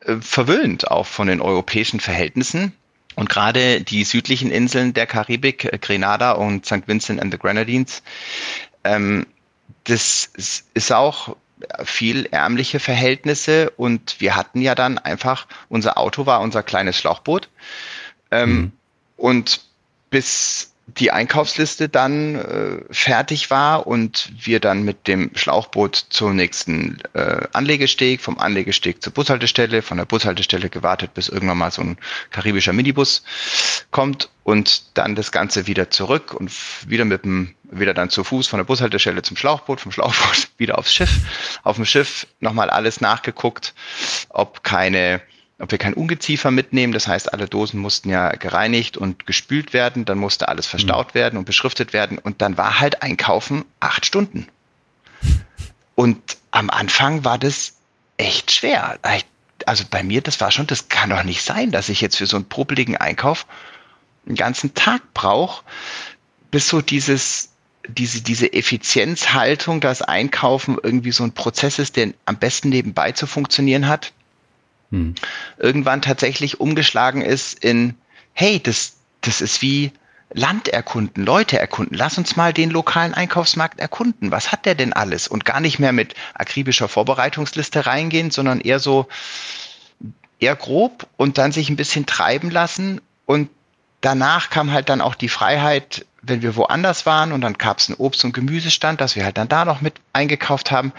verwöhnt 0.01 0.91
auch 0.91 1.07
von 1.07 1.29
den 1.29 1.41
europäischen 1.41 2.01
Verhältnissen. 2.01 2.73
Und 3.15 3.29
gerade 3.29 3.81
die 3.81 4.05
südlichen 4.05 4.51
Inseln 4.51 4.95
der 4.95 5.07
Karibik, 5.07 5.65
äh, 5.65 5.79
Grenada 5.79 6.33
und 6.33 6.67
St. 6.67 6.87
Vincent 6.87 7.21
and 7.21 7.33
the 7.33 7.39
Grenadines, 7.39 8.03
ähm, 8.85 9.27
das 9.85 10.31
ist 10.75 10.93
auch 10.93 11.37
viel 11.83 12.27
ärmliche 12.31 12.79
Verhältnisse 12.79 13.71
und 13.71 14.21
wir 14.21 14.37
hatten 14.37 14.61
ja 14.61 14.77
dann 14.77 14.99
einfach, 14.99 15.49
unser 15.69 15.99
Auto 15.99 16.27
war 16.27 16.41
unser 16.41 16.63
kleines 16.63 16.97
Schlauchboot. 16.97 17.49
Ähm, 18.31 18.51
mhm. 18.51 18.73
Und 19.17 19.63
bis 20.11 20.73
die 20.97 21.11
Einkaufsliste 21.11 21.89
dann 21.89 22.37
äh, 22.37 22.81
fertig 22.91 23.51
war 23.51 23.87
und 23.87 24.33
wir 24.41 24.59
dann 24.59 24.85
mit 24.85 25.07
dem 25.07 25.31
Schlauchboot 25.35 25.97
zum 26.09 26.35
nächsten 26.35 26.99
äh, 27.13 27.47
Anlegesteg, 27.53 28.23
vom 28.23 28.39
Anlegesteg 28.39 29.03
zur 29.03 29.13
Bushaltestelle, 29.13 29.83
von 29.83 29.99
der 29.99 30.07
Bushaltestelle 30.07 30.71
gewartet, 30.71 31.13
bis 31.13 31.29
irgendwann 31.29 31.59
mal 31.59 31.71
so 31.71 31.83
ein 31.83 31.99
karibischer 32.31 32.73
Minibus 32.73 33.23
kommt 33.91 34.31
und 34.45 34.97
dann 34.97 35.15
das 35.15 35.31
Ganze 35.31 35.67
wieder 35.67 35.91
zurück 35.91 36.33
und 36.33 36.51
wieder 36.89 37.05
mit 37.05 37.25
dem, 37.25 37.55
wieder 37.71 37.93
dann 37.93 38.09
zu 38.09 38.25
Fuß 38.25 38.47
von 38.49 38.59
der 38.59 38.65
Bushaltestelle 38.65 39.21
zum 39.21 39.37
Schlauchboot, 39.37 39.83
vom 39.83 39.93
Schlauchboot 39.93 40.49
wieder 40.57 40.79
aufs 40.79 40.95
Schiff. 40.95 41.11
Auf 41.65 41.77
dem 41.77 41.85
Schiff 41.85 42.27
nochmal 42.41 42.71
alles 42.71 43.03
nachgeguckt, 43.03 43.75
ob 44.31 44.63
keine 44.63 45.21
ob 45.59 45.71
wir 45.73 45.79
kein 45.79 45.95
Ungeziefer 45.95 46.51
mitnehmen. 46.51 46.93
Das 46.93 47.09
heißt, 47.09 47.33
alle 47.33 47.49
Dosen 47.49 47.81
mussten 47.81 48.09
ja 48.11 48.31
gereinigt 48.31 48.97
und 48.97 49.27
gespült 49.27 49.73
werden. 49.73 50.05
Dann 50.05 50.19
musste 50.19 50.49
alles 50.49 50.67
verstaut 50.67 51.15
mhm. 51.15 51.19
werden 51.19 51.39
und 51.39 51.45
beschriftet 51.45 51.93
werden. 51.93 52.19
Und 52.19 52.41
dann 52.43 52.57
war 52.57 52.81
halt 52.81 53.03
Einkaufen 53.03 53.65
acht 53.81 54.07
Stunden. 54.07 54.47
Und 55.95 56.37
am 56.53 56.71
Anfang 56.71 57.25
war 57.25 57.39
das 57.39 57.75
echt 58.19 58.53
schwer. 58.53 58.99
Also 59.67 59.85
bei 59.91 60.05
mir, 60.05 60.21
das 60.21 60.41
war 60.41 60.53
schon, 60.53 60.69
das 60.69 60.89
kann 60.89 61.11
doch 61.11 61.25
nicht 61.25 61.43
sein, 61.43 61.73
dass 61.73 61.89
ich 61.89 62.01
jetzt 62.01 62.17
für 62.17 62.27
so 62.27 62.37
einen 62.37 62.49
probeligen 62.49 62.97
Einkauf 62.97 63.47
einen 64.27 64.37
ganzen 64.37 64.75
Tag 64.75 65.03
brauche, 65.13 65.65
bis 66.53 66.69
so 66.69 66.81
dieses, 66.81 67.51
diese, 67.89 68.21
diese 68.21 68.53
Effizienzhaltung, 68.53 69.81
dass 69.81 70.03
Einkaufen 70.03 70.77
irgendwie 70.81 71.13
so 71.13 71.25
ein 71.25 71.33
Prozess 71.33 71.81
ist, 71.81 71.97
der 71.97 72.13
am 72.27 72.37
besten 72.37 72.69
nebenbei 72.69 73.11
zu 73.13 73.27
funktionieren 73.27 73.89
hat 73.89 74.13
hm. 74.91 75.15
irgendwann 75.59 76.03
tatsächlich 76.03 76.61
umgeschlagen 76.61 77.23
ist 77.23 77.63
in, 77.63 77.95
hey, 78.33 78.61
das, 78.63 78.97
das 79.21 79.41
ist 79.41 79.63
wie 79.63 79.93
Land 80.33 80.69
erkunden, 80.69 81.25
Leute 81.25 81.59
erkunden. 81.59 81.97
Lass 81.97 82.19
uns 82.19 82.37
mal 82.37 82.53
den 82.53 82.71
lokalen 82.71 83.15
Einkaufsmarkt 83.15 83.81
erkunden. 83.81 84.31
Was 84.31 84.53
hat 84.53 84.67
der 84.67 84.75
denn 84.75 84.93
alles? 84.93 85.27
Und 85.27 85.45
gar 85.45 85.61
nicht 85.61 85.79
mehr 85.79 85.93
mit 85.93 86.15
akribischer 86.35 86.89
Vorbereitungsliste 86.89 87.87
reingehen, 87.87 88.31
sondern 88.31 88.61
eher 88.61 88.79
so, 88.79 89.09
eher 90.39 90.57
grob 90.57 91.07
und 91.17 91.39
dann 91.39 91.53
sich 91.53 91.71
ein 91.71 91.77
bisschen 91.77 92.05
treiben 92.05 92.51
lassen. 92.51 93.01
Und 93.25 93.49
danach 94.01 94.51
kam 94.51 94.71
halt 94.71 94.91
dann 94.91 95.01
auch 95.01 95.15
die 95.15 95.31
Freiheit, 95.31 96.05
wenn 96.21 96.43
wir 96.43 96.57
woanders 96.57 97.07
waren 97.07 97.33
und 97.33 97.41
dann 97.41 97.55
gab 97.55 97.79
es 97.79 97.89
einen 97.89 97.97
Obst- 97.97 98.25
und 98.25 98.33
Gemüsestand, 98.33 99.01
dass 99.01 99.17
wir 99.17 99.25
halt 99.25 99.39
dann 99.39 99.49
da 99.49 99.65
noch 99.65 99.81
mit 99.81 99.95
eingekauft 100.13 100.71
haben. 100.71 100.93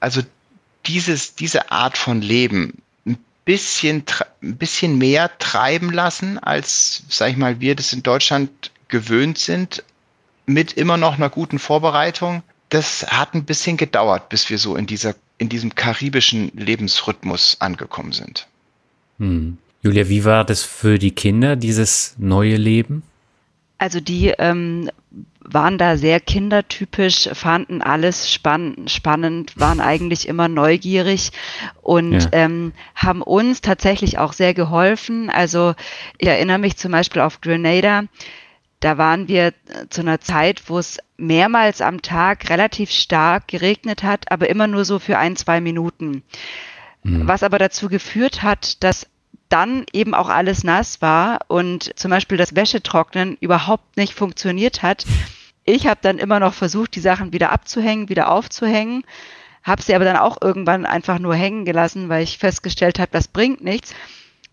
Also 0.00 0.22
dieses, 0.86 1.34
diese 1.34 1.72
Art 1.72 1.98
von 1.98 2.22
Leben, 2.22 2.82
bisschen, 3.48 4.04
ein 4.42 4.58
bisschen 4.58 4.98
mehr 4.98 5.30
treiben 5.38 5.90
lassen, 5.90 6.38
als, 6.38 7.02
sag 7.08 7.30
ich 7.30 7.38
mal, 7.38 7.60
wir 7.60 7.74
das 7.74 7.94
in 7.94 8.02
Deutschland 8.02 8.50
gewöhnt 8.88 9.38
sind, 9.38 9.82
mit 10.44 10.74
immer 10.74 10.98
noch 10.98 11.14
einer 11.14 11.30
guten 11.30 11.58
Vorbereitung. 11.58 12.42
Das 12.68 13.06
hat 13.06 13.32
ein 13.32 13.44
bisschen 13.44 13.78
gedauert, 13.78 14.28
bis 14.28 14.50
wir 14.50 14.58
so 14.58 14.76
in 14.76 14.86
dieser, 14.86 15.14
in 15.38 15.48
diesem 15.48 15.74
karibischen 15.74 16.52
Lebensrhythmus 16.56 17.56
angekommen 17.60 18.12
sind. 18.12 18.46
Hm. 19.18 19.56
Julia, 19.80 20.10
wie 20.10 20.26
war 20.26 20.44
das 20.44 20.62
für 20.62 20.98
die 20.98 21.12
Kinder, 21.12 21.56
dieses 21.56 22.16
neue 22.18 22.56
Leben? 22.56 23.02
Also 23.78 24.00
die 24.00 24.28
ähm, 24.38 24.90
waren 25.52 25.78
da 25.78 25.96
sehr 25.96 26.20
kindertypisch, 26.20 27.28
fanden 27.32 27.82
alles 27.82 28.32
spann 28.32 28.86
spannend, 28.86 29.58
waren 29.58 29.80
eigentlich 29.80 30.28
immer 30.28 30.48
neugierig 30.48 31.32
und 31.82 32.20
ja. 32.20 32.28
ähm, 32.32 32.72
haben 32.94 33.22
uns 33.22 33.60
tatsächlich 33.60 34.18
auch 34.18 34.32
sehr 34.32 34.54
geholfen. 34.54 35.30
Also 35.30 35.74
ich 36.18 36.28
erinnere 36.28 36.58
mich 36.58 36.76
zum 36.76 36.92
Beispiel 36.92 37.22
auf 37.22 37.40
Grenada. 37.40 38.04
Da 38.80 38.96
waren 38.96 39.26
wir 39.26 39.54
zu 39.90 40.02
einer 40.02 40.20
Zeit, 40.20 40.62
wo 40.68 40.78
es 40.78 40.98
mehrmals 41.16 41.80
am 41.80 42.00
Tag 42.00 42.48
relativ 42.48 42.90
stark 42.90 43.48
geregnet 43.48 44.04
hat, 44.04 44.30
aber 44.30 44.48
immer 44.48 44.68
nur 44.68 44.84
so 44.84 44.98
für 44.98 45.18
ein, 45.18 45.34
zwei 45.34 45.60
Minuten. 45.60 46.22
Mhm. 47.02 47.26
Was 47.26 47.42
aber 47.42 47.58
dazu 47.58 47.88
geführt 47.88 48.42
hat, 48.42 48.82
dass 48.84 49.06
dann 49.48 49.84
eben 49.92 50.14
auch 50.14 50.28
alles 50.28 50.62
nass 50.62 51.00
war 51.00 51.40
und 51.48 51.98
zum 51.98 52.10
Beispiel 52.10 52.36
das 52.38 52.54
Wäschetrocknen 52.54 53.36
überhaupt 53.40 53.96
nicht 53.96 54.14
funktioniert 54.14 54.82
hat. 54.82 55.06
Ich 55.68 55.86
habe 55.86 56.00
dann 56.00 56.16
immer 56.16 56.40
noch 56.40 56.54
versucht, 56.54 56.94
die 56.94 57.00
Sachen 57.00 57.34
wieder 57.34 57.52
abzuhängen, 57.52 58.08
wieder 58.08 58.30
aufzuhängen, 58.30 59.04
habe 59.62 59.82
sie 59.82 59.94
aber 59.94 60.06
dann 60.06 60.16
auch 60.16 60.38
irgendwann 60.40 60.86
einfach 60.86 61.18
nur 61.18 61.34
hängen 61.34 61.66
gelassen, 61.66 62.08
weil 62.08 62.22
ich 62.22 62.38
festgestellt 62.38 62.98
habe, 62.98 63.10
das 63.12 63.28
bringt 63.28 63.62
nichts. 63.62 63.94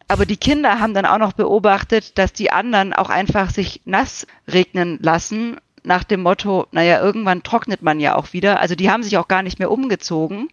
Aber 0.09 0.25
die 0.25 0.35
Kinder 0.35 0.81
haben 0.81 0.93
dann 0.93 1.05
auch 1.05 1.17
noch 1.17 1.31
beobachtet, 1.31 2.17
dass 2.17 2.33
die 2.33 2.51
anderen 2.51 2.91
auch 2.91 3.09
einfach 3.09 3.49
sich 3.49 3.79
nass 3.85 4.27
regnen 4.51 4.99
lassen, 5.01 5.55
nach 5.83 6.03
dem 6.03 6.21
Motto, 6.21 6.67
naja, 6.73 7.01
irgendwann 7.01 7.43
trocknet 7.43 7.81
man 7.81 8.01
ja 8.01 8.15
auch 8.15 8.33
wieder. 8.33 8.59
Also 8.59 8.75
die 8.75 8.91
haben 8.91 9.03
sich 9.03 9.17
auch 9.17 9.29
gar 9.29 9.41
nicht 9.41 9.57
mehr 9.57 9.71
umgezogen 9.71 10.49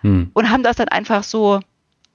hm. 0.00 0.32
und 0.34 0.50
haben 0.50 0.64
das 0.64 0.78
dann 0.78 0.88
einfach 0.88 1.22
so 1.22 1.60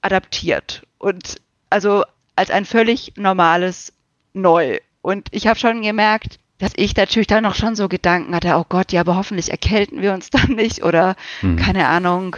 adaptiert. 0.02 0.82
Und 0.98 1.40
also 1.70 2.04
als 2.36 2.50
ein 2.50 2.66
völlig 2.66 3.14
normales 3.16 3.94
Neu. 4.34 4.78
Und 5.00 5.28
ich 5.30 5.46
habe 5.46 5.58
schon 5.58 5.80
gemerkt, 5.80 6.38
dass 6.58 6.72
ich 6.76 6.96
natürlich 6.96 7.28
dann 7.28 7.44
noch 7.44 7.54
schon 7.54 7.76
so 7.76 7.88
Gedanken 7.88 8.34
hatte, 8.34 8.54
oh 8.56 8.66
Gott, 8.68 8.92
ja, 8.92 9.00
aber 9.00 9.16
hoffentlich 9.16 9.50
erkälten 9.50 10.02
wir 10.02 10.12
uns 10.12 10.30
dann 10.30 10.52
nicht 10.52 10.82
oder 10.82 11.16
hm. 11.40 11.56
keine 11.56 11.88
Ahnung, 11.88 12.36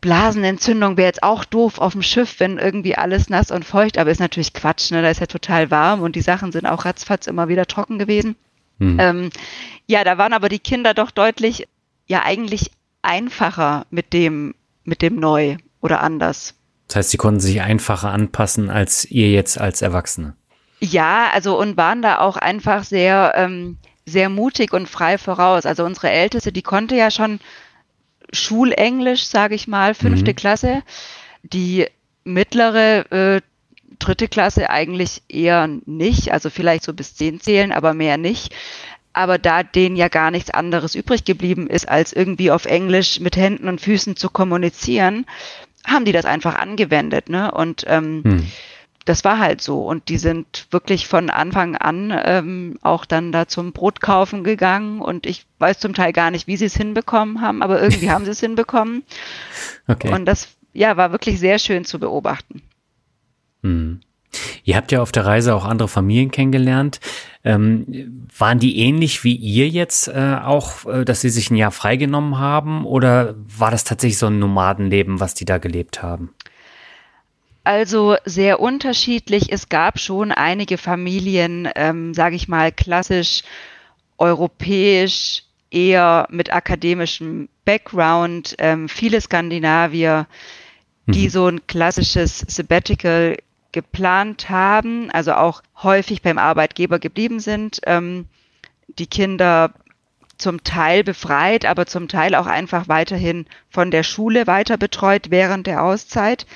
Blasenentzündung 0.00 0.98
wäre 0.98 1.06
jetzt 1.06 1.22
auch 1.22 1.46
doof 1.46 1.78
auf 1.78 1.92
dem 1.92 2.02
Schiff, 2.02 2.38
wenn 2.38 2.58
irgendwie 2.58 2.94
alles 2.94 3.30
nass 3.30 3.50
und 3.50 3.64
feucht, 3.64 3.96
aber 3.96 4.10
ist 4.10 4.20
natürlich 4.20 4.52
Quatsch, 4.52 4.90
ne? 4.90 5.00
Da 5.00 5.08
ist 5.08 5.20
ja 5.20 5.26
total 5.26 5.70
warm 5.70 6.02
und 6.02 6.14
die 6.14 6.20
Sachen 6.20 6.52
sind 6.52 6.66
auch 6.66 6.84
ratzfatz 6.84 7.26
immer 7.26 7.48
wieder 7.48 7.64
trocken 7.64 7.98
gewesen. 7.98 8.36
Hm. 8.80 8.98
Ähm, 9.00 9.30
ja, 9.86 10.04
da 10.04 10.18
waren 10.18 10.34
aber 10.34 10.50
die 10.50 10.58
Kinder 10.58 10.92
doch 10.92 11.10
deutlich, 11.10 11.68
ja, 12.06 12.22
eigentlich 12.22 12.70
einfacher 13.00 13.86
mit 13.88 14.12
dem, 14.12 14.54
mit 14.84 15.00
dem 15.00 15.16
Neu 15.16 15.56
oder 15.80 16.02
anders. 16.02 16.54
Das 16.88 16.96
heißt, 16.96 17.10
sie 17.10 17.16
konnten 17.16 17.40
sich 17.40 17.62
einfacher 17.62 18.10
anpassen 18.10 18.68
als 18.68 19.06
ihr 19.10 19.30
jetzt 19.30 19.58
als 19.58 19.80
Erwachsene. 19.80 20.36
Ja, 20.84 21.30
also 21.32 21.58
und 21.58 21.76
waren 21.78 22.02
da 22.02 22.18
auch 22.18 22.36
einfach 22.36 22.84
sehr, 22.84 23.32
ähm, 23.36 23.78
sehr 24.04 24.28
mutig 24.28 24.72
und 24.74 24.88
frei 24.88 25.16
voraus. 25.16 25.64
Also 25.64 25.84
unsere 25.84 26.10
Älteste, 26.10 26.52
die 26.52 26.62
konnte 26.62 26.94
ja 26.94 27.10
schon 27.10 27.40
Schulenglisch, 28.32 29.24
sage 29.24 29.54
ich 29.54 29.66
mal, 29.66 29.94
fünfte 29.94 30.32
mhm. 30.32 30.36
Klasse. 30.36 30.82
Die 31.42 31.86
mittlere 32.24 33.10
äh, 33.10 33.40
dritte 33.98 34.28
Klasse 34.28 34.68
eigentlich 34.68 35.22
eher 35.28 35.68
nicht, 35.86 36.32
also 36.32 36.50
vielleicht 36.50 36.84
so 36.84 36.92
bis 36.92 37.14
zehn 37.14 37.40
zählen, 37.40 37.72
aber 37.72 37.94
mehr 37.94 38.18
nicht. 38.18 38.54
Aber 39.14 39.38
da 39.38 39.62
denen 39.62 39.96
ja 39.96 40.08
gar 40.08 40.30
nichts 40.30 40.50
anderes 40.50 40.94
übrig 40.94 41.24
geblieben 41.24 41.68
ist, 41.68 41.88
als 41.88 42.12
irgendwie 42.12 42.50
auf 42.50 42.66
Englisch 42.66 43.20
mit 43.20 43.36
Händen 43.36 43.68
und 43.68 43.80
Füßen 43.80 44.16
zu 44.16 44.28
kommunizieren, 44.28 45.24
haben 45.86 46.04
die 46.04 46.12
das 46.12 46.24
einfach 46.24 46.56
angewendet, 46.56 47.28
ne? 47.28 47.52
Und 47.52 47.84
ähm, 47.86 48.22
hm. 48.24 48.46
Das 49.04 49.24
war 49.24 49.38
halt 49.38 49.60
so. 49.60 49.86
Und 49.86 50.08
die 50.08 50.18
sind 50.18 50.66
wirklich 50.70 51.06
von 51.06 51.30
Anfang 51.30 51.76
an 51.76 52.12
ähm, 52.24 52.78
auch 52.82 53.04
dann 53.04 53.32
da 53.32 53.46
zum 53.46 53.72
Brot 53.72 54.00
kaufen 54.00 54.44
gegangen. 54.44 55.00
Und 55.00 55.26
ich 55.26 55.46
weiß 55.58 55.78
zum 55.78 55.94
Teil 55.94 56.12
gar 56.12 56.30
nicht, 56.30 56.46
wie 56.46 56.56
sie 56.56 56.66
es 56.66 56.76
hinbekommen 56.76 57.40
haben, 57.40 57.62
aber 57.62 57.82
irgendwie 57.82 58.10
haben 58.10 58.24
sie 58.24 58.30
es 58.30 58.40
hinbekommen. 58.40 59.02
Okay. 59.86 60.12
Und 60.12 60.24
das 60.24 60.48
ja 60.72 60.96
war 60.96 61.12
wirklich 61.12 61.38
sehr 61.38 61.58
schön 61.58 61.84
zu 61.84 61.98
beobachten. 61.98 62.62
Hm. 63.62 64.00
Ihr 64.64 64.76
habt 64.76 64.90
ja 64.90 65.00
auf 65.00 65.12
der 65.12 65.26
Reise 65.26 65.54
auch 65.54 65.64
andere 65.64 65.88
Familien 65.88 66.30
kennengelernt. 66.30 66.98
Ähm, 67.44 68.28
waren 68.36 68.58
die 68.58 68.78
ähnlich 68.78 69.22
wie 69.22 69.36
ihr 69.36 69.68
jetzt 69.68 70.08
äh, 70.08 70.38
auch, 70.42 70.86
äh, 70.86 71.04
dass 71.04 71.20
sie 71.20 71.28
sich 71.28 71.50
ein 71.50 71.56
Jahr 71.56 71.70
freigenommen 71.70 72.38
haben? 72.38 72.84
Oder 72.84 73.36
war 73.36 73.70
das 73.70 73.84
tatsächlich 73.84 74.18
so 74.18 74.26
ein 74.26 74.38
Nomadenleben, 74.38 75.20
was 75.20 75.34
die 75.34 75.44
da 75.44 75.58
gelebt 75.58 76.02
haben? 76.02 76.30
Also 77.64 78.16
sehr 78.26 78.60
unterschiedlich. 78.60 79.50
Es 79.50 79.70
gab 79.70 79.98
schon 79.98 80.32
einige 80.32 80.76
Familien, 80.76 81.68
ähm, 81.74 82.12
sage 82.12 82.36
ich 82.36 82.46
mal, 82.46 82.70
klassisch 82.70 83.42
europäisch, 84.18 85.44
eher 85.70 86.28
mit 86.30 86.52
akademischem 86.52 87.48
Background, 87.64 88.54
ähm, 88.58 88.88
viele 88.88 89.20
Skandinavier, 89.20 90.26
die 91.06 91.24
mhm. 91.24 91.30
so 91.30 91.48
ein 91.48 91.66
klassisches 91.66 92.38
Sabbatical 92.38 93.38
geplant 93.72 94.50
haben, 94.50 95.10
also 95.10 95.32
auch 95.32 95.62
häufig 95.82 96.22
beim 96.22 96.38
Arbeitgeber 96.38 96.98
geblieben 96.98 97.40
sind, 97.40 97.80
ähm, 97.86 98.26
die 98.98 99.06
Kinder 99.06 99.72
zum 100.36 100.62
Teil 100.62 101.02
befreit, 101.02 101.64
aber 101.64 101.86
zum 101.86 102.08
Teil 102.08 102.34
auch 102.34 102.46
einfach 102.46 102.88
weiterhin 102.88 103.46
von 103.70 103.90
der 103.90 104.02
Schule 104.02 104.46
weiter 104.46 104.76
betreut 104.76 105.30
während 105.30 105.66
der 105.66 105.82
Auszeit, 105.82 106.46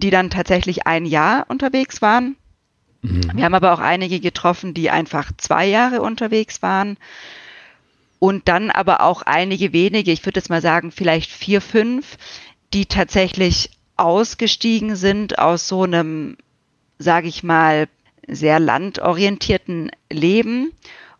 die 0.00 0.10
dann 0.10 0.30
tatsächlich 0.30 0.86
ein 0.86 1.04
Jahr 1.06 1.46
unterwegs 1.48 2.02
waren. 2.02 2.36
Mhm. 3.02 3.30
Wir 3.34 3.44
haben 3.44 3.54
aber 3.54 3.72
auch 3.72 3.80
einige 3.80 4.20
getroffen, 4.20 4.74
die 4.74 4.90
einfach 4.90 5.30
zwei 5.36 5.66
Jahre 5.66 6.02
unterwegs 6.02 6.62
waren. 6.62 6.96
Und 8.18 8.48
dann 8.48 8.70
aber 8.70 9.02
auch 9.02 9.22
einige 9.22 9.72
wenige, 9.72 10.10
ich 10.10 10.24
würde 10.24 10.40
jetzt 10.40 10.48
mal 10.48 10.62
sagen, 10.62 10.90
vielleicht 10.90 11.30
vier, 11.30 11.60
fünf, 11.60 12.16
die 12.72 12.86
tatsächlich 12.86 13.70
ausgestiegen 13.96 14.96
sind 14.96 15.38
aus 15.38 15.68
so 15.68 15.82
einem, 15.82 16.36
sage 16.98 17.28
ich 17.28 17.42
mal, 17.42 17.88
sehr 18.26 18.58
landorientierten 18.58 19.90
Leben 20.10 20.72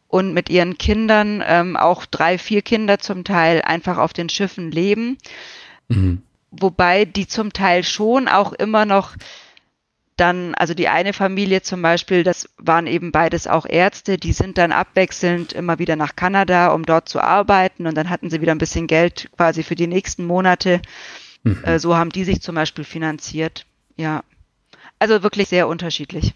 und 0.08 0.32
mit 0.32 0.48
ihren 0.48 0.78
Kindern, 0.78 1.42
ähm, 1.46 1.76
auch 1.76 2.06
drei, 2.06 2.38
vier 2.38 2.62
Kinder 2.62 2.98
zum 2.98 3.24
Teil, 3.24 3.62
einfach 3.62 3.98
auf 3.98 4.12
den 4.12 4.28
Schiffen 4.28 4.70
leben. 4.70 5.18
Mhm. 5.88 6.22
Wobei 6.61 7.04
die 7.04 7.26
zum 7.26 7.52
Teil 7.52 7.84
schon 7.84 8.28
auch 8.28 8.52
immer 8.52 8.84
noch 8.84 9.16
dann, 10.16 10.54
also 10.54 10.72
die 10.72 10.88
eine 10.88 11.12
Familie 11.12 11.62
zum 11.62 11.82
Beispiel, 11.82 12.22
das 12.22 12.48
waren 12.57 12.86
eben 12.86 13.12
beides 13.12 13.46
auch 13.46 13.66
Ärzte, 13.66 14.16
die 14.16 14.32
sind 14.32 14.57
dann 14.57 14.72
abwechselnd 14.72 15.52
immer 15.52 15.78
wieder 15.78 15.94
nach 15.94 16.16
Kanada, 16.16 16.68
um 16.68 16.86
dort 16.86 17.09
zu 17.09 17.20
arbeiten 17.20 17.86
und 17.86 17.94
dann 17.96 18.09
hatten 18.09 18.30
sie 18.30 18.40
wieder 18.40 18.52
ein 18.52 18.59
bisschen 18.59 18.86
Geld 18.86 19.28
quasi 19.36 19.62
für 19.62 19.74
die 19.74 19.86
nächsten 19.86 20.24
Monate. 20.24 20.80
Mhm. 21.42 21.62
Äh, 21.64 21.78
so 21.78 21.96
haben 21.96 22.11
die 22.11 22.24
sich 22.24 22.40
zum 22.40 22.54
Beispiel 22.54 22.84
finanziert. 22.84 23.66
Ja. 23.96 24.24
Also 24.98 25.22
wirklich 25.22 25.48
sehr 25.48 25.68
unterschiedlich. 25.68 26.32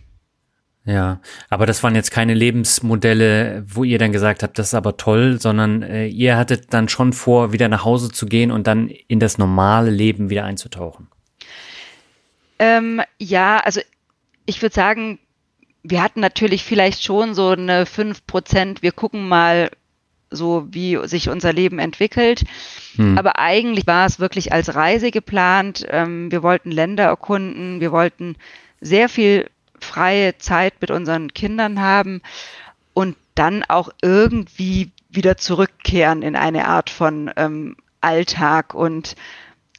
Ja, 0.86 1.20
aber 1.50 1.66
das 1.66 1.82
waren 1.82 1.94
jetzt 1.94 2.10
keine 2.10 2.32
Lebensmodelle, 2.32 3.64
wo 3.66 3.84
ihr 3.84 3.98
dann 3.98 4.12
gesagt 4.12 4.42
habt, 4.42 4.58
das 4.58 4.68
ist 4.68 4.74
aber 4.74 4.96
toll, 4.96 5.38
sondern 5.38 5.82
äh, 5.82 6.06
ihr 6.06 6.36
hattet 6.38 6.72
dann 6.72 6.88
schon 6.88 7.12
vor, 7.12 7.52
wieder 7.52 7.68
nach 7.68 7.84
Hause 7.84 8.10
zu 8.10 8.26
gehen 8.26 8.50
und 8.50 8.66
dann 8.66 8.88
in 8.88 9.20
das 9.20 9.36
normale 9.36 9.90
Leben 9.90 10.30
wieder 10.30 10.44
einzutauchen. 10.44 11.08
Ähm, 12.58 13.02
ja, 13.18 13.58
also 13.58 13.80
ich 14.46 14.62
würde 14.62 14.74
sagen, 14.74 15.18
wir 15.82 16.02
hatten 16.02 16.20
natürlich 16.20 16.64
vielleicht 16.64 17.04
schon 17.04 17.34
so 17.34 17.50
eine 17.50 17.84
fünf 17.84 18.26
Prozent, 18.26 18.82
wir 18.82 18.92
gucken 18.92 19.28
mal 19.28 19.70
so, 20.30 20.66
wie 20.70 20.98
sich 21.08 21.28
unser 21.28 21.52
Leben 21.52 21.78
entwickelt. 21.78 22.44
Hm. 22.96 23.18
Aber 23.18 23.38
eigentlich 23.38 23.86
war 23.86 24.06
es 24.06 24.20
wirklich 24.20 24.52
als 24.52 24.74
Reise 24.74 25.10
geplant. 25.10 25.84
Ähm, 25.90 26.30
wir 26.30 26.42
wollten 26.42 26.70
Länder 26.70 27.04
erkunden, 27.04 27.80
wir 27.80 27.92
wollten 27.92 28.36
sehr 28.80 29.08
viel 29.08 29.50
freie 29.80 30.38
Zeit 30.38 30.74
mit 30.80 30.90
unseren 30.90 31.32
Kindern 31.32 31.80
haben 31.80 32.22
und 32.94 33.16
dann 33.34 33.64
auch 33.64 33.90
irgendwie 34.02 34.92
wieder 35.08 35.36
zurückkehren 35.36 36.22
in 36.22 36.36
eine 36.36 36.68
Art 36.68 36.90
von 36.90 37.30
ähm, 37.36 37.76
Alltag. 38.00 38.74
Und 38.74 39.16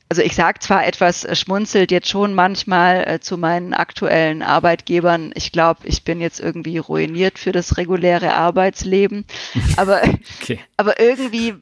also 0.10 0.22
ich 0.22 0.36
sage 0.36 0.60
zwar 0.60 0.86
etwas 0.86 1.24
äh, 1.24 1.36
schmunzelt 1.36 1.92
jetzt 1.92 2.10
schon 2.10 2.34
manchmal 2.34 3.08
äh, 3.08 3.20
zu 3.20 3.38
meinen 3.38 3.74
aktuellen 3.74 4.42
Arbeitgebern, 4.42 5.32
ich 5.36 5.52
glaube, 5.52 5.88
ich 5.88 6.04
bin 6.04 6.20
jetzt 6.20 6.40
irgendwie 6.40 6.80
ruiniert 6.80 7.40
für 7.40 7.52
das 7.52 7.78
reguläre 7.78 8.34
Arbeitsleben, 8.34 9.26
aber, 9.78 10.02
okay. 10.42 10.60
aber 10.76 11.00
irgendwie, 11.00 11.56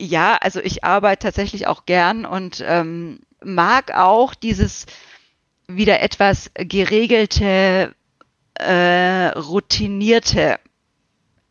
ja, 0.00 0.36
also 0.40 0.60
ich 0.60 0.84
arbeite 0.84 1.24
tatsächlich 1.24 1.66
auch 1.66 1.84
gern 1.84 2.24
und 2.24 2.62
ähm, 2.66 3.20
mag 3.42 3.92
auch 3.96 4.34
dieses 4.34 4.86
wieder 5.76 6.00
etwas 6.00 6.50
geregelte, 6.54 7.94
äh, 8.54 9.26
routinierte 9.28 10.58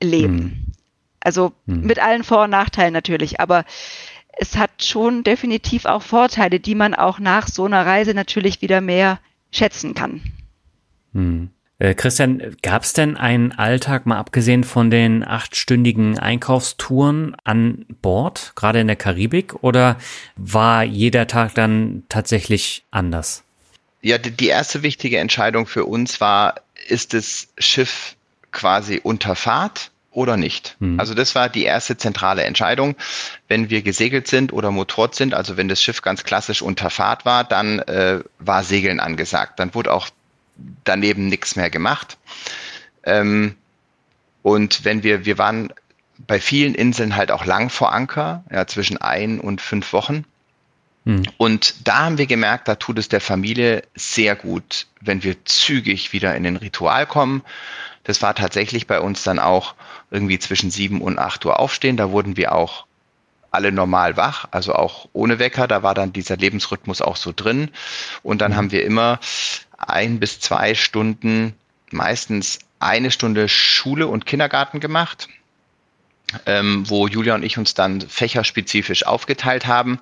Leben. 0.02 0.38
Hm. 0.38 0.64
Also 1.20 1.54
hm. 1.68 1.82
mit 1.82 2.00
allen 2.00 2.24
Vor- 2.24 2.44
und 2.44 2.52
Nachteilen 2.52 2.94
natürlich, 2.94 3.40
aber 3.40 3.66
es 4.38 4.56
hat 4.58 4.84
schon 4.84 5.24
definitiv 5.24 5.86
auch 5.86 6.02
Vorteile, 6.02 6.60
die 6.60 6.76
man 6.76 6.94
auch 6.94 7.20
nach 7.20 7.48
so 7.48 7.66
einer 7.66 7.86
Reise 7.86 8.14
natürlich 8.14 8.62
wieder 8.62 8.80
mehr 8.80 9.20
schätzen 9.52 9.94
kann. 9.94 10.22
Hm. 11.14 11.50
Äh, 11.80 11.94
Christian, 11.96 12.58
gab 12.62 12.84
es 12.84 12.94
denn 12.94 13.16
einen 13.16 13.54
Alltag, 13.54 14.06
mal 14.06 14.18
abgesehen 14.18 14.66
von 14.66 14.92
den 14.92 15.26
achtstündigen 15.26 16.20
Einkaufstouren 16.20 17.36
an 17.46 17.86
Bord, 18.02 18.52
gerade 18.56 18.82
in 18.82 18.88
der 18.88 18.98
Karibik, 18.98 19.64
oder 19.64 19.98
war 20.36 20.84
jeder 20.84 21.28
Tag 21.28 21.56
dann 21.56 22.04
tatsächlich 22.10 22.86
anders? 22.92 23.46
Ja, 24.02 24.18
die 24.18 24.48
erste 24.48 24.82
wichtige 24.84 25.18
Entscheidung 25.18 25.68
für 25.68 25.86
uns 25.86 26.22
war, 26.22 26.56
ist 26.88 27.14
das 27.14 27.50
Schiff 27.58 28.16
quasi 28.52 29.00
unter 29.04 29.36
Fahrt 29.36 29.92
oder 30.12 30.38
nicht. 30.38 30.76
Mhm. 30.80 31.00
Also 31.00 31.14
das 31.14 31.36
war 31.36 31.50
die 31.50 31.64
erste 31.64 31.98
zentrale 31.98 32.44
Entscheidung. 32.44 32.96
Wenn 33.48 33.70
wir 33.70 33.82
gesegelt 33.82 34.28
sind 34.28 34.54
oder 34.54 34.72
motort 34.72 35.16
sind, 35.16 35.34
also 35.34 35.58
wenn 35.58 35.68
das 35.68 35.82
Schiff 35.82 36.02
ganz 36.02 36.24
klassisch 36.24 36.62
unter 36.62 36.90
Fahrt 36.90 37.26
war, 37.26 37.44
dann 37.44 37.80
äh, 37.80 38.20
war 38.40 38.64
Segeln 38.64 39.00
angesagt. 39.00 39.60
Dann 39.60 39.74
wurde 39.76 39.94
auch 39.94 40.10
daneben 40.84 41.28
nichts 41.28 41.56
mehr 41.56 41.70
gemacht. 41.70 42.18
Ähm, 43.04 43.56
und 44.42 44.86
wenn 44.86 45.04
wir, 45.04 45.26
wir 45.26 45.38
waren 45.38 45.74
bei 46.28 46.40
vielen 46.40 46.76
Inseln 46.76 47.16
halt 47.16 47.32
auch 47.32 47.46
lang 47.46 47.70
vor 47.70 47.94
Anker, 47.94 48.44
ja, 48.52 48.68
zwischen 48.68 48.98
ein 48.98 49.40
und 49.40 49.62
fünf 49.62 49.94
Wochen. 49.94 50.26
Mhm. 51.10 51.24
Und 51.38 51.88
da 51.88 52.06
haben 52.06 52.20
wir 52.20 52.28
gemerkt, 52.28 52.68
da 52.68 52.76
tut 52.76 53.00
es 53.00 53.10
der 53.10 53.20
Familie 53.20 53.82
sehr 53.96 54.36
gut, 54.36 54.86
wenn 55.02 55.24
wir 55.24 55.44
zügig 55.44 56.14
wieder 56.14 56.36
in 56.36 56.44
den 56.44 56.56
Ritual 56.56 57.08
kommen. 57.08 57.42
Das 58.04 58.22
war 58.22 58.36
tatsächlich 58.36 58.86
bei 58.86 59.00
uns 59.00 59.24
dann 59.24 59.40
auch 59.40 59.74
irgendwie 60.12 60.38
zwischen 60.38 60.70
sieben 60.70 61.02
und 61.02 61.18
acht 61.18 61.44
Uhr 61.46 61.60
aufstehen. 61.60 61.98
Da 61.98 62.12
wurden 62.12 62.38
wir 62.38 62.54
auch 62.54 62.86
alle 63.50 63.72
normal 63.72 64.18
wach, 64.18 64.46
also 64.52 64.76
auch 64.76 65.10
ohne 65.12 65.40
Wecker. 65.40 65.68
Da 65.68 65.82
war 65.82 65.96
dann 65.96 66.14
dieser 66.14 66.38
Lebensrhythmus 66.38 67.02
auch 67.02 67.16
so 67.16 67.34
drin. 67.36 67.72
Und 68.22 68.42
dann 68.42 68.52
mhm. 68.52 68.56
haben 68.56 68.72
wir 68.72 68.86
immer 68.86 69.20
ein 69.80 70.20
bis 70.20 70.40
zwei 70.40 70.76
Stunden, 70.76 71.56
meistens 71.90 72.60
eine 72.80 73.10
Stunde 73.10 73.50
Schule 73.50 74.06
und 74.06 74.28
Kindergarten 74.28 74.80
gemacht, 74.80 75.28
ähm, 76.46 76.88
wo 76.88 77.08
Julia 77.08 77.34
und 77.34 77.42
ich 77.42 77.58
uns 77.58 77.74
dann 77.74 78.00
fächerspezifisch 78.02 79.08
aufgeteilt 79.08 79.66
haben. 79.66 80.00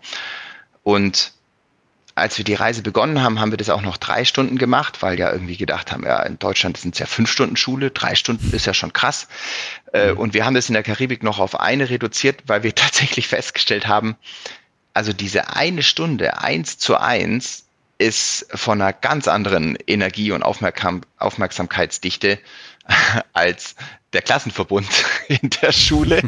Und 0.88 1.34
als 2.16 2.38
wir 2.38 2.46
die 2.46 2.54
Reise 2.54 2.82
begonnen 2.82 3.22
haben, 3.22 3.42
haben 3.42 3.52
wir 3.52 3.58
das 3.58 3.70
auch 3.70 3.82
noch 3.82 3.98
drei 3.98 4.24
Stunden 4.24 4.58
gemacht, 4.58 5.02
weil 5.02 5.20
ja 5.20 5.30
irgendwie 5.34 5.58
gedacht 5.58 5.92
haben, 5.92 6.06
ja, 6.06 6.24
in 6.24 6.40
Deutschland 6.40 6.78
sind 6.78 6.96
es 6.96 7.00
ja 7.00 7.06
fünf 7.06 7.30
Stunden 7.30 7.58
Schule, 7.58 7.92
drei 7.92 8.16
Stunden 8.16 8.54
ist 8.54 8.66
ja 8.66 8.74
schon 8.74 8.94
krass. 8.94 9.28
Äh, 9.92 10.14
mhm. 10.14 10.18
Und 10.18 10.34
wir 10.34 10.46
haben 10.46 10.54
das 10.54 10.70
in 10.70 10.74
der 10.76 10.84
Karibik 10.84 11.24
noch 11.24 11.40
auf 11.40 11.60
eine 11.60 11.90
reduziert, 11.90 12.44
weil 12.48 12.64
wir 12.64 12.74
tatsächlich 12.76 13.28
festgestellt 13.28 13.86
haben, 13.86 14.16
also 14.94 15.12
diese 15.12 15.58
eine 15.58 15.84
Stunde, 15.84 16.40
eins 16.40 16.78
zu 16.78 16.96
eins, 16.96 17.66
ist 17.98 18.48
von 18.56 18.82
einer 18.82 18.94
ganz 18.94 19.28
anderen 19.28 19.78
Energie- 19.88 20.32
und 20.32 20.42
Aufmerksam 20.42 21.02
Aufmerksamkeitsdichte 21.18 22.40
als 23.34 23.76
der 24.14 24.22
Klassenverbund 24.22 24.88
in 25.28 25.50
der 25.50 25.74
Schule, 25.74 26.22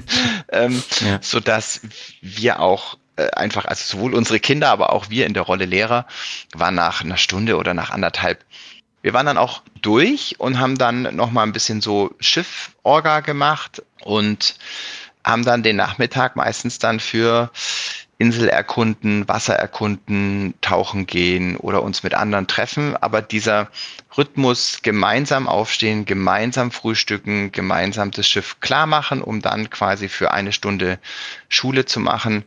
ähm, 0.52 0.84
ja. 1.00 1.20
so 1.22 1.40
dass 1.40 1.80
wir 2.20 2.60
auch 2.60 2.98
einfach, 3.34 3.66
also 3.66 3.98
sowohl 3.98 4.16
unsere 4.16 4.40
Kinder, 4.40 4.70
aber 4.70 4.94
auch 4.94 5.10
wir 5.10 5.26
in 5.26 5.34
der 5.34 5.44
Rolle 5.44 5.66
Lehrer 5.66 6.06
waren 6.54 6.76
nach 6.76 7.04
einer 7.04 7.18
Stunde 7.18 7.58
oder 7.58 7.74
nach 7.74 7.90
anderthalb 7.90 8.44
wir 9.02 9.14
waren 9.14 9.26
dann 9.26 9.38
auch 9.38 9.62
durch 9.82 10.36
und 10.40 10.60
haben 10.60 10.78
dann 10.78 11.16
noch 11.16 11.32
mal 11.32 11.44
ein 11.44 11.54
bisschen 11.54 11.82
so 11.82 12.14
Schifforga 12.20 13.22
gemacht 13.22 13.82
und 14.04 14.56
haben 15.24 15.46
dann 15.46 15.64
den 15.64 15.76
Nachmittag 15.76 16.36
meistens 16.36 16.80
dann 16.80 17.00
für 17.00 17.52
Insel 18.18 18.50
erkunden, 18.50 19.26
Wasser 19.30 19.56
erkunden, 19.56 20.54
tauchen 20.60 21.06
gehen 21.06 21.56
oder 21.56 21.82
uns 21.84 22.04
mit 22.04 22.14
anderen 22.14 22.48
treffen. 22.48 22.98
Aber 22.98 23.22
dieser 23.22 23.70
Rhythmus 24.18 24.80
gemeinsam 24.82 25.48
aufstehen, 25.48 26.04
gemeinsam 26.04 26.72
frühstücken, 26.72 27.54
gemeinsam 27.54 28.12
das 28.12 28.28
Schiff 28.28 28.60
klar 28.60 28.88
machen, 28.88 29.22
um 29.22 29.42
dann 29.42 29.70
quasi 29.70 30.10
für 30.10 30.32
eine 30.32 30.52
Stunde 30.52 31.00
Schule 31.48 31.86
zu 31.86 32.02
machen, 32.02 32.44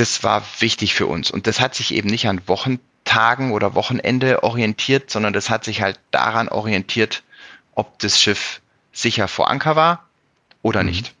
das 0.00 0.24
war 0.24 0.42
wichtig 0.60 0.94
für 0.94 1.06
uns. 1.06 1.30
Und 1.30 1.46
das 1.46 1.60
hat 1.60 1.74
sich 1.74 1.94
eben 1.94 2.08
nicht 2.08 2.26
an 2.26 2.40
Wochentagen 2.46 3.52
oder 3.52 3.74
Wochenende 3.74 4.42
orientiert, 4.42 5.10
sondern 5.10 5.34
das 5.34 5.50
hat 5.50 5.62
sich 5.64 5.82
halt 5.82 6.00
daran 6.10 6.48
orientiert, 6.48 7.22
ob 7.74 7.98
das 7.98 8.18
Schiff 8.18 8.62
sicher 8.92 9.28
vor 9.28 9.50
Anker 9.50 9.76
war 9.76 10.08
oder 10.62 10.82
mhm. 10.82 10.88
nicht. 10.88 11.14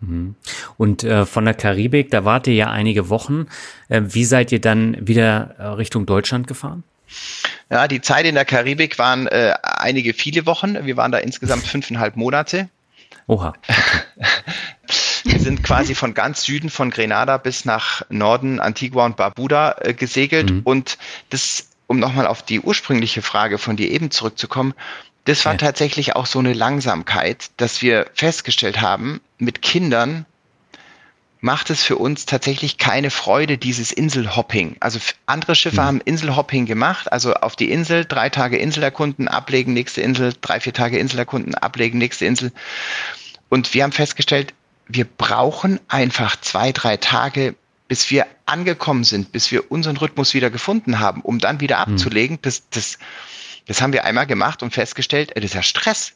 Mhm. 0.00 0.36
Und 0.78 1.04
äh, 1.04 1.26
von 1.26 1.44
der 1.44 1.52
Karibik, 1.52 2.10
da 2.10 2.24
wart 2.24 2.46
ihr 2.46 2.54
ja 2.54 2.70
einige 2.70 3.10
Wochen. 3.10 3.46
Äh, 3.90 4.00
wie 4.06 4.24
seid 4.24 4.52
ihr 4.52 4.60
dann 4.60 5.06
wieder 5.06 5.56
äh, 5.58 5.66
Richtung 5.66 6.06
Deutschland 6.06 6.46
gefahren? 6.46 6.82
Ja, 7.70 7.88
die 7.88 8.00
Zeit 8.00 8.24
in 8.24 8.34
der 8.34 8.46
Karibik 8.46 8.98
waren 8.98 9.26
äh, 9.26 9.52
einige 9.62 10.14
viele 10.14 10.46
Wochen. 10.46 10.86
Wir 10.86 10.96
waren 10.96 11.12
da 11.12 11.18
insgesamt 11.18 11.66
fünfeinhalb 11.66 12.16
Monate. 12.16 12.70
Oha. 13.26 13.48
Okay. 13.48 13.74
Sind 15.44 15.62
quasi 15.62 15.94
von 15.94 16.14
ganz 16.14 16.42
Süden 16.42 16.70
von 16.70 16.90
Grenada 16.90 17.36
bis 17.36 17.64
nach 17.64 18.02
Norden 18.08 18.60
Antigua 18.60 19.04
und 19.04 19.16
Barbuda 19.16 19.76
äh, 19.80 19.94
gesegelt. 19.94 20.50
Mhm. 20.50 20.60
Und 20.64 20.98
das, 21.30 21.68
um 21.86 21.98
nochmal 21.98 22.26
auf 22.26 22.42
die 22.42 22.60
ursprüngliche 22.60 23.20
Frage 23.20 23.58
von 23.58 23.76
dir 23.76 23.90
eben 23.90 24.10
zurückzukommen, 24.10 24.74
das 25.24 25.44
war 25.44 25.52
ja. 25.52 25.58
tatsächlich 25.58 26.16
auch 26.16 26.26
so 26.26 26.38
eine 26.38 26.52
Langsamkeit, 26.52 27.50
dass 27.58 27.82
wir 27.82 28.06
festgestellt 28.14 28.80
haben, 28.80 29.20
mit 29.38 29.62
Kindern 29.62 30.26
macht 31.44 31.68
es 31.68 31.82
für 31.82 31.96
uns 31.96 32.24
tatsächlich 32.24 32.78
keine 32.78 33.10
Freude, 33.10 33.58
dieses 33.58 33.92
Inselhopping. 33.92 34.76
Also 34.80 34.98
andere 35.26 35.54
Schiffe 35.54 35.82
mhm. 35.82 35.84
haben 35.84 36.00
Inselhopping 36.00 36.64
gemacht, 36.64 37.12
also 37.12 37.34
auf 37.34 37.54
die 37.54 37.70
Insel, 37.70 38.06
drei 38.06 38.30
Tage 38.30 38.56
Insel 38.56 38.82
erkunden, 38.82 39.28
ablegen, 39.28 39.74
nächste 39.74 40.00
Insel, 40.00 40.32
drei, 40.40 40.58
vier 40.58 40.72
Tage 40.72 40.98
Insel 40.98 41.18
erkunden, 41.18 41.54
ablegen, 41.54 41.98
nächste 41.98 42.24
Insel. 42.24 42.50
Und 43.50 43.74
wir 43.74 43.82
haben 43.82 43.92
festgestellt, 43.92 44.54
wir 44.86 45.04
brauchen 45.04 45.80
einfach 45.88 46.36
zwei, 46.40 46.72
drei 46.72 46.96
Tage, 46.96 47.54
bis 47.88 48.10
wir 48.10 48.26
angekommen 48.46 49.04
sind, 49.04 49.32
bis 49.32 49.50
wir 49.50 49.70
unseren 49.70 49.96
Rhythmus 49.96 50.34
wieder 50.34 50.50
gefunden 50.50 50.98
haben, 50.98 51.20
um 51.20 51.38
dann 51.38 51.60
wieder 51.60 51.84
hm. 51.84 51.94
abzulegen. 51.94 52.38
Das, 52.42 52.68
das, 52.70 52.98
das 53.66 53.80
haben 53.80 53.92
wir 53.92 54.04
einmal 54.04 54.26
gemacht 54.26 54.62
und 54.62 54.72
festgestellt, 54.72 55.32
das 55.34 55.44
ist 55.44 55.54
ja 55.54 55.62
Stress. 55.62 56.12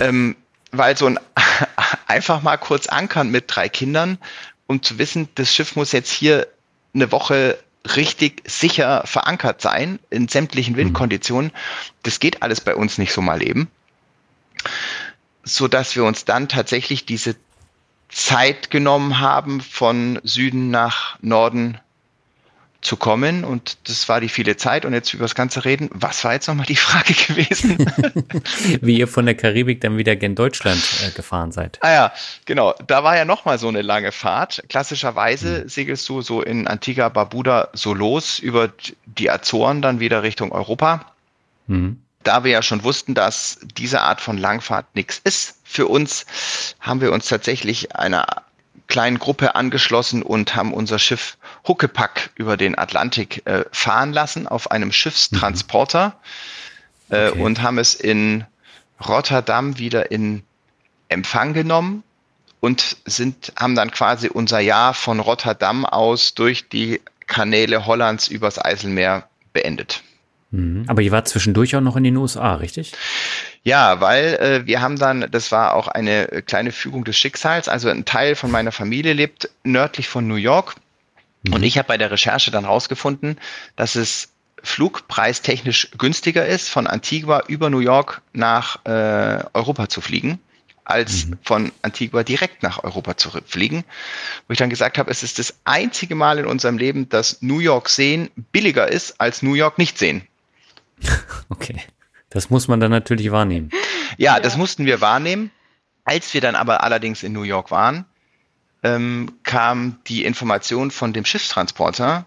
Ähm, 0.00 0.36
weil 0.72 0.96
so 0.96 1.06
ein 1.06 1.18
einfach 2.06 2.42
mal 2.42 2.56
kurz 2.56 2.86
ankern 2.86 3.30
mit 3.30 3.44
drei 3.48 3.68
Kindern, 3.68 4.18
um 4.66 4.82
zu 4.82 4.98
wissen, 4.98 5.28
das 5.34 5.54
Schiff 5.54 5.76
muss 5.76 5.92
jetzt 5.92 6.10
hier 6.10 6.46
eine 6.94 7.12
Woche 7.12 7.58
richtig 7.94 8.42
sicher 8.46 9.02
verankert 9.06 9.60
sein 9.60 9.98
in 10.10 10.28
sämtlichen 10.28 10.74
hm. 10.74 10.78
Windkonditionen. 10.78 11.52
Das 12.02 12.20
geht 12.20 12.42
alles 12.42 12.60
bei 12.60 12.74
uns 12.74 12.98
nicht 12.98 13.12
so 13.12 13.20
mal 13.20 13.42
eben. 13.42 13.68
So 15.44 15.68
dass 15.68 15.94
wir 15.94 16.04
uns 16.04 16.24
dann 16.24 16.48
tatsächlich 16.48 17.06
diese 17.06 17.36
Zeit 18.16 18.70
genommen 18.70 19.20
haben, 19.20 19.60
von 19.60 20.18
Süden 20.24 20.70
nach 20.70 21.18
Norden 21.20 21.78
zu 22.80 22.96
kommen. 22.96 23.44
Und 23.44 23.76
das 23.90 24.08
war 24.08 24.22
die 24.22 24.30
viele 24.30 24.56
Zeit. 24.56 24.86
Und 24.86 24.94
jetzt 24.94 25.12
über 25.12 25.24
das 25.24 25.34
Ganze 25.34 25.66
reden. 25.66 25.90
Was 25.92 26.24
war 26.24 26.32
jetzt 26.32 26.48
nochmal 26.48 26.64
die 26.64 26.76
Frage 26.76 27.12
gewesen? 27.12 27.76
Wie 28.80 28.98
ihr 28.98 29.06
von 29.06 29.26
der 29.26 29.34
Karibik 29.34 29.82
dann 29.82 29.98
wieder 29.98 30.16
gen 30.16 30.34
Deutschland 30.34 30.82
äh, 31.06 31.10
gefahren 31.10 31.52
seid. 31.52 31.78
Ah 31.82 31.92
ja, 31.92 32.12
genau. 32.46 32.74
Da 32.86 33.04
war 33.04 33.18
ja 33.18 33.26
nochmal 33.26 33.58
so 33.58 33.68
eine 33.68 33.82
lange 33.82 34.12
Fahrt. 34.12 34.64
Klassischerweise 34.70 35.64
mhm. 35.64 35.68
segelst 35.68 36.08
du 36.08 36.22
so 36.22 36.40
in 36.40 36.66
Antigua 36.66 37.10
Barbuda 37.10 37.68
so 37.74 37.92
los 37.92 38.38
über 38.38 38.72
die 39.04 39.30
Azoren 39.30 39.82
dann 39.82 40.00
wieder 40.00 40.22
Richtung 40.22 40.52
Europa. 40.52 41.12
Mhm 41.66 41.98
da 42.26 42.44
wir 42.44 42.52
ja 42.52 42.62
schon 42.62 42.84
wussten, 42.84 43.14
dass 43.14 43.58
diese 43.76 44.00
Art 44.00 44.20
von 44.20 44.36
Langfahrt 44.36 44.86
nichts 44.94 45.20
ist 45.22 45.60
für 45.64 45.86
uns, 45.86 46.26
haben 46.80 47.00
wir 47.00 47.12
uns 47.12 47.28
tatsächlich 47.28 47.94
einer 47.94 48.26
kleinen 48.88 49.18
Gruppe 49.18 49.54
angeschlossen 49.54 50.22
und 50.22 50.54
haben 50.54 50.72
unser 50.72 50.98
Schiff 50.98 51.36
Huckepack 51.66 52.30
über 52.36 52.56
den 52.56 52.78
Atlantik 52.78 53.42
äh, 53.46 53.64
fahren 53.72 54.12
lassen 54.12 54.46
auf 54.46 54.70
einem 54.70 54.92
Schiffstransporter 54.92 56.16
mhm. 57.08 57.14
äh, 57.14 57.28
okay. 57.28 57.40
und 57.40 57.62
haben 57.62 57.78
es 57.78 57.94
in 57.94 58.44
Rotterdam 59.06 59.78
wieder 59.78 60.10
in 60.10 60.42
Empfang 61.08 61.52
genommen 61.52 62.02
und 62.60 62.96
sind, 63.04 63.52
haben 63.58 63.74
dann 63.74 63.90
quasi 63.90 64.28
unser 64.28 64.60
Jahr 64.60 64.94
von 64.94 65.20
Rotterdam 65.20 65.84
aus 65.84 66.34
durch 66.34 66.68
die 66.68 67.00
Kanäle 67.26 67.86
Hollands 67.86 68.28
übers 68.28 68.58
Eiselmeer 68.64 69.28
beendet. 69.52 70.02
Mhm. 70.50 70.84
Aber 70.86 71.02
ihr 71.02 71.12
wart 71.12 71.28
zwischendurch 71.28 71.74
auch 71.76 71.80
noch 71.80 71.96
in 71.96 72.04
den 72.04 72.16
USA, 72.16 72.54
richtig? 72.54 72.92
Ja, 73.62 74.00
weil 74.00 74.34
äh, 74.34 74.66
wir 74.66 74.80
haben 74.80 74.98
dann, 74.98 75.26
das 75.30 75.50
war 75.50 75.74
auch 75.74 75.88
eine 75.88 76.42
kleine 76.46 76.72
Fügung 76.72 77.04
des 77.04 77.16
Schicksals, 77.18 77.68
also 77.68 77.88
ein 77.88 78.04
Teil 78.04 78.36
von 78.36 78.50
meiner 78.50 78.72
Familie 78.72 79.12
lebt 79.12 79.50
nördlich 79.64 80.08
von 80.08 80.26
New 80.26 80.36
York 80.36 80.76
mhm. 81.42 81.54
und 81.54 81.62
ich 81.62 81.78
habe 81.78 81.88
bei 81.88 81.98
der 81.98 82.10
Recherche 82.10 82.50
dann 82.50 82.64
rausgefunden, 82.64 83.38
dass 83.74 83.96
es 83.96 84.28
flugpreistechnisch 84.62 85.90
günstiger 85.98 86.46
ist, 86.46 86.68
von 86.68 86.86
Antigua 86.86 87.44
über 87.48 87.70
New 87.70 87.78
York 87.78 88.22
nach 88.32 88.84
äh, 88.84 89.44
Europa 89.52 89.88
zu 89.88 90.00
fliegen 90.00 90.38
als 90.86 91.26
mhm. 91.26 91.38
von 91.42 91.72
Antigua 91.82 92.22
direkt 92.22 92.62
nach 92.62 92.84
Europa 92.84 93.16
zu 93.16 93.30
fliegen. 93.46 93.84
Wo 94.46 94.52
ich 94.52 94.58
dann 94.58 94.70
gesagt 94.70 94.98
habe, 94.98 95.10
es 95.10 95.22
ist 95.22 95.38
das 95.38 95.54
einzige 95.64 96.14
Mal 96.14 96.38
in 96.38 96.46
unserem 96.46 96.78
Leben, 96.78 97.08
dass 97.08 97.42
New 97.42 97.58
York 97.58 97.88
sehen 97.88 98.30
billiger 98.52 98.88
ist 98.88 99.20
als 99.20 99.42
New 99.42 99.54
York 99.54 99.78
nicht 99.78 99.98
sehen. 99.98 100.22
Okay. 101.48 101.80
Das 102.30 102.50
muss 102.50 102.66
man 102.66 102.80
dann 102.80 102.90
natürlich 102.90 103.30
wahrnehmen. 103.30 103.70
Ja, 104.16 104.40
das 104.40 104.56
mussten 104.56 104.84
wir 104.84 105.00
wahrnehmen. 105.00 105.52
Als 106.04 106.34
wir 106.34 106.40
dann 106.40 106.56
aber 106.56 106.82
allerdings 106.82 107.22
in 107.22 107.32
New 107.32 107.44
York 107.44 107.70
waren, 107.70 108.04
ähm, 108.82 109.32
kam 109.42 109.98
die 110.06 110.24
Information 110.24 110.90
von 110.90 111.12
dem 111.12 111.24
Schiffstransporter, 111.24 112.24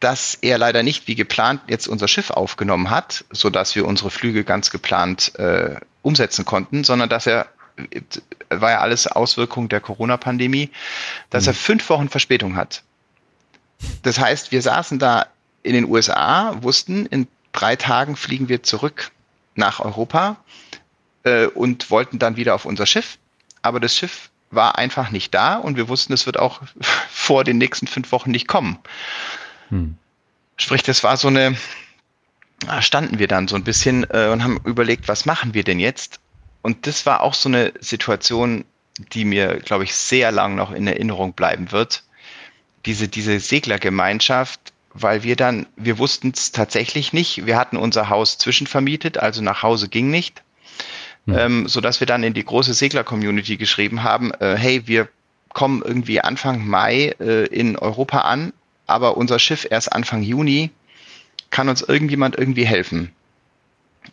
dass 0.00 0.34
er 0.34 0.58
leider 0.58 0.82
nicht 0.82 1.06
wie 1.06 1.14
geplant 1.14 1.62
jetzt 1.68 1.86
unser 1.86 2.08
Schiff 2.08 2.30
aufgenommen 2.30 2.90
hat, 2.90 3.24
so 3.30 3.50
dass 3.50 3.74
wir 3.74 3.86
unsere 3.86 4.10
Flüge 4.10 4.44
ganz 4.44 4.70
geplant 4.70 5.36
äh, 5.38 5.76
umsetzen 6.02 6.44
konnten, 6.44 6.84
sondern 6.84 7.08
dass 7.08 7.26
er 7.26 7.46
äh, 7.76 8.00
war 8.48 8.72
ja 8.72 8.80
alles 8.80 9.06
Auswirkung 9.06 9.68
der 9.68 9.80
Corona-Pandemie, 9.80 10.70
dass 11.30 11.44
mhm. 11.44 11.50
er 11.50 11.54
fünf 11.54 11.88
Wochen 11.88 12.08
Verspätung 12.08 12.56
hat. 12.56 12.82
Das 14.02 14.18
heißt, 14.18 14.52
wir 14.52 14.62
saßen 14.62 14.98
da 14.98 15.26
in 15.62 15.74
den 15.74 15.88
USA, 15.88 16.56
wussten, 16.60 17.06
in 17.06 17.28
drei 17.52 17.76
Tagen 17.76 18.16
fliegen 18.16 18.48
wir 18.48 18.62
zurück 18.62 19.12
nach 19.54 19.80
Europa 19.80 20.36
äh, 21.24 21.46
und 21.46 21.90
wollten 21.90 22.18
dann 22.18 22.36
wieder 22.36 22.54
auf 22.54 22.64
unser 22.64 22.86
Schiff. 22.86 23.18
Aber 23.62 23.80
das 23.80 23.96
Schiff 23.96 24.30
war 24.50 24.76
einfach 24.76 25.10
nicht 25.10 25.34
da 25.34 25.56
und 25.56 25.76
wir 25.76 25.88
wussten, 25.88 26.12
es 26.12 26.26
wird 26.26 26.38
auch 26.38 26.60
vor 27.10 27.44
den 27.44 27.58
nächsten 27.58 27.86
fünf 27.86 28.12
Wochen 28.12 28.30
nicht 28.30 28.48
kommen. 28.48 28.78
Hm. 29.68 29.96
Sprich, 30.56 30.82
das 30.82 31.02
war 31.02 31.16
so 31.16 31.28
eine, 31.28 31.56
da 32.60 32.82
standen 32.82 33.18
wir 33.18 33.28
dann 33.28 33.48
so 33.48 33.56
ein 33.56 33.64
bisschen 33.64 34.06
äh, 34.10 34.28
und 34.28 34.42
haben 34.42 34.60
überlegt, 34.64 35.08
was 35.08 35.24
machen 35.24 35.54
wir 35.54 35.64
denn 35.64 35.80
jetzt? 35.80 36.20
Und 36.62 36.86
das 36.86 37.06
war 37.06 37.22
auch 37.22 37.34
so 37.34 37.48
eine 37.48 37.72
Situation, 37.80 38.64
die 39.12 39.24
mir, 39.24 39.56
glaube 39.58 39.84
ich, 39.84 39.94
sehr 39.94 40.30
lang 40.30 40.54
noch 40.54 40.70
in 40.70 40.86
Erinnerung 40.86 41.32
bleiben 41.32 41.72
wird. 41.72 42.04
Diese, 42.84 43.08
diese 43.08 43.40
Seglergemeinschaft, 43.40 44.60
weil 44.94 45.22
wir 45.22 45.36
dann, 45.36 45.66
wir 45.76 45.98
wussten 45.98 46.32
es 46.34 46.52
tatsächlich 46.52 47.12
nicht. 47.12 47.46
Wir 47.46 47.56
hatten 47.56 47.76
unser 47.76 48.08
Haus 48.08 48.38
zwischenvermietet, 48.38 49.18
also 49.18 49.42
nach 49.42 49.62
Hause 49.62 49.88
ging 49.88 50.10
nicht. 50.10 50.42
Mhm. 51.26 51.38
Ähm, 51.38 51.68
so 51.68 51.80
dass 51.80 52.00
wir 52.00 52.06
dann 52.06 52.22
in 52.24 52.34
die 52.34 52.44
große 52.44 52.74
Segler-Community 52.74 53.56
geschrieben 53.56 54.02
haben, 54.02 54.32
äh, 54.34 54.56
hey, 54.56 54.86
wir 54.86 55.08
kommen 55.52 55.82
irgendwie 55.82 56.20
Anfang 56.20 56.66
Mai 56.66 57.14
äh, 57.20 57.46
in 57.46 57.76
Europa 57.76 58.20
an, 58.20 58.52
aber 58.86 59.16
unser 59.16 59.38
Schiff 59.38 59.66
erst 59.68 59.92
Anfang 59.92 60.22
Juni. 60.22 60.70
Kann 61.50 61.68
uns 61.68 61.82
irgendjemand 61.82 62.36
irgendwie 62.36 62.64
helfen? 62.64 63.12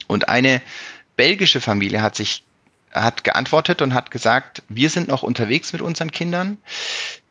Und 0.08 0.28
eine 0.28 0.62
belgische 1.16 1.62
Familie 1.62 2.02
hat 2.02 2.16
sich 2.16 2.44
hat 2.92 3.24
geantwortet 3.24 3.82
und 3.82 3.94
hat 3.94 4.12
gesagt, 4.12 4.64
wir 4.68 4.90
sind 4.90 5.08
noch 5.08 5.24
unterwegs 5.24 5.74
mit 5.74 5.82
unseren 5.82 6.12
Kindern. 6.12 6.58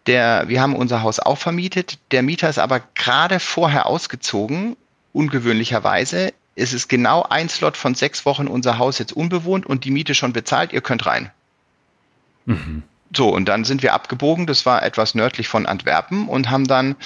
Der, 0.09 0.49
wir 0.49 0.63
haben 0.63 0.75
unser 0.75 1.03
Haus 1.03 1.21
auch 1.21 1.37
vermietet. 1.37 1.99
Der 2.13 2.23
Mieter 2.23 2.49
ist 2.49 2.59
aber 2.59 2.81
gerade 2.95 3.39
vorher 3.39 3.85
ausgezogen, 3.85 4.75
ungewöhnlicherweise. 5.13 6.33
Es 6.57 6.73
ist 6.73 6.89
genau 6.89 7.23
ein 7.23 7.51
Slot 7.51 7.77
von 7.77 7.95
sechs 7.95 8.25
Wochen 8.25 8.49
unser 8.49 8.79
Haus 8.79 8.99
jetzt 8.99 9.13
unbewohnt 9.13 9.67
und 9.67 9.85
die 9.85 9.91
Miete 9.91 10.15
schon 10.15 10.33
bezahlt. 10.33 10.73
Ihr 10.73 10.81
könnt 10.81 11.05
rein. 11.05 11.31
Mhm. 12.47 12.83
So, 13.15 13.29
und 13.29 13.47
dann 13.51 13.65
sind 13.65 13.83
wir 13.83 13.93
abgebogen. 13.93 14.47
Das 14.47 14.65
war 14.65 14.83
etwas 14.83 15.15
nördlich 15.15 15.47
von 15.47 15.67
Antwerpen 15.67 16.27
und 16.27 16.49
haben 16.49 16.67
dann 16.67 16.97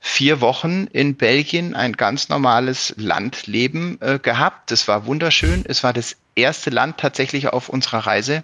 vier 0.00 0.40
Wochen 0.40 0.86
in 0.92 1.16
Belgien 1.16 1.74
ein 1.74 1.92
ganz 1.92 2.30
normales 2.30 2.94
Landleben 2.96 3.98
äh, 4.00 4.18
gehabt. 4.18 4.70
Das 4.70 4.88
war 4.88 5.04
wunderschön. 5.04 5.64
Es 5.66 5.84
war 5.84 5.92
das 5.92 6.16
erste 6.34 6.70
Land 6.70 6.96
tatsächlich 6.96 7.48
auf 7.48 7.68
unserer 7.68 8.06
Reise, 8.06 8.42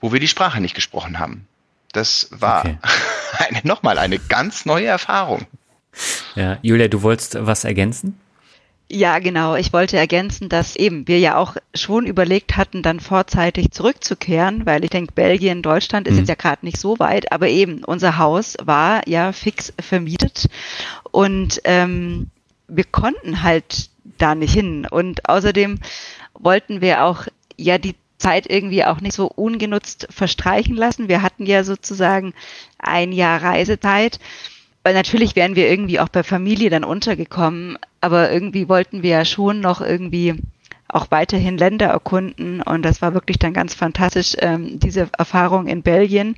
wo 0.00 0.12
wir 0.12 0.18
die 0.18 0.28
Sprache 0.28 0.60
nicht 0.60 0.74
gesprochen 0.74 1.20
haben. 1.20 1.46
Das 1.92 2.28
war 2.30 2.64
okay. 2.64 2.78
eine, 3.38 3.60
nochmal 3.64 3.98
eine 3.98 4.18
ganz 4.18 4.66
neue 4.66 4.86
Erfahrung. 4.86 5.46
Ja, 6.34 6.58
Julia, 6.62 6.88
du 6.88 7.02
wolltest 7.02 7.36
was 7.40 7.64
ergänzen? 7.64 8.18
Ja, 8.90 9.18
genau. 9.18 9.54
Ich 9.54 9.74
wollte 9.74 9.98
ergänzen, 9.98 10.48
dass 10.48 10.74
eben 10.74 11.06
wir 11.06 11.18
ja 11.18 11.36
auch 11.36 11.56
schon 11.74 12.06
überlegt 12.06 12.56
hatten, 12.56 12.82
dann 12.82 13.00
vorzeitig 13.00 13.70
zurückzukehren, 13.70 14.64
weil 14.64 14.82
ich 14.82 14.90
denke, 14.90 15.12
Belgien, 15.12 15.62
Deutschland 15.62 16.08
ist 16.08 16.14
mhm. 16.14 16.20
jetzt 16.20 16.28
ja 16.28 16.34
gerade 16.36 16.64
nicht 16.64 16.78
so 16.78 16.98
weit, 16.98 17.30
aber 17.30 17.48
eben 17.48 17.84
unser 17.84 18.16
Haus 18.16 18.56
war 18.62 19.06
ja 19.06 19.32
fix 19.32 19.74
vermietet 19.78 20.48
und 21.10 21.60
ähm, 21.64 22.30
wir 22.66 22.84
konnten 22.84 23.42
halt 23.42 23.90
da 24.16 24.34
nicht 24.34 24.54
hin. 24.54 24.86
Und 24.90 25.28
außerdem 25.28 25.80
wollten 26.34 26.80
wir 26.80 27.04
auch 27.04 27.26
ja 27.56 27.76
die 27.76 27.94
Zeit 28.18 28.50
irgendwie 28.50 28.84
auch 28.84 29.00
nicht 29.00 29.14
so 29.14 29.26
ungenutzt 29.26 30.08
verstreichen 30.10 30.76
lassen. 30.76 31.08
Wir 31.08 31.22
hatten 31.22 31.46
ja 31.46 31.64
sozusagen 31.64 32.34
ein 32.78 33.12
Jahr 33.12 33.42
Reisezeit. 33.42 34.18
Weil 34.84 34.94
natürlich 34.94 35.36
wären 35.36 35.56
wir 35.56 35.68
irgendwie 35.68 36.00
auch 36.00 36.08
bei 36.08 36.22
Familie 36.22 36.70
dann 36.70 36.84
untergekommen, 36.84 37.78
aber 38.00 38.30
irgendwie 38.30 38.68
wollten 38.68 39.02
wir 39.02 39.10
ja 39.10 39.24
schon 39.24 39.60
noch 39.60 39.80
irgendwie 39.80 40.36
auch 40.88 41.10
weiterhin 41.10 41.58
Länder 41.58 41.88
erkunden 41.88 42.62
und 42.62 42.82
das 42.82 43.02
war 43.02 43.12
wirklich 43.12 43.38
dann 43.38 43.52
ganz 43.52 43.74
fantastisch, 43.74 44.34
ähm, 44.38 44.80
diese 44.80 45.10
Erfahrung 45.18 45.66
in 45.66 45.82
Belgien, 45.82 46.36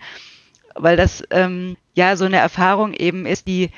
weil 0.74 0.96
das 0.96 1.22
ähm, 1.30 1.76
ja 1.94 2.16
so 2.16 2.24
eine 2.24 2.38
Erfahrung 2.38 2.92
eben 2.92 3.26
ist, 3.26 3.46
die 3.46 3.70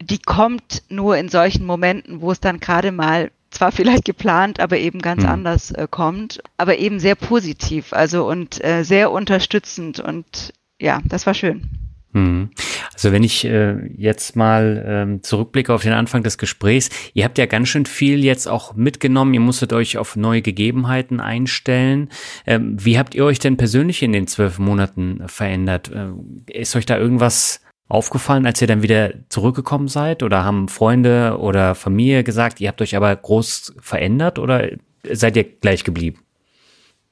die 0.00 0.18
kommt 0.18 0.82
nur 0.88 1.16
in 1.16 1.28
solchen 1.28 1.66
Momenten, 1.66 2.20
wo 2.20 2.30
es 2.30 2.40
dann 2.40 2.60
gerade 2.60 2.92
mal 2.92 3.30
zwar 3.50 3.72
vielleicht 3.72 4.04
geplant, 4.04 4.60
aber 4.60 4.78
eben 4.78 5.00
ganz 5.00 5.22
mhm. 5.22 5.28
anders 5.28 5.70
äh, 5.70 5.86
kommt, 5.90 6.42
aber 6.56 6.78
eben 6.78 7.00
sehr 7.00 7.14
positiv, 7.14 7.92
also 7.92 8.28
und 8.28 8.62
äh, 8.64 8.82
sehr 8.84 9.10
unterstützend 9.10 10.00
und 10.00 10.52
ja, 10.80 11.00
das 11.04 11.26
war 11.26 11.34
schön. 11.34 11.68
Mhm. 12.12 12.50
Also 12.94 13.12
wenn 13.12 13.22
ich 13.22 13.44
äh, 13.44 13.76
jetzt 13.96 14.34
mal 14.34 14.84
ähm, 14.86 15.22
zurückblicke 15.22 15.72
auf 15.72 15.82
den 15.82 15.92
Anfang 15.92 16.22
des 16.22 16.38
Gesprächs, 16.38 16.90
ihr 17.14 17.24
habt 17.24 17.38
ja 17.38 17.46
ganz 17.46 17.68
schön 17.68 17.86
viel 17.86 18.24
jetzt 18.24 18.48
auch 18.48 18.74
mitgenommen, 18.74 19.34
ihr 19.34 19.40
musstet 19.40 19.72
euch 19.72 19.98
auf 19.98 20.16
neue 20.16 20.42
Gegebenheiten 20.42 21.20
einstellen. 21.20 22.08
Ähm, 22.46 22.76
wie 22.82 22.98
habt 22.98 23.14
ihr 23.14 23.24
euch 23.24 23.38
denn 23.38 23.56
persönlich 23.56 24.02
in 24.02 24.12
den 24.12 24.26
zwölf 24.26 24.58
Monaten 24.58 25.22
verändert? 25.26 25.90
Ähm, 25.94 26.44
ist 26.48 26.74
euch 26.76 26.86
da 26.86 26.96
irgendwas 26.96 27.60
aufgefallen, 27.88 28.46
als 28.46 28.60
ihr 28.60 28.68
dann 28.68 28.82
wieder 28.82 29.12
zurückgekommen 29.28 29.88
seid? 29.88 30.22
Oder 30.22 30.44
haben 30.44 30.68
Freunde 30.68 31.38
oder 31.38 31.74
Familie 31.74 32.24
gesagt, 32.24 32.60
ihr 32.60 32.68
habt 32.68 32.82
euch 32.82 32.96
aber 32.96 33.14
groß 33.14 33.74
verändert 33.80 34.38
oder 34.38 34.68
seid 35.10 35.36
ihr 35.36 35.44
gleich 35.44 35.84
geblieben? 35.84 36.22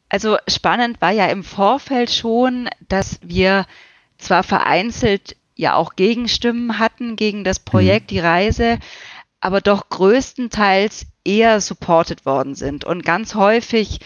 Also 0.09 0.37
spannend 0.47 1.01
war 1.01 1.11
ja 1.11 1.27
im 1.27 1.43
Vorfeld 1.43 2.11
schon, 2.11 2.69
dass 2.89 3.19
wir 3.23 3.67
zwar 4.19 4.43
vereinzelt 4.43 5.37
ja 5.57 5.75
auch 5.75 5.97
Gegenstimmen 5.97 6.79
hatten 6.79 7.17
gegen 7.17 7.43
das 7.43 7.59
Projekt, 7.59 8.11
mhm. 8.11 8.15
die 8.15 8.21
Reise, 8.21 8.79
aber 9.41 9.61
doch 9.61 9.89
größtenteils 9.89 11.07
eher 11.25 11.61
supported 11.61 12.25
worden 12.25 12.55
sind 12.55 12.85
und 12.85 13.05
ganz 13.05 13.35
häufig 13.35 14.01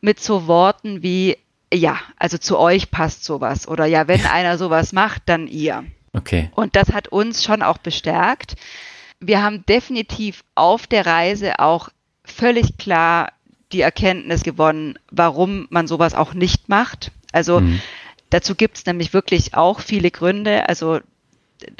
mit 0.00 0.20
so 0.20 0.46
Worten 0.46 1.02
wie, 1.02 1.36
ja, 1.72 1.98
also 2.16 2.38
zu 2.38 2.58
euch 2.58 2.90
passt 2.90 3.24
sowas 3.24 3.68
oder 3.68 3.84
ja, 3.84 4.08
wenn 4.08 4.24
einer 4.32 4.58
sowas 4.58 4.92
macht, 4.92 5.22
dann 5.26 5.48
ihr. 5.48 5.84
Okay. 6.12 6.50
Und 6.54 6.76
das 6.76 6.92
hat 6.92 7.08
uns 7.08 7.42
schon 7.42 7.62
auch 7.62 7.78
bestärkt. 7.78 8.54
Wir 9.20 9.42
haben 9.42 9.64
definitiv 9.66 10.44
auf 10.54 10.86
der 10.86 11.06
Reise 11.06 11.58
auch 11.58 11.88
völlig 12.24 12.76
klar 12.76 13.32
die 13.72 13.80
Erkenntnis 13.80 14.42
gewonnen, 14.42 14.98
warum 15.10 15.66
man 15.70 15.86
sowas 15.86 16.14
auch 16.14 16.34
nicht 16.34 16.68
macht. 16.68 17.10
Also 17.32 17.60
mhm. 17.60 17.80
dazu 18.30 18.54
gibt 18.54 18.76
es 18.78 18.86
nämlich 18.86 19.14
wirklich 19.14 19.54
auch 19.54 19.80
viele 19.80 20.10
Gründe. 20.10 20.68
Also 20.68 21.00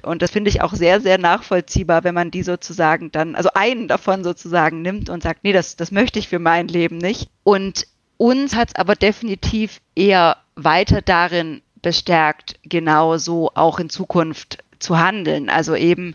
und 0.03 0.23
das 0.23 0.31
finde 0.31 0.49
ich 0.49 0.63
auch 0.63 0.75
sehr, 0.75 1.01
sehr 1.01 1.19
nachvollziehbar, 1.19 2.05
wenn 2.05 2.15
man 2.15 2.31
die 2.31 2.43
sozusagen 2.43 3.11
dann, 3.11 3.35
also 3.35 3.51
einen 3.55 3.89
davon 3.89 4.25
sozusagen 4.25 4.81
nimmt 4.81 5.11
und 5.11 5.23
sagt, 5.23 5.43
nee, 5.43 5.53
das, 5.53 5.77
das 5.77 5.91
möchte 5.91 6.19
ich 6.19 6.29
für 6.29 6.39
mein 6.39 6.69
Leben 6.69 6.99
nicht. 6.99 7.29
Und 7.43 7.87
uns 8.17 8.55
hat 8.55 8.69
es 8.69 8.75
aber 8.77 8.95
definitiv 8.95 9.81
eher 9.97 10.37
weiter 10.55 11.03
darin 11.03 11.63
bestärkt, 11.83 12.59
genau 12.63 13.19
so 13.19 13.51
auch 13.55 13.79
in 13.79 13.91
Zukunft 13.91 14.59
zu 14.79 14.99
handeln. 14.99 15.51
Also 15.51 15.75
eben 15.75 16.15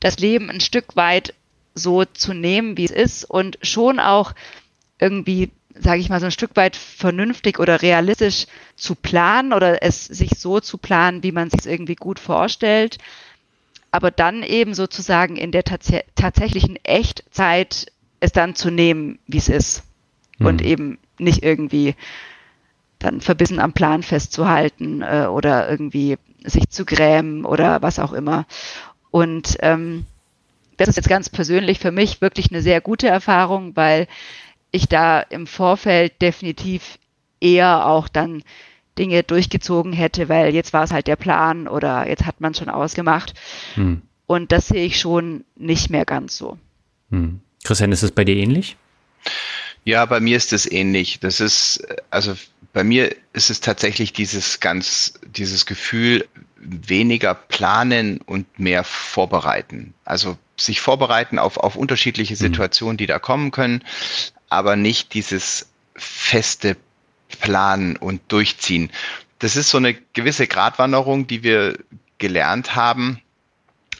das 0.00 0.18
Leben 0.18 0.50
ein 0.50 0.60
Stück 0.60 0.96
weit 0.96 1.34
so 1.74 2.04
zu 2.04 2.34
nehmen, 2.34 2.76
wie 2.76 2.84
es 2.84 2.90
ist 2.90 3.24
und 3.24 3.58
schon 3.62 4.00
auch 4.00 4.32
irgendwie, 4.98 5.50
sage 5.74 6.00
ich 6.00 6.08
mal, 6.08 6.20
so 6.20 6.26
ein 6.26 6.32
Stück 6.32 6.56
weit 6.56 6.76
vernünftig 6.76 7.58
oder 7.58 7.82
realistisch 7.82 8.46
zu 8.76 8.94
planen 8.94 9.52
oder 9.52 9.82
es 9.82 10.04
sich 10.04 10.30
so 10.38 10.60
zu 10.60 10.78
planen, 10.78 11.22
wie 11.22 11.32
man 11.32 11.48
es 11.48 11.62
sich 11.62 11.70
irgendwie 11.70 11.94
gut 11.94 12.18
vorstellt. 12.18 12.98
Aber 13.90 14.10
dann 14.10 14.42
eben 14.42 14.74
sozusagen 14.74 15.36
in 15.36 15.52
der 15.52 15.64
tats 15.64 15.92
tatsächlichen 16.14 16.76
Echtzeit 16.84 17.90
es 18.20 18.32
dann 18.32 18.54
zu 18.54 18.70
nehmen, 18.70 19.18
wie 19.26 19.38
es 19.38 19.48
ist. 19.48 19.84
Mhm. 20.38 20.46
Und 20.46 20.62
eben 20.62 20.98
nicht 21.18 21.42
irgendwie 21.42 21.94
dann 22.98 23.20
verbissen 23.20 23.60
am 23.60 23.72
Plan 23.72 24.02
festzuhalten 24.02 25.02
äh, 25.02 25.26
oder 25.26 25.68
irgendwie 25.70 26.16
sich 26.44 26.68
zu 26.70 26.84
grämen 26.84 27.44
oder 27.44 27.82
was 27.82 27.98
auch 27.98 28.12
immer. 28.12 28.46
Und 29.10 29.56
ähm, 29.60 30.06
das 30.76 30.88
ist 30.88 30.96
jetzt 30.96 31.08
ganz 31.08 31.28
persönlich 31.28 31.78
für 31.78 31.92
mich 31.92 32.20
wirklich 32.20 32.50
eine 32.50 32.62
sehr 32.62 32.80
gute 32.80 33.08
Erfahrung, 33.08 33.76
weil 33.76 34.06
ich 34.70 34.88
da 34.88 35.20
im 35.20 35.46
Vorfeld 35.46 36.20
definitiv 36.22 36.98
eher 37.40 37.86
auch 37.86 38.08
dann 38.08 38.42
Dinge 38.98 39.22
durchgezogen 39.22 39.92
hätte, 39.92 40.28
weil 40.28 40.54
jetzt 40.54 40.72
war 40.72 40.84
es 40.84 40.92
halt 40.92 41.06
der 41.06 41.16
Plan 41.16 41.68
oder 41.68 42.08
jetzt 42.08 42.26
hat 42.26 42.40
man 42.40 42.54
schon 42.54 42.68
ausgemacht. 42.68 43.34
Hm. 43.74 44.02
Und 44.26 44.52
das 44.52 44.68
sehe 44.68 44.84
ich 44.84 45.00
schon 45.00 45.44
nicht 45.56 45.90
mehr 45.90 46.04
ganz 46.04 46.36
so. 46.36 46.58
Hm. 47.10 47.40
Christian, 47.64 47.92
ist 47.92 48.02
es 48.02 48.12
bei 48.12 48.24
dir 48.24 48.36
ähnlich? 48.36 48.76
Ja, 49.84 50.04
bei 50.04 50.20
mir 50.20 50.36
ist 50.36 50.52
es 50.52 50.70
ähnlich. 50.70 51.20
Das 51.20 51.40
ist, 51.40 51.86
also 52.10 52.34
bei 52.72 52.84
mir 52.84 53.14
ist 53.32 53.50
es 53.50 53.60
tatsächlich 53.60 54.12
dieses 54.12 54.60
ganz, 54.60 55.14
dieses 55.26 55.66
Gefühl, 55.66 56.28
weniger 56.56 57.34
planen 57.34 58.20
und 58.20 58.58
mehr 58.58 58.84
vorbereiten. 58.84 59.94
Also 60.04 60.36
sich 60.56 60.80
vorbereiten 60.80 61.38
auf, 61.38 61.56
auf 61.56 61.76
unterschiedliche 61.76 62.34
hm. 62.34 62.38
Situationen, 62.38 62.96
die 62.96 63.06
da 63.06 63.18
kommen 63.18 63.50
können, 63.50 63.84
aber 64.48 64.76
nicht 64.76 65.14
dieses 65.14 65.70
feste 65.94 66.76
Planen 67.40 67.96
und 67.96 68.20
Durchziehen. 68.28 68.90
Das 69.38 69.56
ist 69.56 69.70
so 69.70 69.78
eine 69.78 69.94
gewisse 69.94 70.46
Gratwanderung, 70.46 71.26
die 71.26 71.42
wir 71.42 71.78
gelernt 72.18 72.74
haben. 72.74 73.20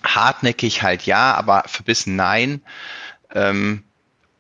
Hartnäckig 0.03 0.83
halt 0.83 1.03
ja, 1.03 1.35
aber 1.35 1.65
verbissen 1.67 2.17
nein. 2.17 2.63
Ähm, 3.35 3.85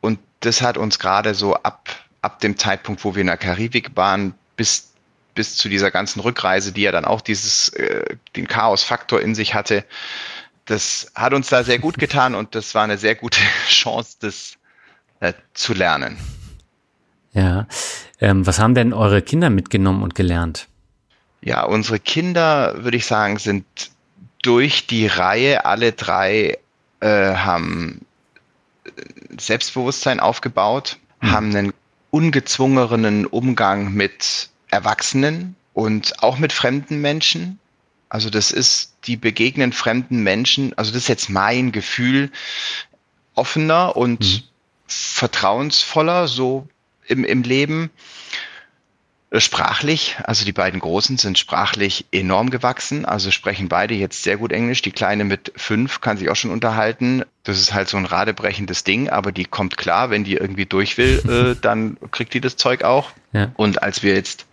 und 0.00 0.18
das 0.40 0.62
hat 0.62 0.76
uns 0.76 0.98
gerade 0.98 1.34
so 1.34 1.54
ab, 1.54 1.88
ab 2.22 2.40
dem 2.40 2.56
Zeitpunkt, 2.56 3.04
wo 3.04 3.14
wir 3.14 3.20
in 3.20 3.28
der 3.28 3.36
Karibik 3.36 3.96
waren, 3.96 4.34
bis, 4.56 4.92
bis 5.34 5.56
zu 5.56 5.68
dieser 5.68 5.90
ganzen 5.90 6.20
Rückreise, 6.20 6.72
die 6.72 6.82
ja 6.82 6.92
dann 6.92 7.04
auch 7.04 7.20
dieses, 7.20 7.68
äh, 7.70 8.16
den 8.36 8.48
Chaos-Faktor 8.48 9.20
in 9.20 9.34
sich 9.34 9.54
hatte, 9.54 9.84
das 10.66 11.10
hat 11.14 11.32
uns 11.32 11.48
da 11.48 11.64
sehr 11.64 11.78
gut 11.78 11.98
getan 11.98 12.34
und 12.34 12.54
das 12.54 12.74
war 12.74 12.84
eine 12.84 12.98
sehr 12.98 13.14
gute 13.14 13.40
Chance, 13.68 14.16
das 14.20 14.58
äh, 15.20 15.32
zu 15.54 15.74
lernen. 15.74 16.18
Ja. 17.32 17.66
Ähm, 18.20 18.46
was 18.46 18.58
haben 18.58 18.74
denn 18.74 18.92
eure 18.92 19.22
Kinder 19.22 19.48
mitgenommen 19.48 20.02
und 20.02 20.14
gelernt? 20.14 20.68
Ja, 21.40 21.62
unsere 21.64 22.00
Kinder, 22.00 22.82
würde 22.82 22.96
ich 22.96 23.06
sagen, 23.06 23.38
sind 23.38 23.64
durch 24.42 24.86
die 24.86 25.06
Reihe, 25.06 25.64
alle 25.64 25.92
drei 25.92 26.58
äh, 27.00 27.34
haben 27.34 28.04
Selbstbewusstsein 29.38 30.20
aufgebaut, 30.20 30.98
mhm. 31.20 31.30
haben 31.30 31.56
einen 31.56 31.74
ungezwungenen 32.10 33.26
Umgang 33.26 33.92
mit 33.92 34.50
Erwachsenen 34.70 35.56
und 35.74 36.22
auch 36.22 36.38
mit 36.38 36.52
fremden 36.52 37.00
Menschen. 37.00 37.58
Also 38.08 38.30
das 38.30 38.50
ist, 38.50 38.94
die 39.04 39.16
begegnen 39.16 39.72
fremden 39.72 40.22
Menschen, 40.22 40.76
also 40.78 40.92
das 40.92 41.02
ist 41.02 41.08
jetzt 41.08 41.30
mein 41.30 41.72
Gefühl, 41.72 42.30
offener 43.34 43.96
und 43.96 44.20
mhm 44.20 44.42
vertrauensvoller 44.88 46.26
so 46.26 46.66
im, 47.06 47.24
im 47.24 47.42
Leben. 47.42 47.90
Äh, 49.30 49.40
sprachlich, 49.40 50.16
also 50.24 50.44
die 50.44 50.52
beiden 50.52 50.80
Großen 50.80 51.18
sind 51.18 51.38
sprachlich 51.38 52.06
enorm 52.12 52.50
gewachsen, 52.50 53.04
also 53.04 53.30
sprechen 53.30 53.68
beide 53.68 53.94
jetzt 53.94 54.22
sehr 54.22 54.38
gut 54.38 54.52
Englisch. 54.52 54.82
Die 54.82 54.90
Kleine 54.90 55.24
mit 55.24 55.52
fünf 55.56 56.00
kann 56.00 56.16
sich 56.16 56.30
auch 56.30 56.36
schon 56.36 56.50
unterhalten. 56.50 57.24
Das 57.44 57.58
ist 57.58 57.74
halt 57.74 57.88
so 57.88 57.96
ein 57.96 58.06
radebrechendes 58.06 58.84
Ding, 58.84 59.10
aber 59.10 59.32
die 59.32 59.44
kommt 59.44 59.76
klar, 59.76 60.10
wenn 60.10 60.24
die 60.24 60.34
irgendwie 60.34 60.66
durch 60.66 60.96
will, 60.96 61.56
äh, 61.58 61.60
dann 61.60 61.98
kriegt 62.10 62.32
die 62.34 62.40
das 62.40 62.56
Zeug 62.56 62.84
auch. 62.84 63.10
Ja. 63.32 63.50
Und 63.56 63.82
als 63.82 64.02
wir 64.02 64.14
jetzt 64.14 64.46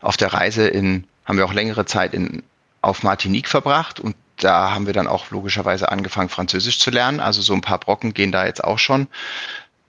auf 0.00 0.16
der 0.16 0.32
Reise 0.32 0.66
in, 0.66 1.04
haben 1.24 1.38
wir 1.38 1.44
auch 1.44 1.54
längere 1.54 1.86
Zeit 1.86 2.14
in, 2.14 2.42
auf 2.82 3.02
Martinique 3.02 3.48
verbracht 3.48 4.00
und 4.00 4.16
da 4.38 4.70
haben 4.70 4.86
wir 4.86 4.94
dann 4.94 5.06
auch 5.06 5.30
logischerweise 5.30 5.92
angefangen, 5.92 6.30
Französisch 6.30 6.78
zu 6.78 6.90
lernen. 6.90 7.20
Also 7.20 7.42
so 7.42 7.52
ein 7.52 7.60
paar 7.60 7.78
Brocken 7.78 8.14
gehen 8.14 8.32
da 8.32 8.46
jetzt 8.46 8.64
auch 8.64 8.78
schon. 8.78 9.06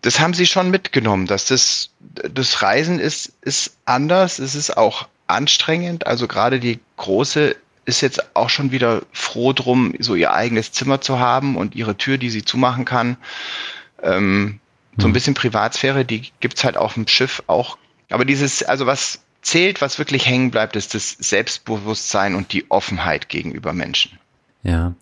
Das 0.01 0.19
haben 0.19 0.33
sie 0.33 0.47
schon 0.47 0.71
mitgenommen, 0.71 1.27
dass 1.27 1.45
das, 1.45 1.91
das 1.99 2.61
Reisen 2.61 2.99
ist, 2.99 3.33
ist 3.41 3.77
anders. 3.85 4.39
Es 4.39 4.55
ist 4.55 4.75
auch 4.75 5.07
anstrengend. 5.27 6.07
Also 6.07 6.27
gerade 6.27 6.59
die 6.59 6.79
Große 6.97 7.55
ist 7.85 8.01
jetzt 8.01 8.35
auch 8.35 8.49
schon 8.49 8.71
wieder 8.71 9.03
froh 9.11 9.53
drum, 9.53 9.93
so 9.99 10.15
ihr 10.15 10.33
eigenes 10.33 10.71
Zimmer 10.71 11.01
zu 11.01 11.19
haben 11.19 11.55
und 11.55 11.75
ihre 11.75 11.97
Tür, 11.97 12.17
die 12.17 12.29
sie 12.29 12.43
zumachen 12.43 12.85
kann. 12.85 13.17
Ähm, 14.01 14.59
so 14.97 15.07
ein 15.07 15.11
mhm. 15.11 15.13
bisschen 15.13 15.33
Privatsphäre, 15.33 16.05
die 16.05 16.31
gibt's 16.39 16.63
halt 16.63 16.77
auf 16.77 16.95
dem 16.95 17.07
Schiff 17.07 17.43
auch. 17.47 17.77
Aber 18.09 18.25
dieses, 18.25 18.63
also 18.63 18.85
was 18.85 19.21
zählt, 19.41 19.81
was 19.81 19.97
wirklich 19.97 20.25
hängen 20.27 20.51
bleibt, 20.51 20.75
ist 20.75 20.93
das 20.93 21.11
Selbstbewusstsein 21.11 22.35
und 22.35 22.53
die 22.53 22.69
Offenheit 22.69 23.29
gegenüber 23.29 23.73
Menschen. 23.73 24.19
Ja, 24.63 24.93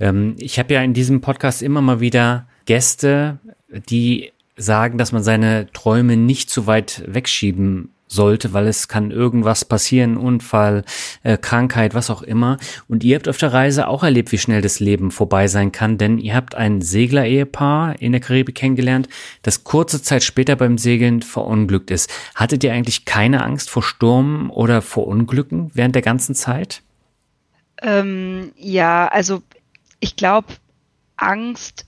ähm, 0.00 0.36
ich 0.38 0.58
habe 0.58 0.74
ja 0.74 0.82
in 0.82 0.94
diesem 0.94 1.20
Podcast 1.20 1.62
immer 1.62 1.80
mal 1.80 2.00
wieder 2.00 2.48
Gäste, 2.64 3.38
die 3.68 4.32
sagen, 4.56 4.98
dass 4.98 5.12
man 5.12 5.22
seine 5.22 5.70
Träume 5.72 6.16
nicht 6.16 6.50
zu 6.50 6.66
weit 6.66 7.02
wegschieben 7.06 7.90
sollte, 8.08 8.52
weil 8.52 8.66
es 8.66 8.88
kann 8.88 9.10
irgendwas 9.10 9.64
passieren, 9.64 10.16
Unfall, 10.16 10.84
äh, 11.22 11.36
Krankheit, 11.36 11.94
was 11.94 12.10
auch 12.10 12.22
immer. 12.22 12.56
Und 12.88 13.04
ihr 13.04 13.16
habt 13.16 13.28
auf 13.28 13.38
der 13.38 13.52
Reise 13.52 13.88
auch 13.88 14.02
erlebt, 14.02 14.32
wie 14.32 14.38
schnell 14.38 14.62
das 14.62 14.80
Leben 14.80 15.10
vorbei 15.10 15.48
sein 15.48 15.72
kann, 15.72 15.98
denn 15.98 16.18
ihr 16.18 16.34
habt 16.34 16.54
ein 16.54 16.80
Segler-Ehepaar 16.80 18.00
in 18.00 18.12
der 18.12 18.20
Karibik 18.20 18.54
kennengelernt, 18.54 19.08
das 19.42 19.64
kurze 19.64 20.02
Zeit 20.02 20.22
später 20.22 20.56
beim 20.56 20.78
Segeln 20.78 21.22
verunglückt 21.22 21.90
ist. 21.90 22.10
Hattet 22.34 22.62
ihr 22.64 22.72
eigentlich 22.72 23.04
keine 23.04 23.42
Angst 23.42 23.70
vor 23.70 23.82
Sturm 23.82 24.50
oder 24.50 24.82
vor 24.82 25.06
Unglücken 25.06 25.70
während 25.74 25.94
der 25.94 26.02
ganzen 26.02 26.34
Zeit? 26.34 26.82
Ähm, 27.82 28.52
ja, 28.56 29.08
also 29.08 29.42
ich 30.00 30.16
glaube, 30.16 30.48
Angst 31.16 31.86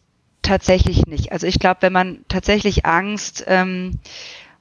tatsächlich 0.49 1.07
nicht. 1.07 1.30
Also 1.30 1.46
ich 1.46 1.59
glaube, 1.59 1.82
wenn 1.82 1.92
man 1.92 2.24
tatsächlich 2.28 2.86
Angst 2.86 3.44
ähm, 3.46 3.99